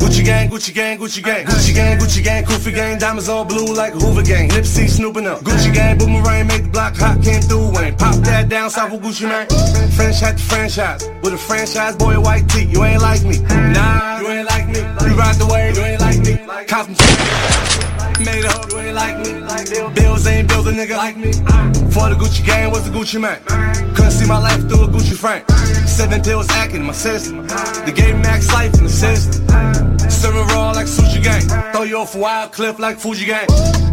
Gucci 0.00 0.24
gang, 0.24 0.50
Gucci 0.50 0.74
gang, 0.74 0.98
Gucci 0.98 1.22
gang. 1.22 1.46
Gucci 1.46 1.72
gang, 1.72 1.96
Gucci 2.00 2.20
gang, 2.20 2.44
Koofy 2.44 2.74
gang. 2.74 2.98
Diamonds 2.98 3.28
all 3.28 3.44
blue 3.44 3.72
like 3.72 3.92
Hoover 3.92 4.24
gang. 4.24 4.48
Nipsey 4.48 4.88
snooping 4.88 5.24
up. 5.24 5.42
Gucci 5.42 5.72
gang, 5.72 5.96
boomerang, 5.98 6.48
make 6.48 6.64
the 6.64 6.68
block 6.68 6.96
hot, 6.96 7.22
came 7.22 7.40
through 7.42 7.70
Wayne. 7.76 7.96
Pop 7.96 8.16
that 8.24 8.48
down 8.48 8.70
south 8.70 8.92
of 8.92 9.00
Gucci 9.02 9.28
man. 9.28 9.46
Franchise 9.92 10.34
to 10.34 10.42
franchise. 10.42 11.08
With 11.22 11.34
a 11.34 11.38
franchise 11.38 11.94
boy, 11.94 12.18
white 12.18 12.48
tee. 12.48 12.64
You 12.64 12.82
ain't 12.82 13.02
like 13.02 13.22
me. 13.22 13.38
Nah, 13.38 14.18
you 14.18 14.26
ain't 14.26 14.48
like 14.50 14.66
me. 14.66 14.80
You 14.80 15.14
ride 15.14 15.36
the 15.36 15.46
wave, 15.46 15.76
you 15.76 15.84
ain't 15.84 16.00
like 16.00 16.18
me. 16.26 16.66
Cop 16.66 16.88
Made 18.18 18.44
a 18.44 18.50
hoe, 18.50 18.80
ain't 18.80 18.94
like 18.94 19.18
me. 19.18 19.32
Bills 19.94 20.26
ain't 20.26 20.48
build 20.48 20.68
a 20.68 20.72
nigga 20.72 20.96
like 20.96 21.16
me. 21.16 21.32
For 21.92 22.08
the 22.08 22.16
Gucci 22.16 22.44
gang 22.44 22.70
was 22.70 22.88
the 22.88 22.96
Gucci 22.96 23.20
man. 23.20 23.42
Couldn't 23.94 24.12
see 24.12 24.26
my 24.26 24.38
life 24.38 24.66
through 24.68 24.84
a 24.84 24.88
Gucci 24.88 25.14
frame. 25.14 25.44
Seven 25.86 26.22
pills 26.22 26.48
acting 26.50 26.84
my 26.84 26.92
system. 26.92 27.46
The 27.46 27.92
game 27.94 28.20
max 28.22 28.52
life 28.52 28.74
in 28.74 28.84
the 28.84 28.90
system. 28.90 29.46
Serving 30.08 30.46
raw 30.48 30.72
like 30.72 30.86
sushi 30.86 31.22
gang. 31.22 31.42
Throw 31.72 31.82
you 31.82 31.98
off 31.98 32.14
a 32.14 32.18
wild 32.18 32.52
cliff 32.52 32.78
like 32.78 32.98
Fuji 32.98 33.26
gang. 33.26 33.46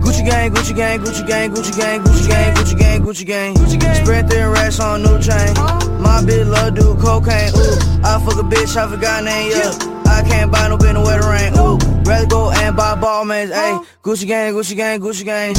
Gucci 0.04 0.26
gang, 0.26 0.52
Gucci 0.52 0.76
gang, 0.76 1.00
Gucci 1.02 1.28
gang, 1.28 1.52
Gucci 1.52 1.78
gang, 1.78 2.02
Gucci 2.02 2.28
gang, 2.28 2.54
Gucci 2.54 2.78
gang, 2.78 3.02
Gucci 3.02 3.26
gang. 3.26 3.56
Gucci 3.56 3.80
gang. 3.80 4.06
Spread 4.06 4.30
thin 4.30 4.50
racks 4.50 4.80
on 4.80 5.04
new 5.04 5.20
chain. 5.20 5.54
My 6.02 6.22
bitch 6.24 6.50
love 6.50 6.76
do 6.76 6.96
cocaine. 6.96 7.52
Ooh, 7.56 8.04
I 8.04 8.22
fuck 8.24 8.40
a 8.40 8.44
bitch, 8.44 8.76
I 8.76 8.88
forgot 8.90 9.24
name. 9.24 9.52
Yeah, 9.52 9.93
I 10.14 10.22
can't 10.22 10.52
buy 10.52 10.68
no 10.68 10.78
bin 10.78 10.94
no 10.94 11.02
wetter 11.02 11.28
rain. 11.28 11.54
Ooh, 11.58 11.78
rather 12.06 12.28
go 12.28 12.52
and 12.52 12.76
buy 12.78 12.96
Balmains. 12.96 13.52
Hey, 13.52 13.74
Gucci 14.04 14.28
gang, 14.28 14.54
Gucci 14.54 14.76
gang, 14.76 15.00
Gucci 15.00 15.26
gang. 15.26 15.54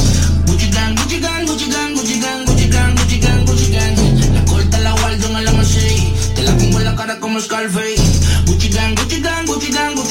Gucci 0.47 0.71
gang, 0.71 0.95
Gucci 0.95 1.19
gang, 1.19 1.45
Gucci 1.45 1.67
gang, 1.69 1.91
Gucci 1.95 2.21
gang, 2.21 2.45
Gucci 2.45 2.71
gang, 2.71 2.95
Gucci 2.95 3.19
gang, 3.21 3.45
Gucci 3.45 3.71
gang. 3.75 3.95
La 4.33 4.41
corta 4.45 4.79
la 4.79 4.91
guardo 4.91 5.27
en 5.27 5.35
el 5.35 5.47
almacén. 5.47 6.13
Te 6.35 6.41
la 6.43 6.51
pongo 6.57 6.79
en 6.79 6.85
la 6.85 6.95
cara 6.95 7.19
como 7.19 7.39
Scarface. 7.41 7.99
Gucci 8.47 8.69
gang, 8.69 8.95
Gucci 8.95 9.19
gang, 9.21 9.45
Gucci 9.45 9.71
gang, 9.73 9.95
Gucci 9.95 10.03
gang, 10.03 10.04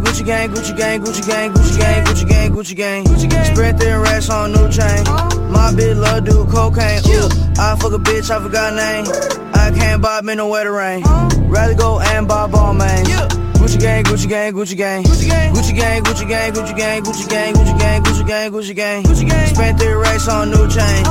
gang, 0.00 0.04
Gucci 0.04 0.26
gang, 0.26 0.50
Gucci 0.50 0.76
gang, 0.76 1.00
Gucci 1.00 1.26
gang, 1.26 1.52
Gucci 1.52 1.78
gang, 1.78 2.04
Gucci 2.04 2.28
gang, 2.28 2.52
Gucci 2.52 2.76
gang. 2.76 3.04
Gucci 3.04 3.30
gang. 3.30 3.54
Spread 3.54 3.78
thin 3.78 4.00
racks 4.00 4.28
on 4.30 4.52
new 4.52 4.68
chain. 4.70 5.04
My 5.50 5.72
bitch 5.72 5.98
love 5.98 6.24
do 6.24 6.44
cocaine. 6.46 7.00
Ooh, 7.06 7.28
I 7.58 7.76
fuck 7.76 7.92
a 7.92 7.98
bitch, 7.98 8.30
I 8.30 8.42
forgot 8.42 8.74
name. 8.74 9.06
I 9.54 9.70
can't 9.76 10.02
buy 10.02 10.20
me 10.22 10.34
no 10.34 10.48
wetter 10.48 10.72
rain. 10.72 11.02
Rather 11.48 11.74
go 11.74 12.00
and 12.00 12.28
buy 12.28 12.46
Balmain. 12.48 13.04
Gucci 13.56 13.80
gang, 13.80 14.04
Gucci 14.04 14.28
gang, 14.28 14.52
Gucci 14.52 14.76
gang, 14.76 15.02
Gucci 15.04 15.26
gang, 15.26 15.54
Gucci 15.54 15.74
gang, 15.76 16.02
Gucci 16.04 16.28
gang, 16.28 16.52
Gucci 16.52 16.76
gang, 16.76 17.02
Gucci 17.02 17.28
gang, 17.28 17.54
Gucci 17.54 17.78
gang, 17.78 18.02
Gucci 18.02 18.26
gang, 18.26 18.52
Gucci 18.52 18.74
gang, 18.74 19.02
Gucci 19.02 19.28
gang. 19.28 19.54
Spent 19.54 19.80
three 19.80 19.94
racks 19.94 20.28
on 20.28 20.50
new 20.50 20.68
chain. 20.68 21.04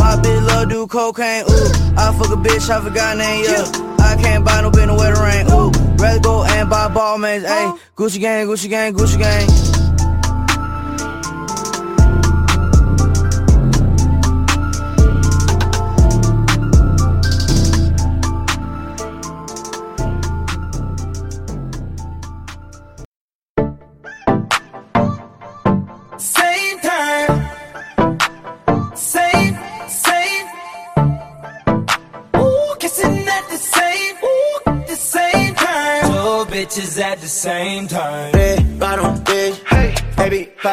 My 0.00 0.16
bitch 0.16 0.46
love 0.46 0.68
do 0.70 0.86
cocaine. 0.86 1.44
Ooh, 1.44 1.98
I 1.98 2.16
fuck 2.16 2.32
a 2.32 2.36
bitch, 2.36 2.70
I 2.70 2.80
forgot 2.82 3.18
name. 3.18 3.44
Yeah, 3.44 3.66
I 4.00 4.16
can't 4.16 4.44
buy 4.44 4.62
no 4.62 4.70
bin 4.70 4.88
no 4.88 4.96
wetter 4.96 5.22
rain. 5.22 5.46
Ooh, 5.52 5.59
rather 6.00 6.20
go 6.20 6.42
and 6.44 6.70
buy 6.70 6.88
Balmains. 6.88 7.46
Hey, 7.46 7.70
Gucci 7.96 8.20
gang, 8.20 8.46
Gucci 8.46 8.68
gang, 8.68 8.94
Gucci 8.94 9.18
gang. 9.18 9.79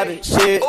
Poppin' 0.08 0.22
shit. 0.22 0.62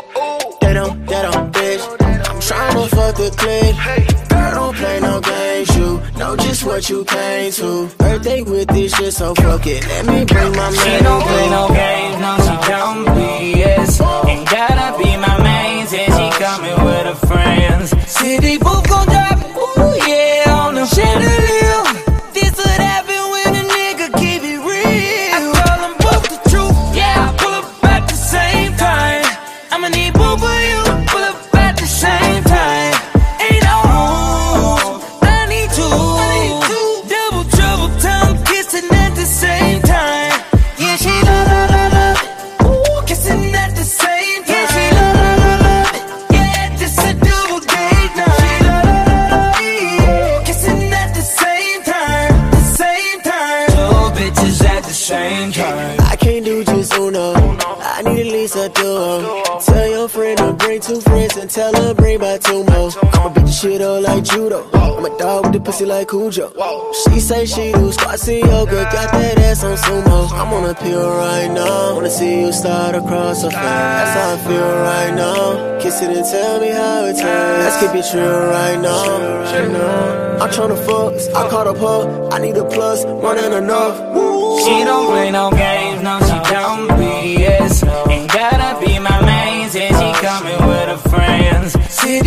They 0.61 0.73
don't, 0.73 1.05
they 1.05 1.21
don't 1.21 1.53
bitch. 1.53 1.81
I'm 2.01 2.39
tryna 2.39 2.89
fuck 2.89 3.15
the 3.15 3.29
clique. 3.37 4.29
Girl, 4.29 4.51
don't 4.53 4.75
play 4.75 4.99
no 4.99 5.21
games. 5.21 5.75
You 5.77 6.01
know 6.17 6.35
just 6.35 6.63
what 6.65 6.89
you 6.89 7.05
came 7.05 7.51
to. 7.53 7.89
Birthday 7.97 8.41
with 8.43 8.67
this 8.69 8.95
shit, 8.95 9.13
so 9.13 9.33
fuck 9.35 9.65
it. 9.65 9.87
Let 9.87 10.05
me 10.05 10.25
bring 10.25 10.51
my 10.51 10.71
man. 10.71 10.73
She 10.73 11.03
don't 11.03 11.23
play 11.23 11.49
no 11.49 11.67
games, 11.69 12.21
no, 12.21 12.37
she 12.37 12.69
don't 12.69 13.05
BS. 13.15 14.27
Ain't 14.27 14.49
gotta 14.49 14.97
be 15.03 15.17
my 15.17 15.43
main, 15.43 15.87
said 15.87 16.07
she 16.07 16.39
coming 16.39 16.85
with 16.85 17.05
her 17.05 17.27
friends. 17.27 18.09
City 18.09 18.58
pussy 65.69 65.85
like 65.85 66.07
Cujo. 66.09 66.51
She 67.03 67.19
say 67.19 67.45
she 67.45 67.71
do 67.71 67.91
squats 67.91 68.27
and 68.27 68.39
yoga, 68.39 68.83
got 68.85 69.11
that 69.11 69.37
ass 69.37 69.63
on 69.63 69.77
sumo. 69.77 70.31
I'm 70.31 70.51
on 70.51 70.67
a 70.67 70.73
pill 70.73 71.07
right 71.07 71.51
now. 71.51 71.93
Wanna 71.93 72.09
see 72.09 72.41
you 72.41 72.51
start 72.51 72.95
across 72.95 73.43
the 73.43 73.51
face. 73.51 73.59
That's 73.99 74.13
how 74.17 74.33
I 74.33 74.37
feel 74.47 74.71
right 74.91 75.13
now. 75.13 75.79
Kiss 75.79 76.01
it 76.01 76.09
and 76.17 76.25
tell 76.25 76.59
me 76.59 76.69
how 76.69 77.05
it 77.05 77.13
tastes. 77.13 77.61
Let's 77.61 77.77
keep 77.81 77.93
it 77.99 78.05
true 78.11 78.49
right 78.57 78.79
now. 78.81 80.41
I'm 80.41 80.49
tryna 80.49 80.79
fuck, 80.87 81.13
I 81.35 81.49
caught 81.51 81.67
a 81.67 81.73
pup. 81.73 82.33
I 82.33 82.39
need 82.39 82.57
a 82.57 82.65
plus, 82.65 83.05
more 83.05 83.35
than 83.35 83.53
enough. 83.63 83.95
She 84.63 84.83
don't 84.89 85.07
play 85.11 85.29
no 85.29 85.51
games, 85.51 86.01
no, 86.01 86.17
she 86.29 86.37
don't 86.53 86.87
BS. 86.97 88.09
Ain't 88.09 88.31
gotta 88.31 88.83
be 88.83 88.97
my 88.97 89.21
main, 89.23 89.69
said 89.69 89.89
she 89.89 90.09
coming 90.25 90.61
with 90.67 90.87
her 90.93 91.09
friends. 91.09 91.73
See, 91.93 92.21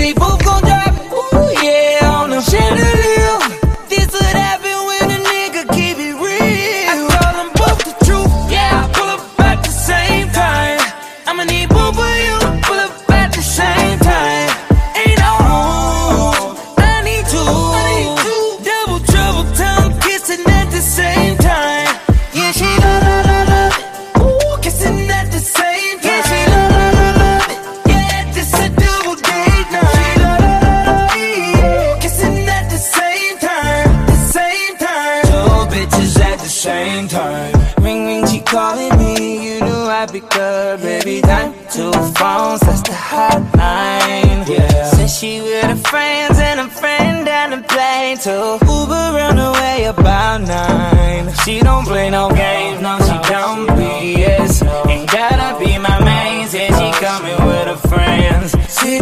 friends 45.93 46.39
and 46.39 46.59
a 46.59 46.69
friend 46.71 47.27
down 47.27 47.51
the 47.51 47.61
plane 47.69 48.17
to 48.17 48.35
Uber 48.65 49.09
on 49.29 49.37
the 49.37 49.51
way 49.61 49.85
about 49.85 50.41
nine. 50.41 51.25
She 51.45 51.61
don't 51.61 51.85
play 51.85 52.09
no 52.09 52.31
games, 52.31 52.81
no, 52.81 52.95
she 53.07 53.17
don't 53.31 53.67
BS. 53.79 54.53
Ain't 54.89 55.11
gotta 55.11 55.49
be 55.63 55.77
my 55.77 55.99
main, 56.03 56.49
said 56.49 56.71
she 56.79 56.89
coming 57.05 57.39
with 57.49 57.67
her 57.73 57.81
friends. 57.91 58.53
See, 58.73 59.01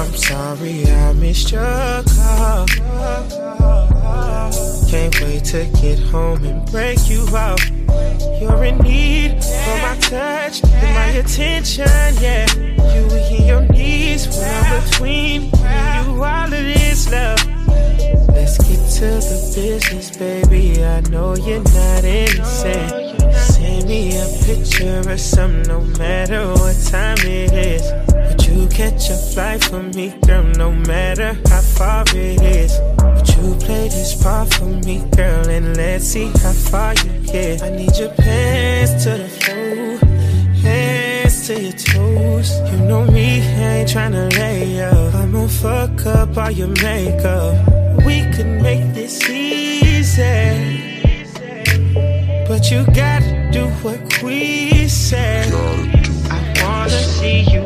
I'm 0.00 0.16
sorry 0.16 0.86
I 0.86 1.12
missed 1.12 1.52
your 1.52 1.62
call. 1.62 2.66
Can't 4.88 5.20
wait 5.20 5.44
to 5.44 5.70
get 5.80 5.98
home 5.98 6.44
and 6.44 6.64
break 6.70 6.98
you 7.08 7.26
out. 7.36 7.60
You're 8.40 8.64
in 8.64 8.78
need 8.78 9.44
for 9.44 9.76
my 9.82 9.89
touch 10.10 10.64
and 10.64 10.94
my 10.94 11.10
attention, 11.22 11.86
yeah. 12.20 12.46
You 12.92 13.06
in 13.30 13.46
your 13.46 13.62
knees 13.68 14.26
when 14.26 14.64
I'm 14.64 14.82
between 14.82 15.42
you 15.44 16.24
all 16.24 16.44
of 16.44 16.50
this 16.50 17.08
love. 17.12 17.38
Let's 18.34 18.58
get 18.58 18.82
to 18.98 19.08
the 19.30 19.52
business, 19.54 20.16
baby. 20.16 20.84
I 20.84 21.00
know 21.12 21.36
you're 21.36 21.62
not 21.62 22.04
innocent. 22.04 23.22
Send 23.36 23.86
me 23.86 24.18
a 24.18 24.26
picture 24.44 25.08
or 25.08 25.16
something, 25.16 25.62
no 25.68 25.80
matter 25.96 26.48
what 26.54 26.76
time 26.90 27.18
it 27.20 27.52
is. 27.52 27.84
Would 28.12 28.46
you 28.46 28.66
catch 28.68 29.10
a 29.10 29.16
flight 29.16 29.62
for 29.62 29.82
me, 29.82 30.18
girl, 30.26 30.42
no 30.42 30.72
matter 30.72 31.34
how 31.48 31.60
far 31.60 32.04
it 32.08 32.42
is? 32.42 32.89
You 33.28 33.54
play 33.56 33.88
this 33.88 34.14
part 34.22 34.52
for 34.54 34.64
me, 34.64 35.04
girl, 35.16 35.48
and 35.48 35.76
let's 35.76 36.04
see 36.04 36.26
how 36.42 36.52
far 36.52 36.94
you 36.94 37.12
get? 37.26 37.62
I 37.62 37.70
need 37.70 37.96
your 37.96 38.10
pants 38.10 39.04
to 39.04 39.10
the 39.10 39.28
floor, 39.28 39.98
hands 40.62 41.46
to 41.46 41.60
your 41.60 41.72
toes. 41.72 42.50
You 42.70 42.78
know 42.88 43.04
me, 43.04 43.40
I 43.42 43.80
ain't 43.80 43.88
tryna 43.88 44.32
lay 44.38 44.82
up. 44.82 45.14
I'ma 45.14 45.46
fuck 45.46 46.06
up 46.06 46.36
all 46.36 46.50
your 46.50 46.68
makeup. 46.82 47.54
We 48.06 48.22
could 48.32 48.62
make 48.62 48.94
this 48.94 49.28
easy. 49.28 50.90
But 52.48 52.70
you 52.70 52.84
gotta 52.86 53.48
do 53.52 53.68
what 53.82 54.22
we 54.22 54.88
say. 54.88 55.44
I 56.30 56.38
wanna 56.62 56.90
see 56.90 57.40
you 57.52 57.59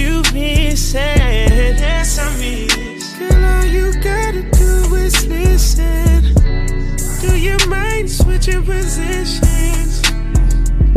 you 0.00 0.16
what 0.16 0.26
you've 0.26 0.34
been 0.34 0.76
saying. 0.76 1.78
Yes, 1.78 2.18
I 2.18 2.36
miss. 2.38 3.18
Girl, 3.18 3.44
all 3.44 3.64
you 3.64 3.92
gotta 4.02 4.42
do 4.42 4.94
is 4.94 5.26
listen. 5.26 6.34
Do 7.20 7.38
you 7.38 7.56
mind 7.68 8.10
switching 8.10 8.64
positions? 8.64 10.02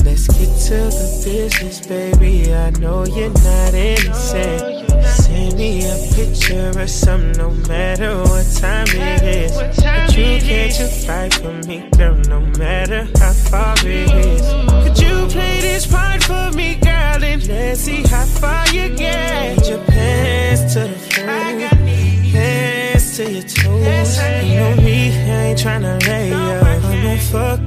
Let's 0.05 0.27
get 0.27 0.51
to 0.67 0.77
the 0.91 1.21
business, 1.23 1.85
baby. 1.85 2.53
I 2.53 2.69
know 2.71 3.05
you're 3.05 3.29
not 3.29 3.73
innocent. 3.73 4.89
Send 5.05 5.57
me 5.57 5.85
a 5.85 5.95
picture 6.15 6.71
or 6.79 6.87
something, 6.87 7.31
no 7.37 7.51
matter 7.67 8.17
what 8.23 8.45
time 8.55 8.87
it 8.89 9.23
is. 9.23 9.51
But 9.53 10.17
you 10.17 10.39
catch 10.39 10.79
a 10.79 10.87
flight 10.87 11.33
for 11.33 11.53
me, 11.67 11.89
girl, 11.97 12.15
no 12.27 12.39
matter 12.57 13.07
how 13.19 13.33
far 13.33 13.75
it 13.79 14.09
is. 14.09 14.41
Could 14.83 14.99
you 14.99 15.27
play 15.27 15.61
this 15.61 15.87
part 15.87 16.23
for 16.23 16.51
me, 16.55 16.72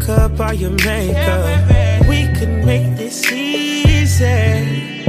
up. 0.08 0.40
All 0.40 0.52
your 0.52 0.70
makeup. 0.70 2.08
We 2.08 2.26
could 2.38 2.64
make 2.64 2.96
this 2.96 3.30
easy. 3.32 5.04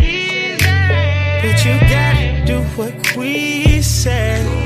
But 1.42 1.66
you 1.66 1.80
gotta 1.90 2.46
do 2.46 2.62
what 2.76 3.16
we 3.16 3.82
say. 3.82 4.57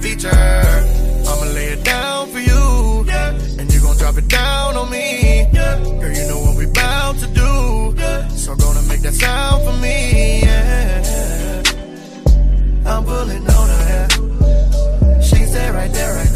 Feature. 0.00 0.30
I'ma 0.30 1.46
lay 1.54 1.68
it 1.76 1.84
down 1.84 2.28
for 2.28 2.40
you. 2.40 3.04
yeah. 3.06 3.30
And 3.58 3.72
you 3.72 3.80
gon' 3.80 3.96
drop 3.96 4.16
it 4.16 4.28
down 4.28 4.76
on 4.76 4.90
me. 4.90 5.46
Girl, 5.52 6.12
you 6.18 6.26
know 6.28 6.40
what 6.40 6.56
we 6.56 6.66
bound 6.66 7.18
to 7.20 7.26
do. 7.26 7.50
So 8.36 8.56
gonna 8.56 8.82
make 8.88 9.02
that 9.02 9.14
sound 9.14 9.64
for 9.64 9.76
me. 9.80 10.40
Yeah. 10.42 11.62
I'm 12.86 13.04
pulling 13.04 13.46
on 13.58 13.68
her 13.74 13.84
hair. 13.92 14.08
She's 15.22 15.52
there, 15.52 15.72
right 15.72 15.92
there, 15.92 16.14
right 16.14 16.29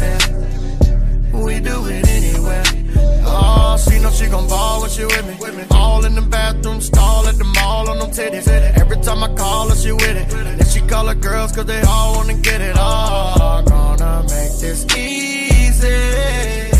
she 3.85 3.99
know 3.99 4.11
she 4.11 4.27
gon' 4.27 4.47
ball 4.47 4.81
when 4.81 4.89
she 4.89 5.05
with 5.05 5.25
me. 5.27 5.63
All 5.71 6.05
in 6.05 6.15
the 6.15 6.21
bathroom, 6.21 6.81
stall 6.81 7.27
at 7.27 7.35
the 7.37 7.43
mall 7.43 7.89
on 7.89 7.99
them 7.99 8.11
titties. 8.11 8.47
Every 8.47 8.97
time 8.97 9.23
I 9.23 9.33
call 9.35 9.69
her, 9.69 9.75
she 9.75 9.91
with 9.91 10.17
it. 10.21 10.29
Then 10.29 10.65
she 10.65 10.81
call 10.81 11.07
her 11.07 11.15
girls, 11.15 11.51
cause 11.51 11.65
they 11.65 11.81
all 11.81 12.15
wanna 12.15 12.35
get 12.35 12.61
it. 12.61 12.75
Oh, 12.77 13.63
gonna 13.65 14.23
make 14.23 14.55
this 14.59 14.85
easy. 14.95 16.71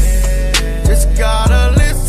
Just 0.87 1.07
gotta 1.17 1.75
listen 1.77 2.04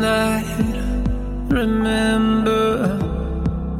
night, 0.00 0.46
remember 1.48 2.98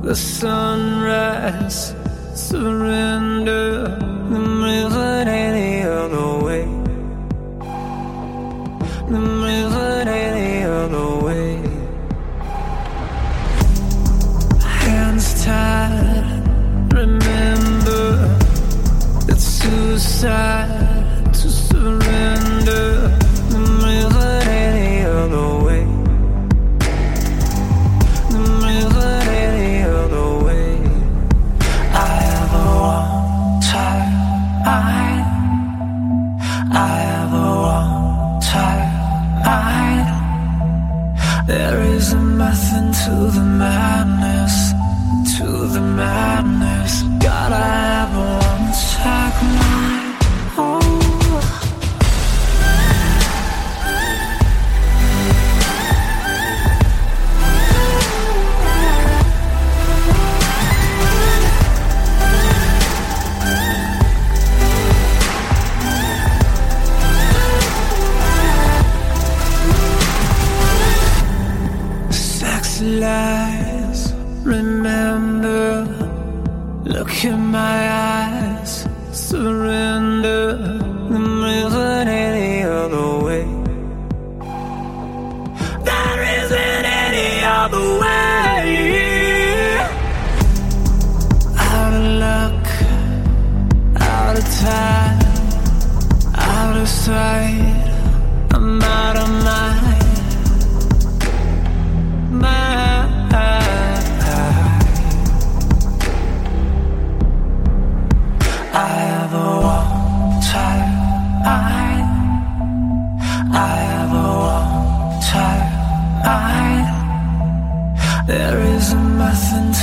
the 0.02 0.14
sunrise, 0.14 1.94
surrender, 2.34 4.01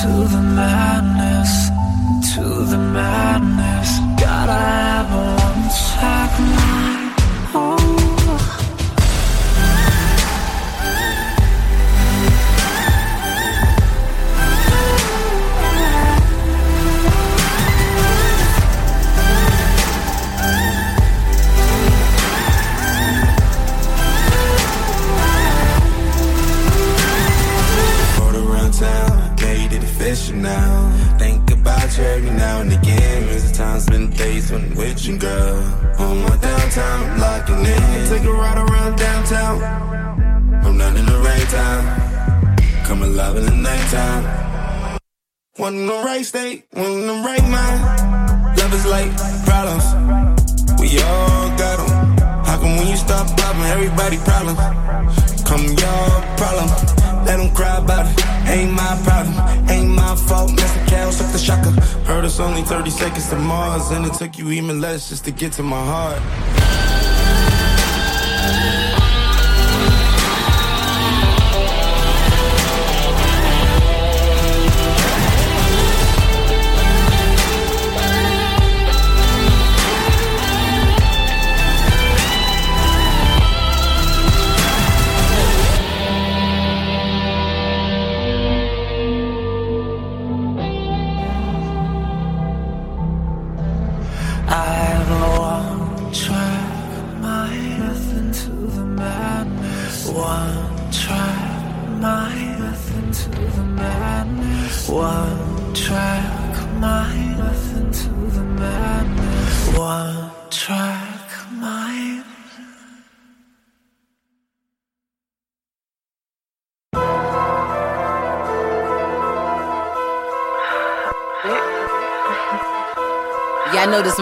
to 0.01 0.07
the 0.07 0.41
madness, 0.41 0.88
you 64.51 64.61
even 64.63 64.81
less 64.81 65.09
just 65.09 65.25
to 65.25 65.31
get 65.31 65.53
to 65.53 65.63
my 65.63 65.83
heart. 65.85 67.48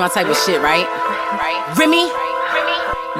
My 0.07 0.13
type 0.13 0.31
of 0.31 0.37
shit, 0.37 0.61
right? 0.63 0.87
Remy? 1.75 2.07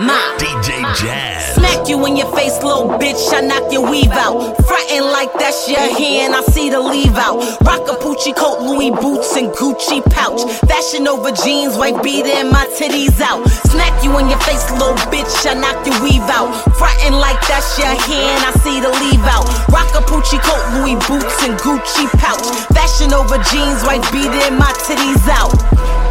Ma. 0.08 0.16
DJ 0.40 0.80
Jazz. 0.96 1.60
Smack 1.60 1.90
you 1.90 2.00
in 2.08 2.16
your 2.16 2.32
face, 2.32 2.64
little 2.64 2.96
bitch. 2.96 3.20
I 3.36 3.42
knock 3.42 3.68
your 3.74 3.84
weave 3.92 4.16
out. 4.16 4.56
Frontin' 4.64 5.04
like 5.12 5.34
that's 5.34 5.68
your 5.68 5.84
hand. 5.84 6.32
I 6.34 6.44
see 6.48 6.70
the 6.70 6.80
leave 6.80 7.18
out. 7.20 7.44
Rock 7.68 7.84
a 7.92 8.00
Poochie 8.00 8.32
coat, 8.32 8.64
Louis 8.64 8.92
boots, 8.92 9.36
and 9.36 9.52
Gucci 9.52 10.00
pouch. 10.16 10.48
Fashion 10.64 11.04
Nova 11.04 11.36
jeans, 11.44 11.76
white 11.76 12.02
beater, 12.02 12.32
and 12.32 12.52
my 12.52 12.64
titties 12.80 13.20
out. 13.20 13.44
Smack 13.68 13.92
you 14.02 14.16
in 14.24 14.30
your 14.30 14.40
face, 14.48 14.64
little 14.72 14.96
bitch. 15.12 15.44
I 15.44 15.60
knock 15.60 15.84
your 15.84 16.00
weave 16.00 16.24
out. 16.32 16.56
Frontin' 16.80 17.20
like 17.20 17.42
that's 17.52 17.76
your 17.76 17.92
hand. 17.92 18.48
I 18.48 18.56
see 18.64 18.80
the 18.80 18.96
leave 19.04 19.28
out. 19.28 19.44
Rock 19.76 19.92
a 19.92 20.00
Poochie 20.08 20.40
coat, 20.40 20.64
Louis 20.80 20.96
boots, 21.04 21.36
and 21.44 21.60
Gucci 21.60 22.08
pouch. 22.16 22.48
Fashion 22.72 23.12
Nova 23.12 23.44
jeans, 23.52 23.84
white 23.84 24.08
beater, 24.16 24.40
and 24.48 24.56
my 24.56 24.72
titties 24.88 25.28
out. 25.28 25.52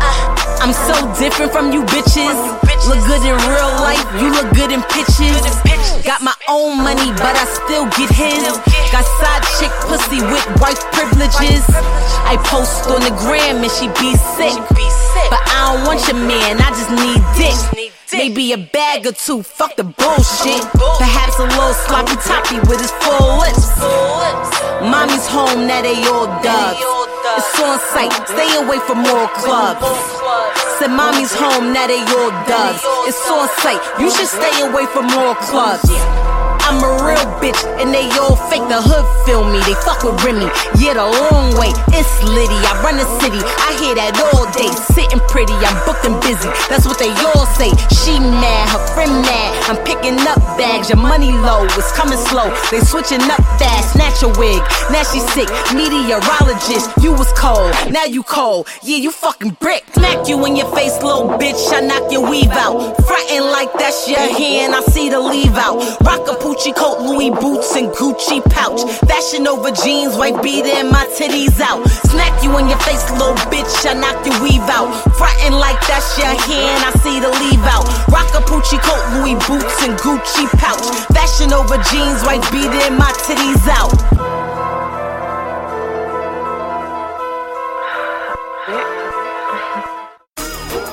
Uh, 0.06 0.62
I'm 0.62 0.72
so 0.72 0.94
different 1.18 1.50
from 1.50 1.72
you 1.72 1.82
bitches. 1.90 2.38
Look 2.86 3.02
good 3.10 3.22
in 3.26 3.34
real 3.50 3.72
life, 3.82 4.06
you 4.22 4.30
look 4.30 4.46
good 4.54 4.70
in 4.70 4.82
pictures. 4.94 5.42
Got 6.06 6.22
my 6.22 6.34
own 6.48 6.78
money, 6.78 7.10
but 7.18 7.34
I 7.34 7.44
still 7.44 7.86
get 7.98 8.10
his. 8.14 8.46
Got 8.94 9.02
side 9.18 9.42
chick 9.58 9.72
pussy 9.90 10.22
with 10.30 10.46
white 10.62 10.78
privileges. 10.94 11.66
I 12.22 12.38
post 12.46 12.86
on 12.86 13.02
the 13.02 13.14
gram 13.26 13.62
and 13.62 13.72
she 13.74 13.90
be 13.98 14.14
sick. 14.38 14.54
But 15.30 15.42
I 15.50 15.74
don't 15.74 15.86
want 15.86 16.06
your 16.06 16.16
man, 16.16 16.60
I 16.62 16.70
just 16.70 16.90
need 16.94 17.20
dick. 17.34 17.85
Maybe 18.16 18.52
a 18.52 18.58
bag 18.58 19.06
or 19.06 19.12
two, 19.12 19.42
fuck 19.42 19.76
the 19.76 19.84
bullshit. 19.84 20.64
Perhaps 20.72 21.38
a 21.38 21.44
little 21.44 21.74
sloppy 21.84 22.16
toppy 22.24 22.58
with 22.68 22.80
his 22.80 22.90
full 23.04 23.36
lips. 23.36 23.68
Mommy's 24.80 25.26
home, 25.28 25.66
now 25.66 25.82
they 25.82 26.00
all 26.08 26.26
dubs. 26.42 26.80
It's 27.36 27.60
on 27.60 27.78
site, 27.92 28.12
stay 28.26 28.56
away 28.56 28.78
from 28.88 29.04
more 29.04 29.28
clubs. 29.36 29.84
Said 30.78 30.88
mommy's 30.88 31.34
home, 31.34 31.72
now 31.72 31.86
they 31.86 32.00
all 32.00 32.30
dubs. 32.48 32.80
It's 33.04 33.20
on 33.28 33.48
site, 33.60 33.84
you 34.00 34.10
should 34.10 34.28
stay 34.28 34.64
away 34.64 34.86
from 34.86 35.06
more 35.08 35.34
clubs. 35.36 35.84
I'm 36.66 36.82
a 36.82 36.92
real 37.06 37.26
bitch, 37.38 37.62
and 37.78 37.94
they 37.94 38.10
all 38.18 38.34
fake. 38.50 38.66
The 38.66 38.82
hood 38.82 39.06
feel 39.22 39.46
me, 39.46 39.62
they 39.62 39.78
fuck 39.86 40.02
with 40.02 40.18
Remy. 40.26 40.50
Yeah, 40.82 40.98
the 40.98 41.06
long 41.06 41.54
way, 41.54 41.70
it's 41.94 42.10
litty. 42.26 42.58
I 42.66 42.74
run 42.82 42.98
the 42.98 43.06
city, 43.22 43.38
I 43.38 43.70
hear 43.78 43.94
that 43.94 44.18
all 44.34 44.50
day. 44.50 44.66
Sitting 44.90 45.22
pretty, 45.30 45.54
I'm 45.62 45.78
booked 45.86 46.02
and 46.02 46.18
busy. 46.26 46.50
That's 46.66 46.82
what 46.82 46.98
they 46.98 47.14
all 47.22 47.46
say. 47.54 47.70
She 48.02 48.18
mad, 48.18 48.66
her 48.74 48.82
friend 48.98 49.22
mad. 49.22 49.54
I'm 49.70 49.78
picking 49.86 50.18
up 50.26 50.42
bags, 50.58 50.90
your 50.90 50.98
money 50.98 51.30
low, 51.30 51.62
it's 51.78 51.94
coming 51.94 52.18
slow. 52.18 52.50
They 52.74 52.82
switching 52.82 53.22
up 53.30 53.38
fast, 53.62 53.94
snatch 53.94 54.26
a 54.26 54.30
wig. 54.34 54.58
Now 54.90 55.06
she 55.06 55.22
sick, 55.22 55.46
meteorologist. 55.70 56.90
You 56.98 57.14
was 57.14 57.30
cold, 57.38 57.70
now 57.94 58.10
you 58.10 58.26
cold. 58.26 58.66
Yeah, 58.82 58.98
you 58.98 59.14
fucking 59.14 59.62
brick. 59.62 59.86
Smack 59.94 60.26
you 60.26 60.42
in 60.46 60.58
your 60.58 60.68
face, 60.74 60.98
little 60.98 61.30
bitch. 61.38 61.62
I 61.70 61.86
knock 61.86 62.10
your 62.10 62.26
weave 62.26 62.50
out. 62.50 62.98
Frontin' 63.06 63.46
like 63.54 63.70
that's 63.78 64.10
your 64.10 64.18
hand, 64.18 64.74
I 64.74 64.82
see 64.90 65.08
the 65.08 65.20
leave 65.20 65.54
out. 65.54 65.78
Rock 66.02 66.26
a 66.26 66.34
Poochie 66.56 66.74
coat, 66.74 67.02
Louis 67.02 67.28
boots, 67.28 67.76
and 67.76 67.88
Gucci 67.92 68.40
pouch. 68.48 68.80
Fashion 69.04 69.42
Nova 69.42 69.70
jeans, 69.84 70.16
white 70.16 70.42
beater, 70.42 70.72
and 70.72 70.88
my 70.88 71.04
titties 71.12 71.60
out. 71.60 71.86
Smack 72.08 72.42
you 72.42 72.48
in 72.56 72.66
your 72.66 72.78
face, 72.78 73.04
little 73.12 73.36
bitch. 73.52 73.68
I 73.84 73.92
knock 73.92 74.24
your 74.24 74.40
weave 74.40 74.64
out. 74.72 74.88
Frontin' 75.18 75.52
like 75.52 75.78
that's 75.86 76.16
your 76.16 76.32
hand, 76.32 76.80
I 76.80 76.92
see 77.04 77.20
the 77.20 77.28
leave 77.28 77.60
out. 77.68 77.84
Rock 78.08 78.32
a 78.32 78.40
Poochie 78.40 78.80
coat, 78.80 79.04
Louis 79.20 79.36
boots, 79.44 79.84
and 79.84 79.98
Gucci 80.00 80.48
pouch. 80.56 80.80
Fashion 81.12 81.50
Nova 81.50 81.76
jeans, 81.92 82.24
white 82.24 82.40
beater, 82.50 82.80
and 82.88 82.96
my 82.96 83.12
titties 83.28 83.68
out. 83.68 83.92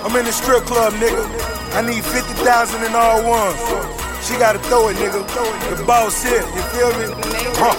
I'm 0.03 0.13
in 0.19 0.25
the 0.25 0.33
strip 0.33 0.63
club, 0.63 0.91
nigga. 0.99 1.23
I 1.73 1.81
need 1.87 2.03
50,000 2.03 2.83
in 2.83 2.93
all 2.93 3.23
ones. 3.23 4.02
She 4.23 4.37
gotta 4.37 4.59
throw 4.59 4.87
it, 4.87 4.95
nigga. 4.95 5.21
The 5.77 5.83
boss 5.83 6.23
here, 6.23 6.39
you 6.39 6.61
feel 6.71 6.89
me? 6.97 7.05
Huh, 7.59 7.75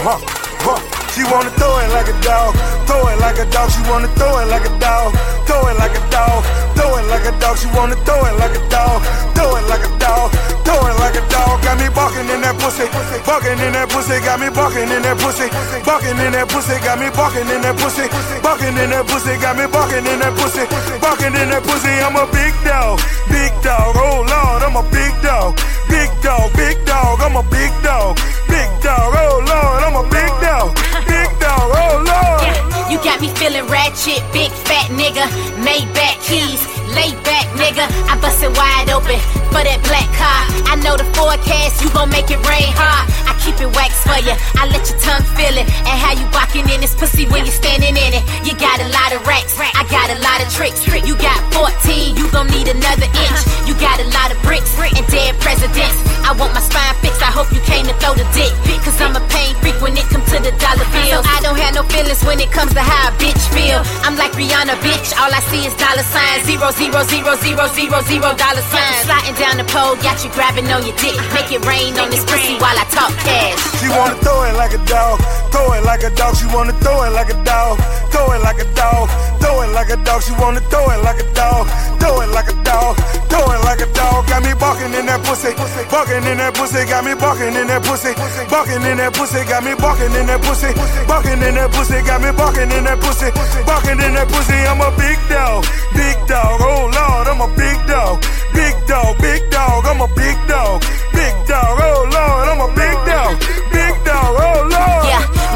huh, 0.00 0.18
huh. 0.60 0.97
She 1.18 1.26
wanna 1.26 1.50
throw 1.58 1.82
it 1.82 1.90
like 1.90 2.06
a 2.06 2.14
dog, 2.22 2.54
throw 2.86 3.02
it 3.10 3.18
like 3.18 3.42
a 3.42 3.46
dog. 3.50 3.66
She 3.74 3.82
wanna 3.90 4.06
throw 4.14 4.38
it 4.38 4.46
like 4.54 4.62
a 4.62 4.70
dog, 4.78 5.10
throw 5.50 5.66
it 5.66 5.74
like 5.74 5.90
a 5.90 6.02
dog, 6.14 6.46
throw 6.78 6.94
it 6.94 7.10
like 7.10 7.26
a 7.26 7.34
dog. 7.42 7.58
She 7.58 7.66
wanna 7.74 7.98
throw 8.06 8.22
it 8.30 8.38
like 8.38 8.54
a 8.54 8.62
dog, 8.70 9.02
throw 9.34 9.58
it 9.58 9.66
like 9.66 9.82
a 9.82 9.90
dog, 9.98 10.30
throw 10.62 10.78
it 10.86 10.94
like 11.02 11.18
a 11.18 11.24
dog. 11.26 11.58
Got 11.66 11.82
me 11.82 11.90
barking 11.90 12.30
in 12.30 12.38
that 12.46 12.54
pussy, 12.62 12.86
barking 13.26 13.58
in 13.58 13.74
that 13.74 13.90
pussy. 13.90 14.14
Got 14.22 14.38
me 14.38 14.46
barking 14.54 14.86
in 14.94 15.02
that 15.02 15.18
pussy, 15.18 15.50
barking 15.82 16.22
in 16.22 16.30
that 16.38 16.46
pussy. 16.54 16.78
Got 16.86 17.02
me 17.02 17.10
barking 17.10 17.50
in 17.50 17.66
that 17.66 17.74
pussy, 17.82 18.06
barking 18.38 18.78
in 18.78 18.90
that 18.94 19.02
pussy. 19.10 19.34
Got 19.42 19.58
me 19.58 19.66
barking 19.66 20.06
in 20.06 20.22
that 20.22 20.38
pussy, 20.38 20.62
barking 21.02 21.34
in 21.34 21.50
that 21.50 21.66
pussy. 21.66 21.98
I'm 21.98 22.14
a 22.14 22.30
big 22.30 22.54
dog, 22.62 23.02
big 23.26 23.50
dog. 23.66 23.90
Oh 23.98 24.22
Lord, 24.22 24.62
I'm 24.62 24.78
a 24.78 24.86
big 24.94 25.10
dog, 25.18 25.58
big 25.90 26.14
dog, 26.22 26.54
big 26.54 26.78
dog. 26.86 27.18
I'm 27.26 27.34
a 27.34 27.42
big 27.50 27.74
dog, 27.82 28.14
big 28.48 28.68
dog. 28.82 29.14
Oh 29.14 29.38
Lord, 29.44 29.78
I'm 29.86 29.96
a 29.96 30.04
big 30.10 30.32
dog, 30.42 30.74
big 31.06 31.30
dog. 31.38 31.68
Oh 31.70 31.94
Lord. 32.02 32.40
Yeah, 32.42 32.90
you 32.90 32.98
got 33.04 33.20
me 33.20 33.28
feeling 33.38 33.66
ratchet, 33.68 34.24
big 34.32 34.50
fat 34.66 34.90
nigga. 34.90 35.24
Maybach 35.62 36.18
keys, 36.26 36.60
lay 36.96 37.14
back 37.22 37.46
nigga. 37.54 37.86
I 38.10 38.18
bust 38.20 38.42
it 38.42 38.52
wide 38.56 38.90
open 38.90 39.20
for 39.52 39.62
that 39.62 39.80
black 39.86 40.08
car. 40.18 40.40
I 40.68 40.76
know 40.82 40.96
the 40.96 41.06
forecast, 41.16 41.80
you 41.82 41.88
gon' 41.94 42.10
make 42.10 42.30
it 42.30 42.40
rain 42.44 42.72
hard. 42.74 43.06
I 43.28 43.32
keep 43.40 43.60
it 43.60 43.70
wax 43.76 43.87
for 44.08 44.20
you. 44.24 44.34
I 44.56 44.64
let 44.72 44.88
your 44.88 44.98
tongue 44.98 45.26
feel 45.36 45.52
it. 45.52 45.68
And 45.84 45.96
how 46.00 46.16
you 46.16 46.24
walking 46.32 46.64
in 46.72 46.80
this 46.80 46.96
pussy 46.96 47.28
when 47.28 47.44
you 47.44 47.52
standing 47.52 47.92
in 47.92 48.10
it. 48.16 48.24
You 48.42 48.56
got 48.56 48.80
a 48.80 48.88
lot 48.88 49.12
of 49.12 49.20
racks, 49.28 49.54
I 49.60 49.84
got 49.92 50.08
a 50.08 50.18
lot 50.24 50.40
of 50.40 50.48
tricks. 50.48 50.80
You 50.88 51.14
got 51.20 51.38
14, 51.52 52.16
you 52.16 52.26
gon' 52.32 52.48
need 52.48 52.68
another 52.68 53.06
inch. 53.06 53.40
You 53.68 53.76
got 53.76 54.00
a 54.00 54.08
lot 54.16 54.32
of 54.32 54.40
bricks 54.42 54.72
and 54.80 55.04
dead 55.12 55.36
presidents. 55.44 56.00
I 56.24 56.32
want 56.32 56.52
my 56.56 56.60
spine 56.60 56.96
fixed. 57.04 57.20
I 57.20 57.32
hope 57.32 57.52
you 57.52 57.60
came 57.64 57.84
to 57.86 57.94
throw 58.00 58.16
the 58.16 58.24
dick. 58.32 58.52
Cause 58.88 59.00
I'm 59.04 59.12
a 59.12 59.24
pain 59.28 59.52
freak 59.60 59.76
when 59.84 59.92
it 59.96 60.08
comes 60.08 60.24
to 60.32 60.40
the 60.40 60.52
dollar 60.56 60.88
bill. 60.96 61.20
So 61.20 61.28
I 61.28 61.40
don't 61.44 61.60
have 61.60 61.76
no 61.76 61.84
feelings 61.92 62.24
when 62.24 62.40
it 62.40 62.48
comes 62.48 62.72
to 62.72 62.80
how 62.80 63.08
a 63.08 63.12
bitch 63.20 63.40
feel. 63.52 63.84
I'm 64.00 64.16
like 64.16 64.32
Rihanna, 64.32 64.80
bitch. 64.80 65.12
All 65.20 65.28
I 65.28 65.40
see 65.52 65.68
is 65.68 65.76
dollar 65.76 66.04
signs. 66.04 66.48
Zero, 66.48 66.72
zero, 66.72 67.04
zero, 67.04 67.36
zero, 67.36 67.64
zero, 67.68 67.98
zero 68.08 68.28
dollar 68.32 68.64
signs. 68.72 69.04
Sliding 69.04 69.36
down 69.36 69.60
the 69.60 69.68
pole, 69.68 69.96
got 70.00 70.24
you 70.24 70.32
grabbing 70.32 70.68
on 70.72 70.84
your 70.88 70.96
dick. 70.96 71.16
Make 71.36 71.52
it 71.52 71.60
rain 71.68 71.96
on 72.00 72.08
this 72.08 72.24
pussy 72.24 72.56
while 72.56 72.76
I 72.76 72.84
talk 72.88 73.12
cash. 73.20 73.60
She 73.80 73.88
wanna 73.98 74.14
throw 74.22 74.46
it 74.46 74.54
like 74.54 74.72
a 74.72 74.82
dog, 74.86 75.18
throw 75.50 75.72
it 75.74 75.82
like 75.82 76.02
a 76.06 76.10
dog. 76.14 76.36
She 76.38 76.46
wanna 76.54 76.72
throw 76.78 77.02
it 77.02 77.10
like 77.10 77.30
a 77.34 77.38
dog, 77.42 77.78
throw 78.14 78.30
it 78.32 78.40
like 78.46 78.62
a 78.62 78.68
dog, 78.78 79.10
throw 79.42 79.62
it 79.62 79.70
like 79.74 79.90
a 79.90 79.98
dog. 80.06 80.22
She 80.22 80.32
wanna 80.38 80.62
throw 80.70 80.86
it 80.94 81.02
like 81.02 81.18
a 81.18 81.26
dog, 81.34 81.66
throw 81.98 82.20
it 82.22 82.30
like 82.30 82.48
a 82.48 82.56
dog, 82.62 82.94
throw 83.26 83.44
it 83.50 83.60
like 83.66 83.82
a 83.82 83.88
dog. 83.98 84.26
Got 84.30 84.42
me 84.46 84.54
barking 84.54 84.94
in 84.94 85.06
that 85.10 85.20
pussy, 85.26 85.50
barking 85.90 86.22
in 86.30 86.38
that 86.38 86.54
pussy. 86.54 86.86
Got 86.86 87.04
me 87.04 87.14
barking 87.18 87.54
in 87.58 87.66
that 87.66 87.82
pussy, 87.82 88.14
barking 88.46 88.82
in 88.86 88.96
that 89.02 89.12
pussy. 89.14 89.42
Got 89.44 89.64
me 89.66 89.74
barking 89.74 90.14
in 90.14 90.26
that 90.30 90.40
pussy, 90.46 90.70
barking 91.10 91.42
in 91.42 91.54
that 91.58 91.70
pussy. 91.74 91.98
Got 92.06 92.22
me 92.22 92.30
barking 92.30 92.70
in 92.70 92.84
that 92.86 92.98
pussy, 93.02 93.28
barking 93.66 93.98
in 93.98 94.14
that 94.14 94.28
pussy. 94.30 94.58
I'm 94.70 94.78
a 94.78 94.90
big 94.94 95.18
dog, 95.26 95.66
big 95.98 96.16
dog. 96.30 96.62
Oh 96.62 96.86
Lord, 96.86 97.26
I'm 97.26 97.42
a 97.42 97.48
big 97.58 97.78
dog, 97.90 98.22
big 98.54 98.74
dog, 98.86 99.18
big 99.18 99.42
dog. 99.50 99.82
I'm 99.90 100.00
a 100.00 100.08
big 100.14 100.38
dog, 100.46 100.86
big 101.10 101.34
dog. 101.50 101.74
Oh 101.82 102.06
Lord, 102.14 102.46
I'm 102.46 102.62
a 102.62 102.68
big 102.78 102.94
dog, 103.10 103.34
big 103.42 103.50
dog. 103.50 103.67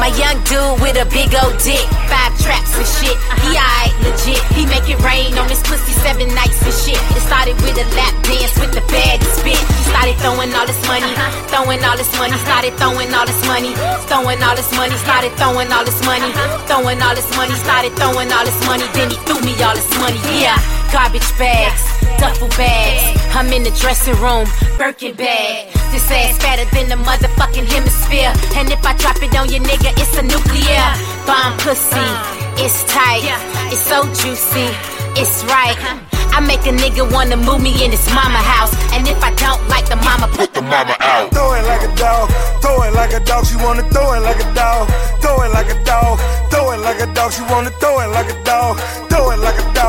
My 0.03 0.11
young 0.19 0.35
dude 0.43 0.83
with 0.83 0.99
a 0.99 1.07
big 1.15 1.31
old 1.31 1.55
dick. 1.63 1.79
Five 2.11 2.35
traps 2.43 2.75
and 2.75 2.83
shit. 2.83 3.15
He 3.39 3.55
alright, 3.55 3.95
legit. 4.03 4.43
He 4.51 4.67
make 4.67 4.83
it 4.91 4.99
rain 4.99 5.31
on 5.39 5.47
his 5.47 5.63
pussy 5.63 5.95
seven 6.03 6.27
nights 6.35 6.59
and 6.59 6.75
shit. 6.75 6.99
It 7.15 7.23
started 7.23 7.55
with 7.63 7.79
a 7.79 7.87
lap 7.95 8.11
dance 8.19 8.51
with 8.59 8.75
the 8.75 8.83
bag 8.91 9.23
and 9.23 9.31
spit. 9.31 9.55
He 9.55 9.83
started 9.87 10.19
throwing 10.19 10.51
all 10.51 10.67
this 10.67 10.83
money, 10.91 11.07
throwing 11.47 11.79
all 11.87 11.95
this 11.95 12.11
money. 12.19 12.35
Started 12.35 12.75
throwing 12.75 13.15
all 13.15 13.23
this 13.23 13.47
money, 13.47 13.71
throwing 14.11 14.43
all 14.43 14.55
this 14.59 14.75
money. 14.75 14.91
Started 15.07 15.31
throwing 15.39 15.71
all 15.71 15.87
this 15.87 16.03
money, 16.03 16.27
throwing 16.67 16.99
all 16.99 17.15
this 17.15 17.31
money. 17.39 17.55
Started 17.63 17.95
throwing 17.95 18.27
all 18.27 18.43
this 18.43 18.59
money. 18.67 18.83
Then 18.91 19.07
he 19.07 19.15
threw 19.23 19.39
me 19.39 19.55
all 19.63 19.71
this 19.71 19.87
money. 20.03 20.19
Yeah, 20.35 20.59
garbage 20.91 21.31
bags, 21.39 21.79
duffel 22.19 22.49
bags. 22.57 23.03
I'm 23.35 23.51
in 23.53 23.63
the 23.63 23.71
dressing 23.81 24.15
room, 24.21 24.45
Birkin 24.77 25.15
bag. 25.15 25.71
This 25.91 26.09
ass 26.09 26.37
fatter 26.41 26.65
than 26.73 26.89
the 26.89 26.97
motherfucking 27.05 27.65
hemisphere. 27.65 28.33
And 28.57 28.71
if 28.71 28.83
I 28.85 28.97
drop 28.97 29.21
it 29.21 29.35
on 29.35 29.49
your 29.49 29.61
nigga, 29.61 29.93
it's 29.97 30.17
a 30.17 30.23
nuclear 30.23 30.85
bomb 31.25 31.57
pussy. 31.59 32.09
It's 32.57 32.83
tight, 32.85 33.25
it's 33.73 33.81
so 33.81 34.05
juicy, 34.13 34.69
it's 35.17 35.43
right. 35.45 35.77
I 36.33 36.39
make 36.41 36.65
a 36.65 36.73
nigga 36.73 37.05
wanna 37.13 37.37
move 37.37 37.61
me 37.61 37.85
in 37.85 37.91
his 37.91 38.05
mama 38.09 38.41
house. 38.41 38.73
And 38.93 39.07
if 39.07 39.21
I 39.21 39.29
don't 39.37 39.61
like 39.69 39.85
the 39.85 39.97
mama, 39.97 40.27
put 40.33 40.53
the 40.53 40.61
mama 40.61 40.95
out. 40.99 41.29
Throw 41.33 41.53
it 41.53 41.65
like 41.65 41.85
a 41.85 41.93
dog, 41.95 42.29
throw 42.61 42.81
it 42.83 42.93
like 42.93 43.13
a 43.13 43.19
dog. 43.21 43.45
She 43.45 43.55
wanna 43.57 43.85
throw 43.93 44.13
it 44.13 44.21
like 44.21 44.41
a 44.41 44.49
dog, 44.53 44.89
throw 45.21 45.41
it 45.45 45.51
like 45.53 45.69
a 45.69 45.77
dog, 45.83 46.17
throw 46.49 46.71
it 46.73 46.79
like 46.81 46.99
a 47.01 47.07
dog. 47.13 47.31
She 47.33 47.41
wanna 47.49 47.69
throw 47.81 48.01
it 48.01 48.09
like 48.09 48.29
a 48.33 48.37
dog, 48.43 48.79
throw 49.09 49.29
it 49.29 49.39
like 49.45 49.57
a 49.61 49.65
dog, 49.73 49.82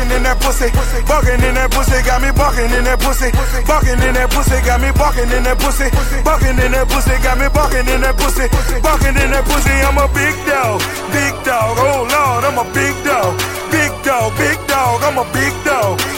barking 0.00 0.16
in 0.16 0.22
that 0.24 0.40
pussy, 0.40 0.68
barking 1.04 1.40
in 1.44 1.54
that 1.54 1.70
pussy. 1.70 2.00
Got 2.02 2.22
me 2.22 2.30
barking 2.32 2.72
in 2.72 2.84
that 2.84 3.00
pussy, 3.00 3.28
barking 3.68 4.00
in 4.00 4.14
that 4.16 4.30
pussy. 4.32 4.56
Got 4.64 4.80
me 4.80 4.90
barking 4.96 5.28
in 5.28 5.42
that 5.44 5.58
pussy, 5.60 5.88
barking 6.24 6.56
in 6.56 6.72
that 6.72 6.88
pussy. 6.88 7.16
Got 7.20 7.36
me 7.36 7.48
barking 7.52 7.88
in 7.88 8.00
that 8.00 8.16
pussy, 8.16 8.48
barking 8.80 9.16
in 9.20 9.30
that 9.30 9.44
pussy. 9.44 9.74
I'm 9.84 9.98
a 10.00 10.08
big 10.16 10.36
dog, 10.48 10.80
big 11.12 11.34
dog. 11.44 11.76
Oh 11.76 12.08
Lord, 12.08 12.44
I'm 12.48 12.56
a 12.56 12.64
big 12.72 12.96
dog, 13.04 13.36
big 13.68 13.92
dog, 14.00 14.32
big 14.40 14.58
dog. 14.66 15.04
I'm 15.04 15.18
a 15.20 15.26
big 15.36 15.52
dog, 15.64 15.98
big 15.98 16.08
dog. 16.08 16.09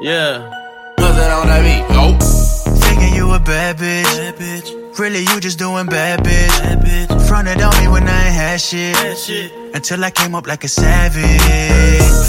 Yeah. 0.00 0.48
Put 0.96 1.14
that 1.18 1.30
on 1.32 1.48
that 1.48 1.62
beat. 1.66 1.82
Go. 1.90 2.14
Thinking 2.86 3.14
you 3.14 3.32
a 3.32 3.40
bad 3.40 3.78
bitch. 3.78 4.98
Really, 4.98 5.20
you 5.20 5.40
just 5.40 5.58
doing 5.58 5.86
bad 5.86 6.20
bitch. 6.20 7.26
Fronted 7.26 7.60
on 7.60 7.76
me 7.82 7.88
when 7.88 8.06
I 8.06 8.26
ain't 8.26 8.34
had 8.34 8.60
shit. 8.60 9.52
Until 9.74 10.04
I 10.04 10.10
came 10.12 10.36
up 10.36 10.46
like 10.46 10.62
a 10.62 10.68
savage. 10.68 11.42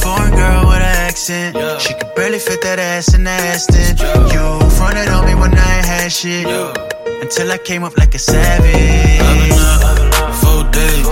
Foreign 0.01 0.32
girl 0.32 0.65
with 0.65 0.82
an 0.82 0.97
accent. 1.09 1.57
She 1.80 1.93
could 1.93 2.13
barely 2.15 2.39
fit 2.39 2.61
that 2.63 2.80
ass 2.80 3.13
in 3.13 3.24
the 3.24 3.30
Aston. 3.30 3.97
You 4.34 4.70
fronted 4.72 5.09
on 5.09 5.26
me 5.28 5.36
when 5.36 5.53
I 5.53 5.78
ain't 5.78 5.86
had 5.86 6.11
shit. 6.11 6.47
Until 7.22 7.51
I 7.51 7.57
came 7.59 7.84
up 7.84 7.95
like 7.97 8.15
a 8.15 8.20
savage. 8.20 9.22
I've 9.22 9.95
been 9.97 10.13
up 10.24 10.34
four 10.41 10.63
days. 10.72 11.07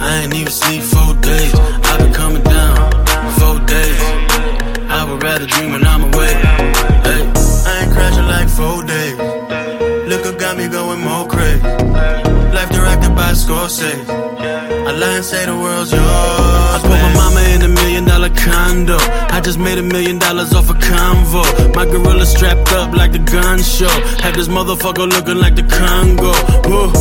I 0.00 0.22
ain't 0.22 0.34
even 0.34 0.52
sleep 0.52 0.82
four 0.82 1.14
days. 1.20 1.73
Rather 5.44 5.56
dream 5.56 5.72
when 5.72 5.86
I'm 5.86 6.02
away. 6.02 6.32
Hey, 6.32 7.30
I 7.66 7.82
ain't 7.82 7.92
crashing 7.92 8.26
like 8.26 8.48
four 8.48 8.82
days. 8.82 9.03
By 13.14 13.32
Scorsese. 13.32 14.04
I 14.86 14.92
lie 14.92 15.16
and 15.16 15.24
say 15.24 15.46
the 15.46 15.56
world's 15.56 15.92
yours. 15.92 16.02
I 16.04 16.78
put 16.82 16.90
my 16.90 17.14
mama 17.14 17.40
in 17.54 17.62
a 17.62 17.68
million 17.68 18.04
dollar 18.04 18.30
condo. 18.30 18.98
I 19.34 19.40
just 19.40 19.58
made 19.58 19.78
a 19.78 19.82
million 19.82 20.18
dollars 20.18 20.52
off 20.54 20.70
a 20.70 20.74
convo. 20.74 21.42
My 21.74 21.84
gorilla 21.86 22.26
strapped 22.26 22.72
up 22.72 22.92
like 22.92 23.12
the 23.12 23.18
gun 23.18 23.62
show. 23.62 23.94
Had 24.22 24.34
this 24.34 24.48
motherfucker 24.48 25.08
looking 25.10 25.38
like 25.38 25.54
the 25.54 25.62
Congo. 25.62 26.32
Whoa, 26.68 26.92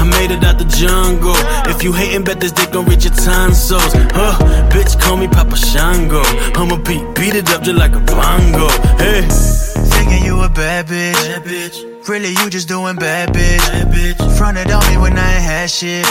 I 0.00 0.04
made 0.04 0.30
it 0.30 0.44
out 0.44 0.58
the 0.58 0.64
jungle. 0.64 1.34
If 1.72 1.82
you 1.82 1.92
hating, 1.92 2.24
bet 2.24 2.40
this 2.40 2.52
dick 2.52 2.70
gon' 2.72 2.86
reach 2.86 3.04
your 3.04 3.14
tonsils. 3.14 3.92
Huh, 4.12 4.36
bitch, 4.70 5.00
call 5.00 5.16
me 5.16 5.28
Papa 5.28 5.56
Shango. 5.56 6.22
I'ma 6.54 6.76
beat, 6.76 7.04
beat 7.14 7.34
it 7.34 7.50
up 7.50 7.62
just 7.62 7.78
like 7.78 7.94
a 7.94 8.00
bongo. 8.00 8.68
Hey. 8.98 9.89
Thinking 10.00 10.24
you 10.24 10.40
a 10.40 10.48
bad 10.48 10.86
bitch. 10.86 12.08
Really, 12.08 12.30
you 12.30 12.48
just 12.48 12.68
doing 12.68 12.96
bad 12.96 13.34
bitch. 13.34 14.16
Fronted 14.38 14.70
on 14.70 14.82
me 14.90 14.96
when 14.96 15.12
I 15.18 15.34
ain't 15.34 15.42
had 15.42 15.70
shit. 15.70 16.06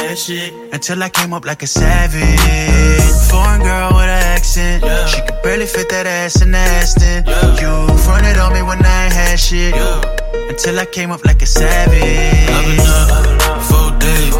Until 0.72 1.02
I 1.02 1.10
came 1.10 1.34
up 1.34 1.44
like 1.44 1.64
a 1.64 1.68
savage. 1.68 2.22
Foreign 3.32 3.62
girl 3.62 3.90
with 3.98 4.04
an 4.16 4.24
accent. 4.38 4.84
She 5.10 5.20
could 5.22 5.42
barely 5.42 5.66
fit 5.66 5.90
that 5.90 6.06
ass 6.06 6.40
in 6.44 6.52
the 6.52 6.60
Aston. 6.60 7.26
You 7.62 7.98
fronted 8.06 8.38
on 8.38 8.54
me 8.54 8.62
when 8.62 8.80
I 8.86 9.06
ain't 9.06 9.14
had 9.14 9.40
shit. 9.40 9.74
Until 10.52 10.80
I 10.80 10.86
came 10.86 11.10
up 11.10 11.26
like 11.26 11.42
a 11.42 11.48
savage. 11.48 12.04
I've 12.04 12.66
been 12.70 13.42
up 13.50 13.62
four 13.72 13.90
days. 13.98 14.36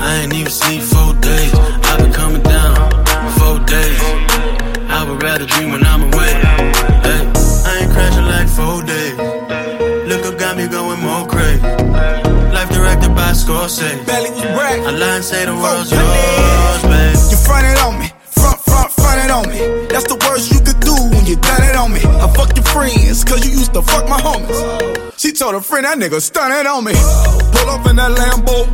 I 0.00 0.22
ain't 0.22 0.34
even 0.34 0.50
sleep 0.50 0.82
four 0.82 1.14
days. 1.14 1.54
I've 1.54 2.00
been 2.00 2.12
coming 2.12 2.42
down 2.42 2.74
four 3.38 3.60
days. 3.60 4.00
I 4.90 5.06
would 5.08 5.22
rather 5.22 5.46
dream 5.46 5.70
when 5.70 5.84
I'm 5.86 6.02
away. 6.02 6.15
Scorsese. 13.46 14.04
Belly 14.06 14.30
was 14.30 14.42
brack. 14.42 14.80
I 14.82 14.90
lie 14.90 15.16
and 15.16 15.24
say 15.24 15.46
the 15.46 15.54
world's 15.54 15.94
yours, 15.94 16.82
babe. 16.82 17.14
You 17.30 17.38
fronted 17.46 17.78
on 17.78 17.94
me, 18.00 18.10
front, 18.34 18.58
front, 18.58 18.90
fronted 18.90 19.30
on 19.30 19.46
me. 19.46 19.86
That's 19.86 20.10
the 20.10 20.18
worst 20.26 20.50
you 20.50 20.58
could 20.58 20.80
do 20.82 20.94
when 21.14 21.24
you 21.26 21.36
done 21.36 21.62
it 21.62 21.76
on 21.76 21.94
me. 21.94 22.02
I 22.02 22.26
fuck 22.34 22.50
your 22.58 22.66
friends, 22.66 23.22
cause 23.22 23.46
you 23.46 23.54
used 23.54 23.72
to 23.74 23.82
fuck 23.82 24.08
my 24.08 24.18
homies. 24.18 24.58
She 25.16 25.30
told 25.30 25.54
a 25.54 25.60
friend 25.60 25.86
that 25.86 25.96
nigga 25.96 26.20
stunning 26.20 26.66
on 26.66 26.82
me. 26.82 26.94
Pull 27.54 27.70
up 27.70 27.86
in 27.86 27.94
that 28.02 28.18
Lambo, 28.18 28.66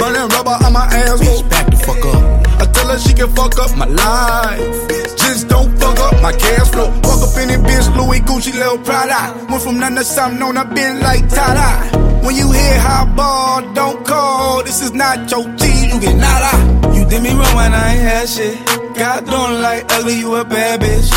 burning 0.00 0.28
rubber 0.32 0.56
on 0.64 0.72
my 0.72 0.88
ass. 0.88 1.20
Bitch, 1.20 1.44
back 1.50 1.68
the 1.68 1.76
fuck 1.76 2.00
up. 2.00 2.24
I 2.56 2.64
tell 2.72 2.88
her 2.88 2.98
she 2.98 3.12
can 3.12 3.28
fuck 3.36 3.60
up 3.60 3.76
my 3.76 3.84
life. 3.84 4.88
Just 5.20 5.48
don't 5.48 5.76
fuck 5.76 6.00
up 6.00 6.22
my 6.22 6.32
cash 6.32 6.72
flow. 6.72 6.88
Walk 7.04 7.28
up 7.28 7.36
in 7.36 7.52
it, 7.52 7.60
bitch, 7.60 7.92
Louis 7.92 8.20
Gucci, 8.24 8.56
Lil 8.56 8.78
Prada. 8.78 9.36
Went 9.52 9.62
from 9.62 9.78
nothing 9.78 9.96
to 9.96 10.04
something 10.04 10.40
on, 10.40 10.56
I 10.56 10.64
been 10.64 11.00
like 11.00 11.28
Tada. 11.28 12.15
When 12.26 12.34
you 12.34 12.50
hear 12.50 12.80
high 12.80 13.06
ball, 13.14 13.72
don't 13.72 14.04
call. 14.04 14.64
This 14.64 14.82
is 14.82 14.92
not 14.92 15.30
your 15.30 15.44
team, 15.54 15.90
you 15.90 16.00
get 16.00 16.16
nada. 16.16 16.92
You 16.92 17.08
did 17.08 17.22
me 17.22 17.30
wrong 17.30 17.54
when 17.54 17.72
I 17.72 17.92
ain't 17.92 18.02
had 18.02 18.28
shit. 18.28 18.66
God 18.96 19.26
don't 19.26 19.62
like 19.62 19.84
ugly, 19.92 20.18
you 20.18 20.34
a 20.34 20.44
bad 20.44 20.80
bitch. 20.80 21.08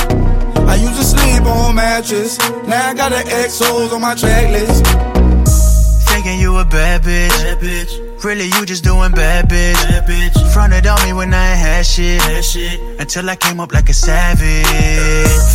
I 0.68 0.76
used 0.76 0.98
to 0.98 1.04
sleep 1.04 1.42
on 1.48 1.74
mattress. 1.74 2.38
Now 2.68 2.90
I 2.90 2.94
got 2.94 3.10
the 3.10 3.24
XOs 3.28 3.92
on 3.92 4.02
my 4.02 4.14
track 4.14 4.52
list. 4.52 4.86
Thinking 6.10 6.40
you 6.40 6.58
a 6.58 6.66
bad 6.66 7.02
bitch. 7.02 8.09
Really, 8.24 8.46
you 8.46 8.66
just 8.66 8.84
doing 8.84 9.12
bad 9.12 9.48
bitch. 9.48 10.54
Fronted 10.54 10.86
on 10.88 11.02
me 11.06 11.14
when 11.14 11.34
I 11.34 11.52
ain't 11.52 11.60
had 11.60 11.86
shit. 11.86 12.22
Until 13.00 13.30
I 13.30 13.36
came 13.38 13.62
up 13.62 13.72
like 13.72 13.88
a 13.88 13.94
savage. 13.94 14.66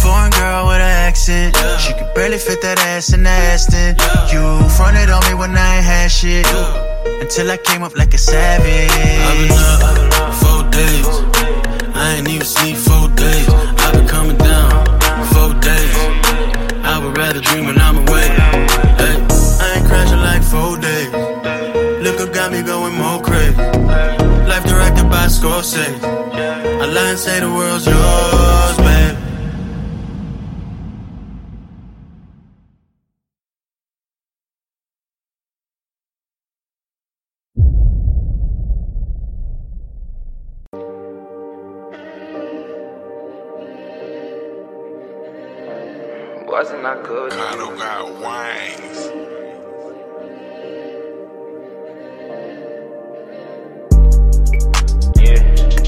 Foreign 0.03 0.31
girl 0.31 0.69
with 0.69 0.77
an 0.81 0.97
accent. 1.09 1.55
She 1.79 1.93
could 1.93 2.15
barely 2.15 2.39
fit 2.39 2.63
that 2.63 2.79
ass 2.79 3.13
in 3.13 3.23
the 3.23 3.29
Aston. 3.29 3.97
You 4.33 4.67
fronted 4.71 5.11
on 5.11 5.23
me 5.29 5.35
when 5.35 5.55
I 5.55 5.77
ain't 5.77 5.85
had 5.85 6.09
shit. 6.09 6.47
Until 7.21 7.51
I 7.51 7.59
came 7.59 7.83
up 7.83 7.97
like 7.97 8.15
a 8.15 8.19
savage. 8.19 8.91
I've 8.91 9.95
been 9.95 10.13
up 10.23 10.33
four 10.33 10.63
days. 10.71 11.07
I 11.95 12.17
ain't 12.17 12.29
even 12.29 12.47
sleep 12.47 12.77
four 12.77 13.09
days. 13.11 13.49
I've 13.85 13.93
been 13.93 14.09
coming 14.09 14.39
down 14.39 14.87
four 15.37 15.53
days. 15.61 15.97
I 16.83 16.99
would 17.05 17.17
rather 17.17 17.41
dream 17.41 17.67
when 17.67 17.79
I'm 17.79 17.99
away. 18.09 18.29
Hey, 18.97 19.17
I 19.21 19.75
ain't 19.77 19.87
crashing 19.87 20.19
like 20.21 20.43
four 20.43 20.79
days. 20.79 20.94
I 25.25 25.27
Scorsese. 25.27 26.05
I 26.05 26.85
lie 26.85 27.09
and 27.09 27.19
say 27.19 27.41
the 27.41 27.49
world's 27.49 27.87
yours, 27.87 28.77
babe. 28.77 29.17
Wasn't 46.47 46.85
I 46.85 47.03
good? 47.03 47.33
Kind 47.33 47.61
of 47.63 47.79
got 47.79 48.13
wings. 48.21 49.24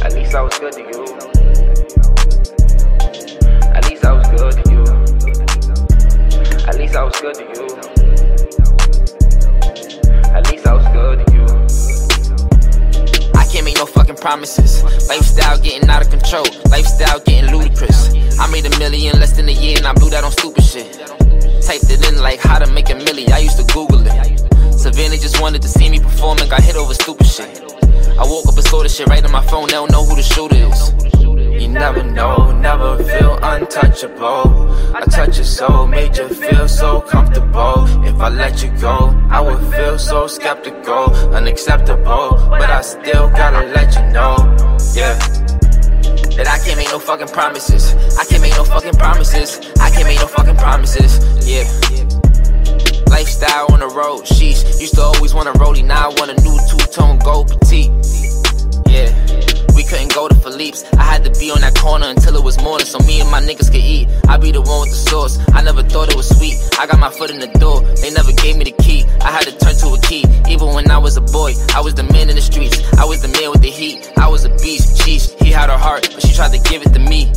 At 0.07 0.13
least 0.15 0.37
I 0.37 0.43
was 0.43 0.57
good 0.61 0.73
to 0.75 0.83
you. 0.83 1.03
At 3.75 3.91
least 3.91 4.05
I 4.05 4.13
was 4.13 4.29
good 4.29 4.53
to 4.53 4.71
you. 4.71 4.83
At 6.69 6.79
least 6.79 6.95
I 6.95 7.03
was 7.03 7.21
good 7.21 7.35
to 7.35 7.43
you. 7.43 7.67
At 10.33 10.49
least 10.49 10.65
I 10.65 10.75
was 10.75 10.87
good 10.95 11.27
to 11.27 11.33
you. 11.35 11.47
I 13.35 13.45
can't 13.51 13.65
make 13.65 13.79
no 13.79 13.87
fucking 13.87 14.15
promises. 14.15 14.85
Lifestyle 15.09 15.59
getting 15.59 15.91
out 15.91 16.03
of 16.03 16.11
control. 16.11 16.47
Lifestyle 16.71 17.19
getting 17.19 17.51
ludicrous. 17.51 18.15
I 18.39 18.47
made 18.53 18.65
a 18.65 18.79
million 18.79 19.19
less 19.19 19.33
than 19.33 19.49
a 19.49 19.53
year 19.53 19.79
and 19.79 19.89
I 19.89 19.93
blew 19.93 20.11
that 20.11 20.23
on 20.23 20.31
stupid 20.31 20.63
shit. 20.63 20.93
Typed 21.67 21.91
it 21.91 22.09
in 22.09 22.23
like 22.23 22.39
how 22.39 22.61
to 22.61 22.71
make 22.71 22.91
a 22.91 22.95
million. 22.95 23.33
I 23.33 23.39
used 23.39 23.59
to 23.59 23.65
Google 23.75 24.07
it. 24.07 24.73
Savannah 24.73 25.17
just 25.17 25.41
wanted 25.41 25.63
to 25.63 25.69
see 25.69 25.91
me 25.91 25.99
perform 25.99 26.39
and 26.39 26.49
got 26.49 26.63
hit 26.63 26.77
over 26.77 26.95
stupid 26.95 27.27
shit. 27.27 27.66
I 28.19 28.25
woke 28.27 28.47
up 28.49 28.57
and 28.57 28.64
saw 28.67 28.83
this 28.83 28.97
shit 28.97 29.09
right 29.09 29.23
on 29.25 29.31
my 29.31 29.45
phone. 29.45 29.67
They 29.67 29.75
don't 29.75 29.91
know 29.91 30.05
who 30.05 30.17
the 30.17 30.23
shooter 30.23 30.57
is. 30.57 30.93
You 31.62 31.69
never 31.69 32.03
know, 32.03 32.51
never 32.53 32.97
feel 33.05 33.39
untouchable. 33.43 34.97
I 34.97 35.03
touch 35.05 35.37
your 35.37 35.45
soul, 35.45 35.87
made 35.87 36.17
you 36.17 36.29
feel 36.29 36.67
so 36.67 37.03
comfortable. 37.03 37.85
If 38.05 38.19
I 38.21 38.31
let 38.31 38.62
you 38.62 38.71
go, 38.81 39.12
I 39.29 39.41
would 39.41 39.61
feel 39.75 39.99
so 39.99 40.27
skeptical, 40.29 41.12
unacceptable. 41.35 42.31
But 42.49 42.71
I 42.71 42.81
still 42.81 43.29
gotta 43.31 43.67
let 43.67 43.95
you 43.95 44.03
know, 44.12 44.37
yeah. 44.95 45.19
That 46.37 46.49
I 46.49 46.59
can't 46.64 46.79
make 46.79 46.89
no 46.89 46.99
fucking 46.99 47.29
promises. 47.29 47.95
I 48.19 48.25
can't 48.25 48.41
make 48.41 48.57
no 48.57 48.64
fucking 48.64 48.95
promises. 48.95 49.61
I 49.81 49.91
can't 49.91 50.07
make 50.07 50.21
no 50.21 50.27
fucking 50.27 50.57
promises, 50.57 51.19
yeah. 51.47 51.64
Lifestyle 53.17 53.73
on 53.73 53.81
the 53.81 53.89
road, 53.89 54.25
sheesh. 54.29 54.61
Used 54.79 54.97
to 54.97 55.01
always 55.01 55.33
want 55.33 55.49
a 55.49 55.53
rollie, 55.53 55.83
now 55.83 56.11
I 56.11 56.12
want 56.21 56.31
a 56.33 56.37
new 56.45 56.53
two 56.69 56.77
tone 56.93 57.19
gold 57.21 57.49
petite. 57.49 57.89
Yeah, 58.93 59.09
we 59.73 59.85
couldn't 59.89 60.12
go 60.12 60.29
to 60.29 60.35
Philippe's. 60.35 60.85
I 61.01 61.05
had 61.05 61.25
to 61.25 61.33
be 61.41 61.51
on 61.51 61.62
that 61.62 61.75
corner 61.77 62.09
until 62.09 62.37
it 62.37 62.45
was 62.45 62.61
morning 62.61 62.85
so 62.85 62.99
me 63.09 63.23
and 63.23 63.31
my 63.31 63.41
niggas 63.41 63.73
could 63.73 63.81
eat. 63.81 64.11
I 64.29 64.37
be 64.37 64.53
the 64.53 64.61
one 64.61 64.81
with 64.85 64.91
the 64.91 65.01
sauce. 65.09 65.41
I 65.55 65.62
never 65.62 65.83
thought 65.83 66.11
it 66.11 66.14
was 66.14 66.29
sweet. 66.29 66.61
I 66.79 66.87
got 66.87 67.01
my 67.01 67.09
foot 67.09 67.31
in 67.31 67.41
the 67.41 67.49
door, 67.57 67.81
they 68.05 68.11
never 68.12 68.33
gave 68.33 68.59
me 68.59 68.64
the 68.64 68.77
key. 68.85 69.07
I 69.25 69.31
had 69.33 69.49
to 69.49 69.57
turn 69.57 69.75
to 69.77 69.97
a 69.97 70.01
key. 70.03 70.27
Even 70.53 70.75
when 70.75 70.91
I 70.91 70.99
was 70.99 71.17
a 71.17 71.23
boy, 71.23 71.55
I 71.75 71.81
was 71.81 71.95
the 71.95 72.05
man 72.05 72.29
in 72.29 72.37
the 72.37 72.43
streets. 72.45 72.85
I 73.01 73.07
was 73.07 73.23
the 73.23 73.29
man 73.29 73.49
with 73.51 73.62
the 73.62 73.71
heat. 73.71 74.12
I 74.19 74.29
was 74.29 74.45
a 74.45 74.51
beast. 74.61 75.01
Sheesh, 75.01 75.33
he 75.41 75.51
had 75.51 75.71
her 75.71 75.79
heart, 75.79 76.07
but 76.12 76.21
she 76.21 76.35
tried 76.35 76.53
to 76.53 76.61
give 76.69 76.83
it 76.85 76.93
to 76.93 77.01
me. 77.01 77.33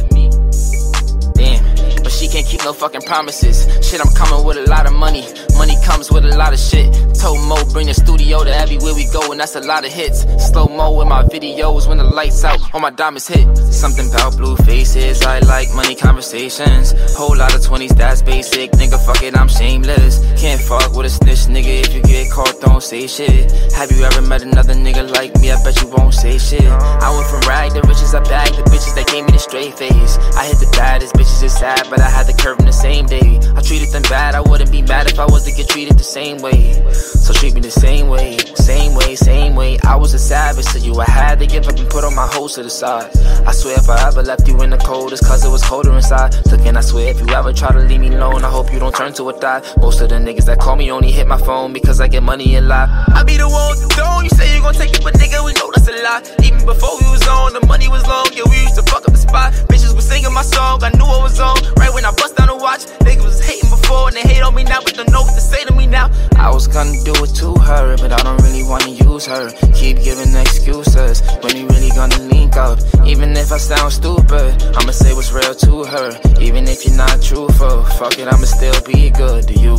Damn, 1.40 1.64
but 2.10 2.18
she 2.18 2.28
can't 2.28 2.48
keep 2.48 2.64
no 2.64 2.74
fucking 2.74 3.02
promises. 3.02 3.68
Shit, 3.86 4.02
I'm 4.02 4.12
coming 4.16 4.44
with 4.44 4.58
a 4.58 4.68
lot 4.68 4.88
of 4.88 4.94
money. 4.94 5.24
Money 5.58 5.76
comes 5.86 6.10
with 6.12 6.26
a 6.26 6.36
lot 6.36 6.54
of 6.54 6.60
shit. 6.60 6.90
Told 7.14 7.40
Mo 7.48 7.58
bring 7.72 7.86
the 7.86 7.94
studio 7.94 8.44
to 8.44 8.50
everywhere 8.50 8.96
we 8.96 9.06
go, 9.14 9.32
and 9.32 9.40
that's 9.40 9.56
a 9.56 9.60
lot 9.62 9.86
of 9.86 9.92
hits. 9.92 10.26
Slow 10.50 10.68
mo 10.68 11.02
in 11.02 11.08
my 11.10 11.24
videos 11.24 11.88
when 11.88 11.98
the 11.98 12.04
lights 12.04 12.44
out, 12.44 12.60
all 12.74 12.80
my 12.80 12.90
diamonds 12.90 13.28
hit. 13.28 13.46
Something 13.72 14.10
about 14.10 14.38
blue 14.38 14.56
faces, 14.56 15.22
I 15.22 15.40
like 15.40 15.68
money 15.76 15.96
conversations. 15.96 16.94
Whole 17.16 17.38
lot 17.38 17.54
of 17.54 17.62
20s, 17.62 17.96
that's 17.96 18.22
basic. 18.22 18.72
Nigga, 18.72 18.98
fuck 19.06 19.22
it, 19.22 19.38
I'm 19.38 19.50
shameless. 19.50 20.20
Can't 20.42 20.62
fuck 20.62 20.96
with 20.96 21.06
a 21.06 21.10
snitch, 21.10 21.46
nigga. 21.54 21.86
If 21.86 21.94
you 21.94 22.02
get 22.02 22.32
caught, 22.32 22.60
don't 22.62 22.82
say 22.82 23.06
shit. 23.06 23.52
Have 23.74 23.92
you 23.92 24.04
ever 24.04 24.22
met 24.24 24.42
another 24.42 24.74
nigga 24.74 25.12
like 25.12 25.36
me? 25.42 25.52
I 25.52 25.62
bet 25.64 25.80
you 25.82 25.90
won't 25.90 26.14
say 26.14 26.38
shit. 26.40 26.66
I 26.66 27.12
went 27.14 27.28
from 27.28 27.42
rag 27.48 27.74
to 27.74 27.82
riches, 27.88 28.16
I 28.16 28.22
bagged 28.24 28.56
the 28.56 28.64
bitches 28.64 28.96
that 28.96 29.08
gave 29.08 29.26
me 29.26 29.32
the 29.32 29.40
straight 29.40 29.78
face. 29.78 30.18
I 30.40 30.46
hit 30.48 30.60
the 30.60 30.72
baddest 30.78 31.14
bitches, 31.14 31.44
it's 31.44 31.60
sad, 31.60 31.86
but 31.90 31.99
I 32.00 32.10
had 32.10 32.28
the 32.28 32.34
curve 32.34 32.60
in 32.60 32.66
the 32.66 32.74
same 32.74 33.06
day. 33.06 33.40
I 33.56 33.62
treated 33.62 33.90
them 33.90 34.04
bad, 34.04 34.36
I 34.36 34.42
wouldn't 34.42 34.72
be 34.72 34.82
mad 34.82 35.08
if 35.08 35.20
I 35.20 35.26
was 35.26 35.44
to 35.46 35.52
get 35.52 35.70
treated 35.70 35.98
the 35.98 36.04
same 36.04 36.38
way. 36.42 36.74
So 36.94 37.34
treat 37.34 37.54
me 37.54 37.62
the 37.62 37.72
same 37.72 38.08
way, 38.08 38.38
same 38.56 38.96
way, 38.96 39.16
same 39.16 39.56
way. 39.56 39.78
I 39.86 39.96
was 39.96 40.14
a 40.14 40.20
savage 40.20 40.66
to 40.74 40.80
you, 40.80 41.00
I 41.00 41.10
had 41.10 41.40
to 41.40 41.48
give 41.48 41.68
up 41.68 41.78
and 41.78 41.90
put 41.90 42.04
all 42.04 42.12
my 42.12 42.28
hoes 42.28 42.56
to 42.56 42.64
the 42.64 42.70
side. 42.70 43.10
I 43.46 43.52
swear 43.52 43.78
if 43.78 43.90
I 43.90 44.08
ever 44.08 44.24
left 44.24 44.48
you 44.48 44.62
in 44.62 44.70
the 44.70 44.78
cold, 44.78 45.12
it's 45.12 45.26
cause 45.26 45.44
it 45.46 45.50
was 45.50 45.64
colder 45.64 45.94
inside. 45.94 46.36
Look, 46.52 46.66
and 46.66 46.78
I 46.78 46.82
swear 46.82 47.08
if 47.10 47.20
you 47.20 47.30
ever 47.30 47.54
try 47.54 47.72
to 47.72 47.80
leave 47.80 48.02
me 48.02 48.10
alone, 48.10 48.44
I 48.44 48.50
hope 48.50 48.72
you 48.72 48.80
don't 48.80 48.96
turn 48.96 49.14
to 49.14 49.30
a 49.30 49.34
thot. 49.34 49.66
Most 49.78 50.02
of 50.02 50.10
the 50.10 50.16
niggas 50.16 50.46
that 50.46 50.60
call 50.60 50.76
me 50.76 50.92
only 50.92 51.12
hit 51.12 51.28
my 51.28 51.38
phone 51.38 51.74
because 51.74 52.00
I 52.00 52.08
get 52.08 52.24
money 52.24 52.56
and 52.56 52.68
lie. 52.68 52.88
I 53.14 53.24
be 53.24 53.38
the 53.38 53.48
one 53.50 53.70
with 53.72 53.88
the 53.88 53.94
throne, 53.96 54.24
you 54.24 54.30
say 54.30 54.56
you 54.56 54.62
gon' 54.62 54.74
take 54.74 54.94
it, 54.94 55.04
but 55.04 55.14
nigga, 55.16 55.44
we 55.44 55.54
know 55.54 55.70
that's 55.74 55.88
a 55.88 55.92
lie. 56.04 56.22
Even 56.44 56.66
before 56.66 56.96
we 57.02 57.10
was 57.12 57.28
on, 57.28 57.54
the 57.54 57.66
money 57.68 57.88
was 57.88 58.06
long, 58.08 58.28
yeah, 58.34 58.44
we 58.50 58.58
used 58.62 58.76
to 58.76 58.84
fuck 58.84 59.06
up 59.08 59.14
the 59.14 59.18
spot. 59.18 59.54
Bitches 59.70 59.96
was 59.96 60.08
singing 60.08 60.34
my 60.34 60.44
song, 60.44 60.84
I 60.84 60.90
knew 60.90 61.06
I 61.06 61.22
was 61.22 61.40
on. 61.40 61.58
Right 61.78 61.89
when 61.94 62.06
I 62.06 62.12
bust 62.12 62.36
down 62.36 62.48
the 62.48 62.56
watch, 62.56 62.86
niggas 63.06 63.24
was 63.24 63.40
hating 63.40 63.70
before 63.70 64.08
and 64.08 64.16
they 64.18 64.22
hate 64.22 64.44
on 64.44 64.54
me 64.56 64.64
now, 64.64 64.80
but 64.84 64.96
don't 64.96 65.10
know 65.12 65.22
what 65.22 65.34
to 65.34 65.42
say 65.42 65.64
to 65.66 65.74
me 65.74 65.88
now. 65.88 66.10
I 66.36 66.50
was 66.52 66.68
gonna 66.68 66.98
do 67.04 67.14
it 67.24 67.34
to 67.42 67.56
her, 67.56 67.98
but 67.98 68.12
I 68.12 68.22
don't 68.24 68.42
really 68.42 68.64
wanna 68.64 68.90
use 68.90 69.26
her. 69.26 69.52
Keep 69.74 70.04
giving 70.04 70.36
excuses 70.36 71.22
when 71.42 71.54
we 71.56 71.64
really 71.74 71.90
gonna 71.92 72.20
link 72.30 72.58
up. 72.58 72.80
Even 73.06 73.36
if 73.36 73.52
I 73.52 73.58
sound 73.58 73.94
stupid, 73.94 74.62
I'ma 74.78 74.92
say 74.92 75.14
what's 75.14 75.32
real 75.32 75.56
to 75.56 75.84
her. 75.86 76.10
Even 76.40 76.68
if 76.68 76.86
you're 76.86 76.98
not 76.98 77.22
truthful, 77.22 77.84
fuck 77.98 78.18
it, 78.20 78.28
I'ma 78.28 78.46
still 78.46 78.80
be 78.86 79.10
good 79.10 79.48
to 79.48 79.54
you. 79.54 79.76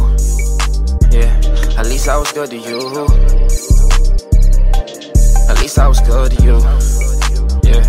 Yeah, 1.10 1.32
at 1.78 1.86
least 1.86 2.08
I 2.08 2.16
was 2.16 2.32
good 2.32 2.50
to 2.50 2.58
you. 2.58 2.80
At 5.50 5.58
least 5.60 5.78
I 5.78 5.88
was 5.88 6.00
good 6.00 6.32
to 6.32 6.42
you. 6.42 6.58
Yeah, 7.68 7.84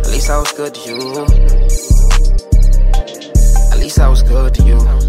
at 0.00 0.10
least 0.10 0.30
I 0.30 0.38
was 0.38 0.52
good 0.52 0.74
to 0.74 0.80
you. 0.88 1.97
I 4.00 4.08
was 4.08 4.22
good 4.22 4.54
to 4.54 4.62
you. 4.62 5.07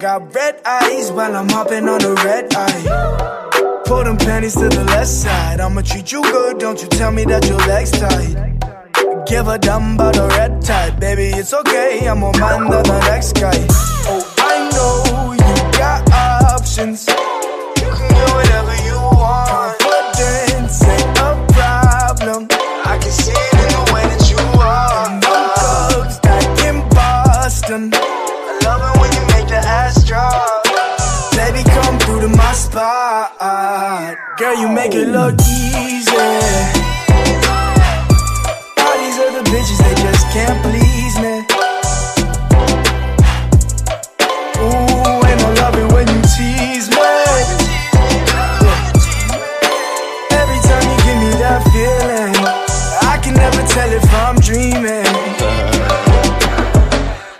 Got 0.00 0.34
red 0.34 0.58
eyes 0.64 1.12
while 1.12 1.36
I'm 1.36 1.48
hopping 1.50 1.86
on 1.86 2.00
the 2.00 2.14
red 2.24 2.54
eye. 2.54 3.82
Pull 3.84 4.04
them 4.04 4.16
panties 4.16 4.54
to 4.54 4.68
the 4.68 4.82
left 4.84 5.08
side. 5.08 5.60
I'ma 5.60 5.82
treat 5.82 6.10
you 6.10 6.22
good, 6.22 6.58
don't 6.58 6.80
you 6.80 6.88
tell 6.88 7.12
me 7.12 7.24
that 7.24 7.46
your 7.46 7.58
legs 7.58 7.90
tight. 7.90 9.26
Give 9.26 9.46
a 9.46 9.58
damn 9.58 9.94
about 9.94 10.14
the 10.14 10.26
red 10.28 10.62
tide, 10.62 10.98
baby, 10.98 11.24
it's 11.24 11.52
okay. 11.52 12.08
I'm 12.08 12.24
on 12.24 12.38
mind 12.40 12.72
than 12.72 12.82
the 12.82 13.00
next 13.10 13.34
guy. 13.34 13.52
Oh, 14.08 14.34
I 14.38 14.70
know 14.72 15.32
you 15.32 15.78
got 15.78 16.10
options. 16.54 17.06
Make 34.74 34.94
it 34.94 35.08
look 35.08 35.34
easy. 35.48 36.16
All 38.78 38.96
these 39.02 39.18
other 39.18 39.42
bitches, 39.50 39.78
they 39.84 39.94
just 40.02 40.26
can't 40.30 40.62
please 40.62 41.16
me. 41.18 41.44
Ooh, 44.62 45.20
I 45.26 45.34
love 45.60 45.76
it 45.76 45.92
when 45.92 46.06
you 46.08 46.20
tease 46.34 46.88
me. 46.88 46.96
Every 50.40 50.60
time 50.68 50.84
you 50.90 50.96
give 51.06 51.18
me 51.24 51.30
that 51.42 51.60
feeling, 51.72 52.34
I 53.02 53.18
can 53.22 53.34
never 53.34 53.62
tell 53.74 53.90
if 53.90 54.06
I'm 54.24 54.36
dreaming. 54.40 55.06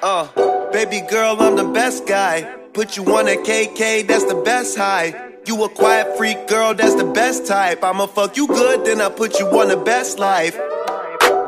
Uh, 0.03 0.27
baby 0.73 1.01
girl, 1.09 1.37
I'm 1.41 1.57
the 1.57 1.65
best 1.65 2.07
guy. 2.07 2.57
Put 2.81 2.97
you 2.97 3.05
on 3.15 3.29
a 3.29 3.37
KK, 3.37 4.09
that's 4.09 4.25
the 4.25 4.37
best 4.37 4.75
high. 4.75 5.13
You 5.45 5.63
a 5.65 5.69
quiet 5.69 6.17
freak 6.17 6.49
girl, 6.49 6.73
that's 6.73 6.95
the 6.95 7.05
best 7.05 7.47
type. 7.47 7.85
I'ma 7.85 8.07
fuck 8.07 8.39
you 8.39 8.47
good, 8.47 8.87
then 8.87 9.03
I 9.03 9.11
put 9.11 9.39
you 9.39 9.47
on 9.49 9.69
the 9.69 9.77
best 9.77 10.19
life. 10.19 10.55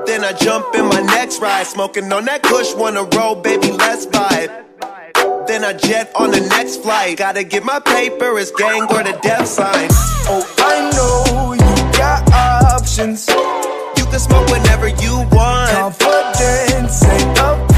Then 0.04 0.24
I 0.24 0.34
jump 0.38 0.74
in 0.74 0.84
my 0.84 1.00
next 1.00 1.40
ride, 1.40 1.66
smoking 1.66 2.12
on 2.12 2.26
that 2.26 2.42
kush, 2.42 2.74
wanna 2.74 3.04
roll, 3.16 3.34
baby, 3.34 3.72
let's 3.72 4.04
vibe. 4.04 4.52
Then 5.46 5.64
I 5.64 5.72
jet 5.72 6.12
on 6.16 6.32
the 6.32 6.40
next 6.40 6.82
flight. 6.82 7.16
Gotta 7.16 7.44
get 7.44 7.64
my 7.64 7.80
paper, 7.80 8.38
it's 8.38 8.50
gang 8.50 8.82
or 8.82 9.02
the 9.02 9.18
death 9.22 9.48
sign. 9.48 9.88
Oh, 10.28 10.44
I 10.58 10.74
know 10.92 11.54
you 11.54 11.92
got 11.96 12.30
options. 12.74 13.26
You 13.96 14.04
can 14.04 14.18
smoke 14.18 14.50
whenever 14.50 14.88
you 14.88 15.14
want. 15.32 15.96
Confidence 15.96 17.02
ain't 17.06 17.38
a 17.38 17.71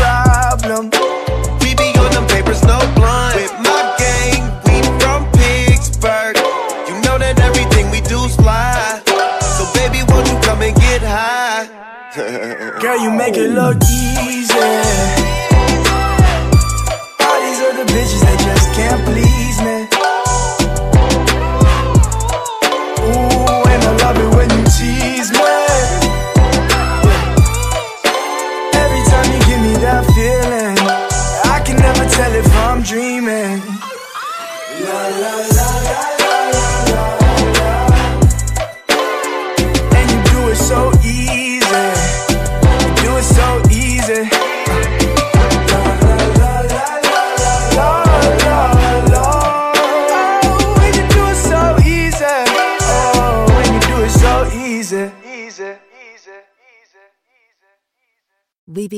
make 13.16 13.36
it 13.36 13.50
look 13.50 13.76
easy. 13.84 14.23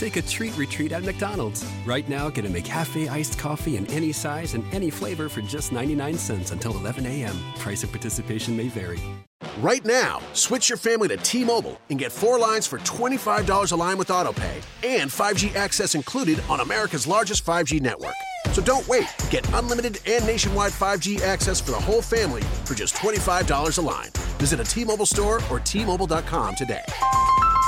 Take 0.00 0.16
a 0.16 0.22
treat 0.22 0.56
retreat 0.56 0.92
at 0.92 1.04
McDonald's. 1.04 1.62
Right 1.84 2.08
now, 2.08 2.30
get 2.30 2.46
a 2.46 2.48
McCafe 2.48 3.10
iced 3.10 3.38
coffee 3.38 3.76
in 3.76 3.86
any 3.88 4.12
size 4.12 4.54
and 4.54 4.64
any 4.72 4.88
flavor 4.88 5.28
for 5.28 5.42
just 5.42 5.72
99 5.72 6.14
cents 6.14 6.52
until 6.52 6.74
11 6.74 7.04
a.m. 7.04 7.36
Price 7.56 7.82
of 7.82 7.90
participation 7.92 8.56
may 8.56 8.68
vary. 8.68 8.98
Right 9.60 9.84
now, 9.84 10.22
switch 10.32 10.70
your 10.70 10.78
family 10.78 11.08
to 11.08 11.18
T 11.18 11.44
Mobile 11.44 11.78
and 11.90 11.98
get 11.98 12.12
four 12.12 12.38
lines 12.38 12.66
for 12.66 12.78
$25 12.78 13.72
a 13.72 13.76
line 13.76 13.98
with 13.98 14.08
AutoPay 14.08 14.62
and 14.84 15.10
5G 15.10 15.54
access 15.54 15.94
included 15.94 16.42
on 16.48 16.60
America's 16.60 17.06
largest 17.06 17.44
5G 17.44 17.82
network. 17.82 18.16
So 18.52 18.62
don't 18.62 18.88
wait. 18.88 19.04
Get 19.28 19.46
unlimited 19.52 19.98
and 20.06 20.26
nationwide 20.26 20.72
5G 20.72 21.20
access 21.20 21.60
for 21.60 21.72
the 21.72 21.80
whole 21.80 22.00
family 22.00 22.42
for 22.64 22.72
just 22.72 22.94
$25 22.94 23.76
a 23.76 23.80
line. 23.82 24.08
Visit 24.38 24.60
a 24.60 24.64
T 24.64 24.82
Mobile 24.82 25.04
store 25.04 25.42
or 25.50 25.60
T-Mobile.com 25.60 26.54
today. 26.54 26.86